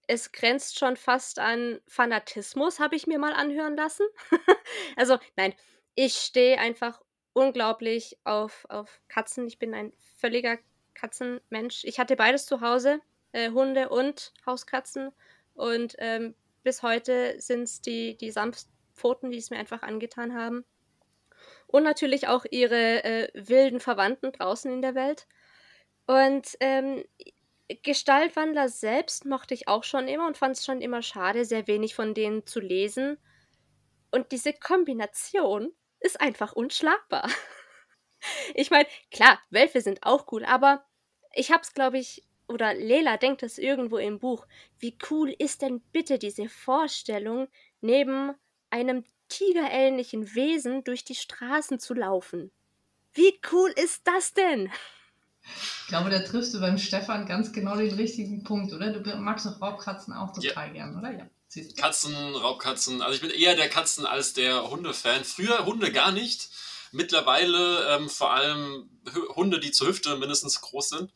Es 0.07 0.31
grenzt 0.31 0.79
schon 0.79 0.97
fast 0.97 1.38
an 1.38 1.79
Fanatismus, 1.88 2.79
habe 2.79 2.95
ich 2.95 3.05
mir 3.05 3.19
mal 3.19 3.33
anhören 3.33 3.75
lassen. 3.75 4.07
also, 4.95 5.19
nein, 5.35 5.53
ich 5.93 6.15
stehe 6.15 6.57
einfach 6.57 6.99
unglaublich 7.38 8.17
auf, 8.23 8.65
auf 8.67 8.99
Katzen. 9.09 9.45
Ich 9.45 9.59
bin 9.59 9.75
ein 9.75 9.93
völliger 10.15 10.57
Katzenmensch. 10.95 11.83
Ich 11.83 11.99
hatte 11.99 12.15
beides 12.15 12.47
zu 12.47 12.61
Hause, 12.61 12.99
äh, 13.31 13.51
Hunde 13.51 13.89
und 13.89 14.33
Hauskatzen. 14.47 15.11
Und 15.53 15.95
ähm, 15.99 16.33
bis 16.63 16.81
heute 16.81 17.39
sind 17.39 17.63
es 17.63 17.79
die, 17.79 18.17
die 18.17 18.31
Samtpfoten, 18.31 19.29
die 19.29 19.38
es 19.38 19.51
mir 19.51 19.59
einfach 19.59 19.83
angetan 19.83 20.33
haben. 20.33 20.65
Und 21.67 21.83
natürlich 21.83 22.27
auch 22.27 22.43
ihre 22.49 23.03
äh, 23.03 23.29
wilden 23.35 23.81
Verwandten 23.81 24.31
draußen 24.31 24.71
in 24.71 24.81
der 24.81 24.95
Welt. 24.95 25.27
Und 26.07 26.57
ähm, 26.59 27.03
Gestaltwandler 27.83 28.67
selbst 28.67 29.25
mochte 29.25 29.53
ich 29.53 29.67
auch 29.67 29.83
schon 29.83 30.07
immer 30.07 30.25
und 30.25 30.38
fand 30.38 30.57
es 30.57 30.65
schon 30.65 30.81
immer 30.81 31.03
schade, 31.03 31.45
sehr 31.45 31.67
wenig 31.67 31.93
von 31.93 32.15
denen 32.15 32.47
zu 32.47 32.59
lesen. 32.59 33.19
Und 34.09 34.31
diese 34.31 34.53
Kombination 34.53 35.71
ist 36.00 36.20
einfach 36.22 36.54
unschlagbar. 36.54 37.30
Ich 38.56 38.72
meine, 38.72 38.88
klar, 39.12 39.39
Wölfe 39.52 39.80
sind 39.80 40.04
auch 40.04 40.32
cool, 40.32 40.43
aber 40.43 40.84
ich 41.34 41.52
hab's, 41.52 41.74
glaube 41.74 42.00
ich, 42.00 42.24
oder 42.48 42.74
Lela 42.74 43.18
denkt 43.18 43.43
es 43.43 43.58
irgendwo 43.58 43.98
im 43.98 44.20
Buch. 44.20 44.48
Wie 44.80 44.98
cool 45.10 45.34
ist 45.38 45.62
denn 45.62 45.82
bitte 45.91 46.18
diese 46.18 46.50
Vorstellung, 46.50 47.48
neben 47.82 48.34
einem 48.70 49.04
tigerähnlichen 49.30 50.34
Wesen 50.34 50.84
durch 50.84 51.04
die 51.04 51.16
Straßen 51.16 51.80
zu 51.80 51.93
laufen? 51.93 52.52
Wie 53.14 53.39
cool 53.52 53.72
ist 53.76 54.08
das 54.08 54.34
denn? 54.34 54.72
Ich 55.43 55.88
glaube, 55.88 56.10
da 56.10 56.20
triffst 56.20 56.54
du 56.54 56.60
beim 56.60 56.78
Stefan 56.78 57.26
ganz 57.26 57.54
genau 57.54 57.76
den 57.76 57.93
richtigen 57.93 58.43
Punkt, 58.43 58.74
oder? 58.74 58.91
Du 58.91 59.16
magst 59.18 59.45
doch 59.45 59.62
Raubkatzen 59.62 60.14
auch 60.14 60.34
total 60.34 60.68
ja. 60.68 60.74
gern, 60.74 60.98
oder? 60.98 61.12
Ja. 61.12 61.30
Katzen, 61.78 62.14
Raubkatzen. 62.36 63.02
Also 63.02 63.16
ich 63.16 63.22
bin 63.22 63.30
eher 63.30 63.56
der 63.56 63.70
Katzen 63.70 64.06
als 64.06 64.34
der 64.34 64.70
Hunde-Fan. 64.70 65.24
Früher 65.24 65.66
Hunde 65.66 65.91
gar 65.91 66.12
nicht. 66.12 66.50
Mittlerweile 66.91 67.95
ähm, 67.95 68.10
vor 68.10 68.32
allem 68.32 68.89
Hunde, 69.36 69.60
die 69.60 69.72
zur 69.72 69.88
Hüfte 69.88 70.18
mindestens 70.18 70.62
groß 70.62 70.89
sind. 70.89 71.12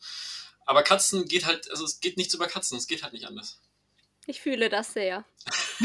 Aber 0.64 0.82
Katzen 0.82 1.26
geht 1.26 1.46
halt, 1.46 1.70
also 1.70 1.84
es 1.84 2.00
geht 2.00 2.16
nichts 2.16 2.34
über 2.34 2.46
Katzen, 2.46 2.78
es 2.78 2.86
geht 2.86 3.02
halt 3.02 3.12
nicht 3.12 3.26
anders. 3.26 3.60
Ich 4.26 4.40
fühle 4.40 4.68
das 4.68 4.92
sehr. 4.92 5.24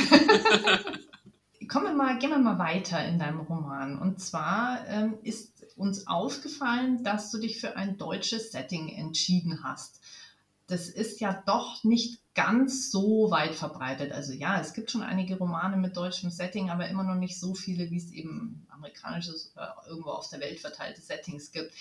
Kommen 1.67 1.85
wir 1.85 1.93
mal, 1.93 2.19
gehen 2.19 2.29
wir 2.29 2.37
mal 2.37 2.59
weiter 2.59 3.03
in 3.05 3.19
deinem 3.19 3.41
Roman. 3.41 3.99
Und 3.99 4.21
zwar 4.21 4.87
ähm, 4.87 5.17
ist 5.23 5.65
uns 5.75 6.07
aufgefallen, 6.07 7.03
dass 7.03 7.31
du 7.31 7.39
dich 7.39 7.59
für 7.59 7.75
ein 7.75 7.97
deutsches 7.97 8.51
Setting 8.51 8.89
entschieden 8.89 9.63
hast 9.63 9.99
das 10.67 10.89
ist 10.89 11.21
ja 11.21 11.43
doch 11.45 11.83
nicht 11.83 12.21
ganz 12.35 12.91
so 12.91 13.31
weit 13.31 13.55
verbreitet. 13.55 14.11
Also 14.11 14.33
ja, 14.33 14.59
es 14.59 14.73
gibt 14.73 14.91
schon 14.91 15.01
einige 15.01 15.37
Romane 15.37 15.77
mit 15.77 15.95
deutschem 15.95 16.29
Setting, 16.29 16.69
aber 16.69 16.87
immer 16.89 17.03
noch 17.03 17.15
nicht 17.15 17.39
so 17.39 17.55
viele, 17.55 17.89
wie 17.89 17.97
es 17.97 18.11
eben 18.11 18.67
amerikanisches 18.69 19.53
oder 19.55 19.81
irgendwo 19.87 20.11
auf 20.11 20.29
der 20.29 20.41
Welt 20.41 20.59
verteilte 20.59 21.01
Settings 21.01 21.51
gibt. 21.51 21.73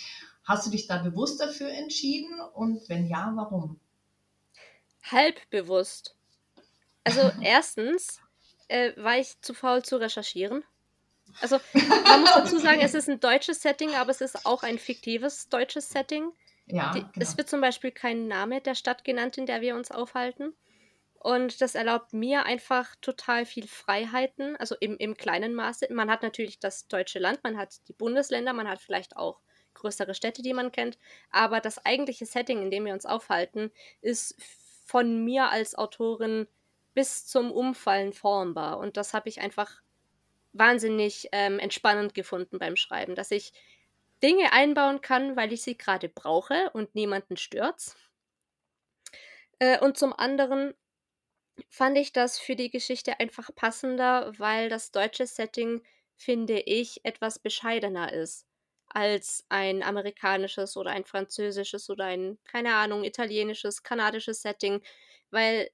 Hast 0.44 0.66
du 0.66 0.70
dich 0.70 0.86
da 0.86 0.98
bewusst 0.98 1.40
dafür 1.40 1.68
entschieden 1.68 2.40
und 2.54 2.88
wenn 2.88 3.06
ja, 3.06 3.32
warum? 3.34 3.80
Halb 5.02 5.36
bewusst. 5.50 6.14
Also 7.02 7.20
erstens 7.40 8.20
äh, 8.68 8.92
war 8.96 9.18
ich 9.18 9.40
zu 9.40 9.52
faul 9.52 9.82
zu 9.82 9.96
recherchieren. 9.96 10.64
Also 11.40 11.58
man 11.74 12.20
muss 12.20 12.32
dazu 12.34 12.58
sagen, 12.58 12.80
es 12.80 12.94
ist 12.94 13.08
ein 13.08 13.20
deutsches 13.20 13.60
Setting, 13.60 13.94
aber 13.94 14.10
es 14.10 14.20
ist 14.20 14.46
auch 14.46 14.62
ein 14.62 14.78
fiktives 14.78 15.48
deutsches 15.48 15.90
Setting. 15.90 16.32
Ja, 16.66 16.92
Die, 16.92 17.00
genau. 17.00 17.12
Es 17.18 17.36
wird 17.36 17.48
zum 17.48 17.60
Beispiel 17.60 17.90
kein 17.92 18.28
Name 18.28 18.60
der 18.60 18.74
Stadt 18.74 19.04
genannt, 19.04 19.38
in 19.38 19.46
der 19.46 19.60
wir 19.60 19.74
uns 19.74 19.90
aufhalten. 19.90 20.54
Und 21.18 21.60
das 21.60 21.74
erlaubt 21.74 22.12
mir 22.12 22.44
einfach 22.44 22.94
total 23.00 23.46
viel 23.46 23.66
Freiheiten, 23.66 24.56
also 24.56 24.76
im, 24.78 24.96
im 24.98 25.16
kleinen 25.16 25.54
Maße. 25.54 25.92
Man 25.92 26.10
hat 26.10 26.22
natürlich 26.22 26.60
das 26.60 26.86
deutsche 26.88 27.18
Land, 27.18 27.42
man 27.42 27.56
hat 27.56 27.88
die 27.88 27.94
Bundesländer, 27.94 28.52
man 28.52 28.68
hat 28.68 28.80
vielleicht 28.80 29.16
auch 29.16 29.40
größere 29.74 30.14
Städte, 30.14 30.42
die 30.42 30.54
man 30.54 30.72
kennt. 30.72 30.98
Aber 31.30 31.60
das 31.60 31.84
eigentliche 31.84 32.26
Setting, 32.26 32.62
in 32.62 32.70
dem 32.70 32.84
wir 32.84 32.92
uns 32.92 33.06
aufhalten, 33.06 33.72
ist 34.00 34.36
von 34.84 35.24
mir 35.24 35.50
als 35.50 35.74
Autorin 35.74 36.46
bis 36.94 37.26
zum 37.26 37.50
Umfallen 37.50 38.12
formbar. 38.12 38.78
Und 38.78 38.96
das 38.96 39.12
habe 39.12 39.28
ich 39.28 39.40
einfach 39.40 39.82
wahnsinnig 40.52 41.28
ähm, 41.32 41.58
entspannend 41.58 42.14
gefunden 42.14 42.58
beim 42.58 42.76
Schreiben, 42.76 43.14
dass 43.14 43.30
ich 43.30 43.52
Dinge 44.22 44.52
einbauen 44.52 45.00
kann, 45.00 45.36
weil 45.36 45.52
ich 45.52 45.62
sie 45.62 45.76
gerade 45.76 46.08
brauche 46.08 46.70
und 46.72 46.94
niemanden 46.94 47.36
stört's. 47.36 47.96
Äh, 49.58 49.78
und 49.80 49.96
zum 49.98 50.12
anderen 50.12 50.74
fand 51.70 51.98
ich 51.98 52.12
das 52.12 52.38
für 52.38 52.56
die 52.56 52.70
Geschichte 52.70 53.20
einfach 53.20 53.50
passender, 53.54 54.32
weil 54.38 54.68
das 54.68 54.92
deutsche 54.92 55.26
Setting, 55.26 55.82
finde 56.16 56.60
ich, 56.60 57.00
etwas 57.04 57.38
bescheidener 57.38 58.12
ist 58.12 58.46
als 58.88 59.44
ein 59.48 59.82
amerikanisches 59.82 60.76
oder 60.76 60.90
ein 60.92 61.04
französisches 61.04 61.90
oder 61.90 62.06
ein, 62.06 62.38
keine 62.44 62.74
Ahnung, 62.76 63.04
italienisches, 63.04 63.82
kanadisches 63.82 64.42
Setting, 64.42 64.80
weil 65.30 65.70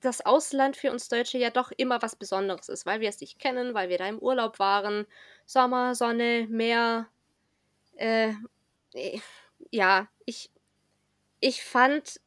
das 0.00 0.24
Ausland 0.24 0.76
für 0.76 0.90
uns 0.90 1.08
Deutsche 1.08 1.38
ja 1.38 1.50
doch 1.50 1.72
immer 1.76 2.02
was 2.02 2.16
Besonderes 2.16 2.68
ist, 2.68 2.86
weil 2.86 3.00
wir 3.00 3.08
es 3.08 3.20
nicht 3.20 3.38
kennen, 3.38 3.74
weil 3.74 3.88
wir 3.88 3.98
da 3.98 4.08
im 4.08 4.18
Urlaub 4.18 4.58
waren. 4.58 5.06
Sommer, 5.46 5.94
Sonne, 5.94 6.46
Meer, 6.50 7.08
äh, 8.00 8.32
ja, 9.70 10.08
ich, 10.24 10.50
ich 11.40 11.62
fand, 11.62 12.20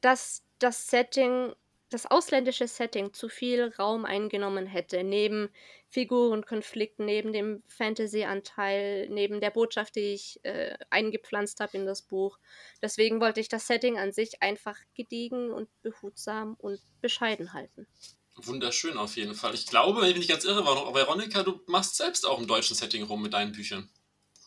dass 0.00 0.42
das 0.58 0.88
Setting, 0.88 1.52
das 1.90 2.06
ausländische 2.06 2.68
Setting 2.68 3.12
zu 3.12 3.28
viel 3.28 3.72
Raum 3.78 4.04
eingenommen 4.04 4.66
hätte, 4.66 5.04
neben 5.04 5.50
Figurenkonflikt 5.94 6.98
neben 6.98 7.32
dem 7.32 7.62
Fantasy-Anteil, 7.68 9.08
neben 9.10 9.40
der 9.40 9.50
Botschaft, 9.50 9.94
die 9.94 10.14
ich 10.14 10.40
äh, 10.42 10.76
eingepflanzt 10.90 11.60
habe 11.60 11.76
in 11.76 11.86
das 11.86 12.02
Buch. 12.02 12.38
Deswegen 12.82 13.20
wollte 13.20 13.40
ich 13.40 13.48
das 13.48 13.68
Setting 13.68 13.96
an 13.96 14.12
sich 14.12 14.42
einfach 14.42 14.76
gediegen 14.94 15.52
und 15.52 15.68
behutsam 15.82 16.54
und 16.54 16.80
bescheiden 17.00 17.52
halten. 17.52 17.86
Wunderschön 18.34 18.98
auf 18.98 19.16
jeden 19.16 19.34
Fall. 19.34 19.54
Ich 19.54 19.68
glaube, 19.68 20.02
wenn 20.02 20.10
ich 20.10 20.16
nicht 20.16 20.30
ganz 20.30 20.44
irre 20.44 20.66
war, 20.66 20.92
Veronika, 20.92 21.44
du 21.44 21.60
machst 21.66 21.96
selbst 21.96 22.26
auch 22.26 22.40
im 22.40 22.48
deutschen 22.48 22.74
Setting 22.74 23.04
rum 23.04 23.22
mit 23.22 23.32
deinen 23.32 23.52
Büchern. 23.52 23.88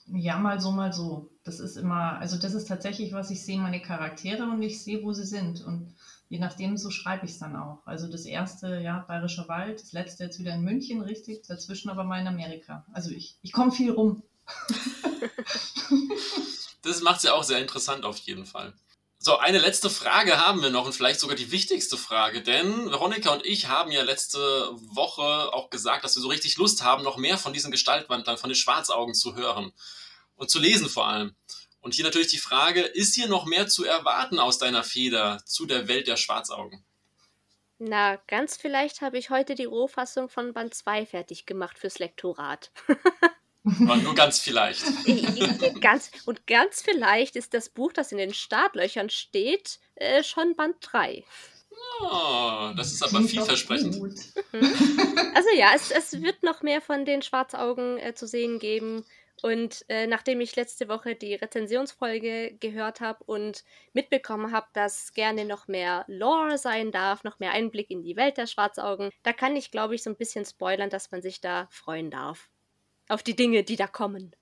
Ja, 0.08 0.38
mal 0.38 0.60
so, 0.62 0.72
mal 0.72 0.94
so. 0.94 1.30
Das 1.44 1.60
ist 1.60 1.76
immer, 1.76 2.18
also 2.20 2.38
das 2.38 2.54
ist 2.54 2.68
tatsächlich, 2.68 3.14
was 3.14 3.30
ich 3.30 3.44
sehe, 3.44 3.60
meine 3.60 3.82
Charaktere 3.82 4.44
und 4.44 4.62
ich 4.62 4.82
sehe, 4.82 5.04
wo 5.04 5.14
sie 5.14 5.26
sind. 5.26 5.62
Und 5.62 5.94
je 6.30 6.40
nachdem, 6.40 6.78
so 6.78 6.90
schreibe 6.90 7.26
ich 7.26 7.34
es 7.34 7.40
dann 7.40 7.56
auch. 7.56 7.86
Also 7.86 8.08
das 8.08 8.26
erste, 8.26 8.80
ja, 8.80 9.00
Bayerischer 9.08 9.48
Wald, 9.48 9.82
das 9.82 9.92
letzte 9.92 10.24
jetzt 10.24 10.40
wieder 10.40 10.54
in 10.54 10.62
München, 10.62 11.02
richtig, 11.02 11.46
dazwischen 11.48 11.90
aber 11.90 12.04
mal 12.04 12.22
in 12.22 12.28
Amerika. 12.28 12.86
Also 12.94 13.12
ich, 13.12 13.38
ich 13.42 13.52
komme 13.52 13.72
viel 13.72 13.92
rum. 13.92 14.24
das 16.82 17.02
macht 17.02 17.18
es 17.18 17.24
ja 17.24 17.34
auch 17.34 17.44
sehr 17.44 17.60
interessant 17.60 18.06
auf 18.06 18.18
jeden 18.20 18.46
Fall. 18.46 18.74
So, 19.28 19.40
eine 19.40 19.58
letzte 19.58 19.90
Frage 19.90 20.38
haben 20.38 20.62
wir 20.62 20.70
noch 20.70 20.86
und 20.86 20.94
vielleicht 20.94 21.20
sogar 21.20 21.36
die 21.36 21.52
wichtigste 21.52 21.98
Frage, 21.98 22.42
denn 22.42 22.90
Veronika 22.90 23.34
und 23.34 23.46
ich 23.46 23.68
haben 23.68 23.92
ja 23.92 24.02
letzte 24.04 24.40
Woche 24.40 25.54
auch 25.54 25.70
gesagt, 25.70 26.06
dass 26.06 26.16
wir 26.16 26.22
so 26.22 26.30
richtig 26.30 26.56
Lust 26.56 26.82
haben, 26.82 27.04
noch 27.04 27.18
mehr 27.18 27.38
von 27.38 27.52
diesen 27.52 27.70
Gestaltwandlern, 27.70 28.38
von 28.38 28.50
den 28.50 28.56
Schwarzaugen 28.56 29.14
zu 29.14 29.36
hören 29.36 29.74
und 30.38 30.50
zu 30.50 30.60
lesen 30.60 30.88
vor 30.88 31.08
allem. 31.08 31.36
Und 31.82 31.94
hier 31.94 32.06
natürlich 32.06 32.30
die 32.30 32.38
Frage, 32.38 32.80
ist 32.80 33.16
hier 33.16 33.28
noch 33.28 33.46
mehr 33.46 33.68
zu 33.68 33.84
erwarten 33.84 34.40
aus 34.40 34.60
deiner 34.60 34.86
Feder 34.86 35.42
zu 35.46 35.66
der 35.66 35.90
Welt 35.90 36.08
der 36.08 36.16
Schwarzaugen? 36.16 36.86
Na, 37.80 38.16
ganz 38.28 38.56
vielleicht 38.56 39.02
habe 39.02 39.18
ich 39.18 39.30
heute 39.30 39.56
die 39.56 39.66
Rohfassung 39.66 40.30
von 40.30 40.54
Band 40.54 40.74
2 40.74 41.06
fertig 41.06 41.46
gemacht 41.46 41.78
fürs 41.78 42.00
Lektorat. 42.00 42.72
Aber 43.82 43.98
nur 43.98 44.16
ganz 44.16 44.40
vielleicht. 44.40 44.84
ganz, 45.82 46.12
und 46.26 46.48
ganz 46.48 46.82
vielleicht 46.82 47.36
ist 47.36 47.54
das 47.54 47.70
Buch, 47.70 47.94
das 47.94 48.12
in 48.12 48.18
den 48.18 48.34
Startlöchern 48.34 49.10
steht, 49.10 49.80
äh, 49.96 50.24
schon 50.24 50.56
Band 50.56 50.76
3. 50.82 51.24
Oh, 52.02 52.72
das 52.76 52.94
ist 52.94 53.04
aber 53.04 53.24
vielversprechend. 53.24 53.96
Also 55.34 55.50
ja, 55.56 55.72
es, 55.76 55.92
es 55.92 56.22
wird 56.22 56.44
noch 56.44 56.62
mehr 56.62 56.82
von 56.82 57.06
den 57.06 57.22
Schwarzaugen 57.22 57.98
äh, 58.00 58.14
zu 58.16 58.28
sehen 58.28 58.60
geben. 58.60 59.06
Und 59.44 59.86
äh, 59.88 60.08
nachdem 60.08 60.42
ich 60.42 60.56
letzte 60.56 60.90
Woche 60.90 61.14
die 61.14 61.36
Rezensionsfolge 61.36 62.58
gehört 62.60 63.02
habe 63.02 63.24
und 63.26 63.64
mitbekommen 63.94 64.52
habe, 64.52 64.68
dass 64.74 65.14
gerne 65.14 65.46
noch 65.46 65.68
mehr 65.68 66.06
Lore 66.08 66.58
sein 66.58 66.92
darf, 66.92 67.24
noch 67.24 67.40
mehr 67.40 67.52
Einblick 67.52 67.92
in 67.92 68.02
die 68.02 68.16
Welt 68.16 68.38
der 68.38 68.48
Schwarzaugen, 68.48 69.12
da 69.22 69.34
kann 69.34 69.56
ich, 69.56 69.70
glaube 69.70 69.94
ich, 69.94 70.02
so 70.02 70.10
ein 70.10 70.16
bisschen 70.16 70.46
spoilern, 70.46 70.90
dass 70.90 71.12
man 71.12 71.22
sich 71.22 71.40
da 71.40 71.68
freuen 71.70 72.10
darf. 72.10 72.50
Auf 73.08 73.24
die 73.24 73.36
Dinge, 73.36 73.64
die 73.64 73.76
da 73.76 73.88
kommen. 73.88 74.36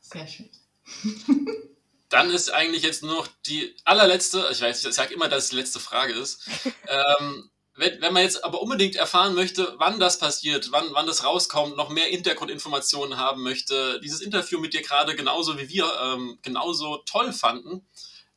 Sehr 0.00 0.26
schön. 0.26 0.50
Dann 2.08 2.30
ist 2.30 2.50
eigentlich 2.50 2.82
jetzt 2.82 3.02
nur 3.02 3.16
noch 3.16 3.28
die 3.46 3.76
allerletzte, 3.84 4.48
ich 4.52 4.60
weiß, 4.60 4.84
ich 4.84 4.94
sage 4.94 5.12
immer, 5.12 5.28
dass 5.28 5.44
es 5.44 5.50
die 5.50 5.56
letzte 5.56 5.80
Frage 5.80 6.12
ist. 6.12 6.48
ähm, 6.88 7.50
wenn, 7.74 8.00
wenn 8.00 8.12
man 8.12 8.22
jetzt 8.22 8.42
aber 8.42 8.62
unbedingt 8.62 8.96
erfahren 8.96 9.34
möchte, 9.34 9.74
wann 9.78 10.00
das 10.00 10.18
passiert, 10.18 10.72
wann, 10.72 10.86
wann 10.92 11.06
das 11.06 11.24
rauskommt, 11.24 11.76
noch 11.76 11.90
mehr 11.90 12.06
Hintergrundinformationen 12.06 13.18
haben 13.18 13.42
möchte, 13.42 14.00
dieses 14.00 14.20
Interview 14.20 14.58
mit 14.58 14.72
dir 14.72 14.82
gerade 14.82 15.14
genauso 15.14 15.58
wie 15.58 15.68
wir 15.68 15.90
ähm, 16.02 16.38
genauso 16.42 16.98
toll 16.98 17.32
fanden, 17.32 17.86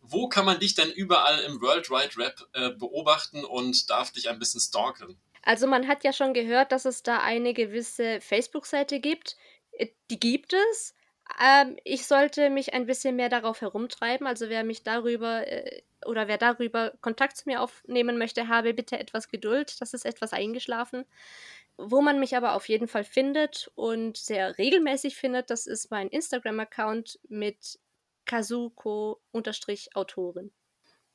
wo 0.01 0.27
kann 0.27 0.45
man 0.45 0.59
dich 0.59 0.75
denn 0.75 0.91
überall 0.91 1.39
im 1.39 1.61
World 1.61 1.89
Wide 1.89 2.17
Rap 2.17 2.47
äh, 2.53 2.71
beobachten 2.71 3.45
und 3.45 3.89
darf 3.89 4.11
dich 4.11 4.29
ein 4.29 4.39
bisschen 4.39 4.59
stalken? 4.59 5.19
Also 5.49 5.65
man 5.65 5.87
hat 5.87 6.03
ja 6.03 6.13
schon 6.13 6.35
gehört, 6.35 6.71
dass 6.71 6.85
es 6.85 7.01
da 7.01 7.21
eine 7.21 7.55
gewisse 7.55 8.21
Facebook-Seite 8.21 8.99
gibt. 8.99 9.35
Äh, 9.71 9.87
die 10.11 10.19
gibt 10.19 10.53
es. 10.53 10.93
Ähm, 11.43 11.75
ich 11.83 12.05
sollte 12.05 12.51
mich 12.51 12.75
ein 12.75 12.85
bisschen 12.85 13.15
mehr 13.15 13.29
darauf 13.29 13.61
herumtreiben. 13.61 14.27
Also 14.27 14.49
wer 14.49 14.63
mich 14.63 14.83
darüber 14.83 15.47
äh, 15.47 15.81
oder 16.05 16.27
wer 16.27 16.37
darüber 16.37 16.93
Kontakt 17.01 17.35
zu 17.35 17.49
mir 17.49 17.63
aufnehmen 17.63 18.19
möchte, 18.19 18.47
habe 18.47 18.75
bitte 18.75 18.99
etwas 18.99 19.27
Geduld. 19.27 19.81
Das 19.81 19.95
ist 19.95 20.05
etwas 20.05 20.33
eingeschlafen. 20.33 21.05
Wo 21.77 22.01
man 22.01 22.19
mich 22.19 22.37
aber 22.37 22.53
auf 22.53 22.69
jeden 22.69 22.87
Fall 22.87 23.03
findet 23.03 23.71
und 23.73 24.17
sehr 24.17 24.59
regelmäßig 24.59 25.15
findet, 25.15 25.49
das 25.49 25.65
ist 25.65 25.89
mein 25.89 26.09
Instagram-Account 26.09 27.19
mit 27.27 27.79
Kazuko-Autorin. 28.25 30.51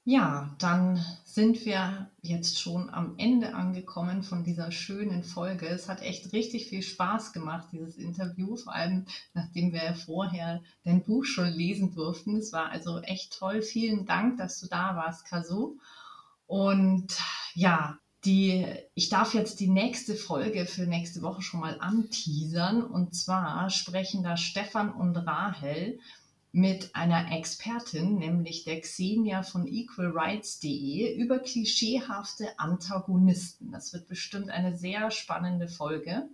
Ja, 0.06 0.54
dann 0.58 1.02
sind 1.24 1.64
wir 1.64 2.10
jetzt 2.20 2.60
schon 2.60 2.90
am 2.90 3.14
Ende 3.16 3.54
angekommen 3.54 4.22
von 4.22 4.44
dieser 4.44 4.70
schönen 4.70 5.24
Folge. 5.24 5.66
Es 5.66 5.88
hat 5.88 6.02
echt 6.02 6.34
richtig 6.34 6.66
viel 6.66 6.82
Spaß 6.82 7.32
gemacht, 7.32 7.68
dieses 7.72 7.96
Interview, 7.96 8.54
vor 8.56 8.74
allem 8.74 9.06
nachdem 9.32 9.72
wir 9.72 9.94
vorher 9.94 10.62
dein 10.84 11.02
Buch 11.02 11.24
schon 11.24 11.48
lesen 11.48 11.94
durften. 11.94 12.36
Es 12.36 12.52
war 12.52 12.68
also 12.68 13.00
echt 13.00 13.38
toll. 13.38 13.62
Vielen 13.62 14.04
Dank, 14.04 14.36
dass 14.36 14.60
du 14.60 14.66
da 14.66 14.94
warst, 14.94 15.24
Kasu. 15.24 15.78
Und 16.46 17.18
ja, 17.54 17.98
die, 18.26 18.66
ich 18.94 19.08
darf 19.08 19.32
jetzt 19.32 19.58
die 19.60 19.68
nächste 19.68 20.16
Folge 20.16 20.66
für 20.66 20.86
nächste 20.86 21.22
Woche 21.22 21.40
schon 21.40 21.60
mal 21.60 21.80
anteasern. 21.80 22.82
Und 22.82 23.14
zwar 23.14 23.70
sprechen 23.70 24.22
da 24.22 24.36
Stefan 24.36 24.92
und 24.92 25.16
Rahel 25.16 25.98
mit 26.54 26.94
einer 26.94 27.32
Expertin, 27.32 28.14
nämlich 28.14 28.62
der 28.62 28.80
Xenia 28.80 29.42
von 29.42 29.66
equalrights.de, 29.66 31.16
über 31.16 31.40
klischeehafte 31.40 32.56
Antagonisten. 32.60 33.72
Das 33.72 33.92
wird 33.92 34.06
bestimmt 34.06 34.50
eine 34.50 34.76
sehr 34.76 35.10
spannende 35.10 35.66
Folge. 35.66 36.28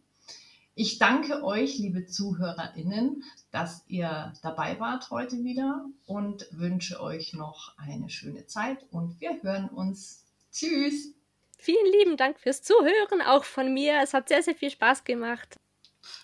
Ich 0.74 0.98
danke 0.98 1.42
euch, 1.42 1.78
liebe 1.78 2.04
ZuhörerInnen, 2.04 3.24
dass 3.50 3.82
ihr 3.88 4.34
dabei 4.42 4.78
wart 4.78 5.10
heute 5.10 5.42
wieder 5.42 5.86
und 6.04 6.46
wünsche 6.50 7.00
euch 7.00 7.32
noch 7.32 7.72
eine 7.78 8.10
schöne 8.10 8.46
Zeit 8.46 8.84
und 8.90 9.18
wir 9.22 9.42
hören 9.42 9.70
uns. 9.70 10.26
Tschüss! 10.52 11.14
Vielen 11.56 11.92
lieben 11.98 12.18
Dank 12.18 12.38
fürs 12.38 12.62
Zuhören, 12.62 13.22
auch 13.22 13.44
von 13.44 13.72
mir. 13.72 14.00
Es 14.02 14.12
hat 14.12 14.28
sehr, 14.28 14.42
sehr 14.42 14.54
viel 14.54 14.70
Spaß 14.70 15.04
gemacht. 15.04 15.56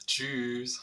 Tschüss. 0.06 0.82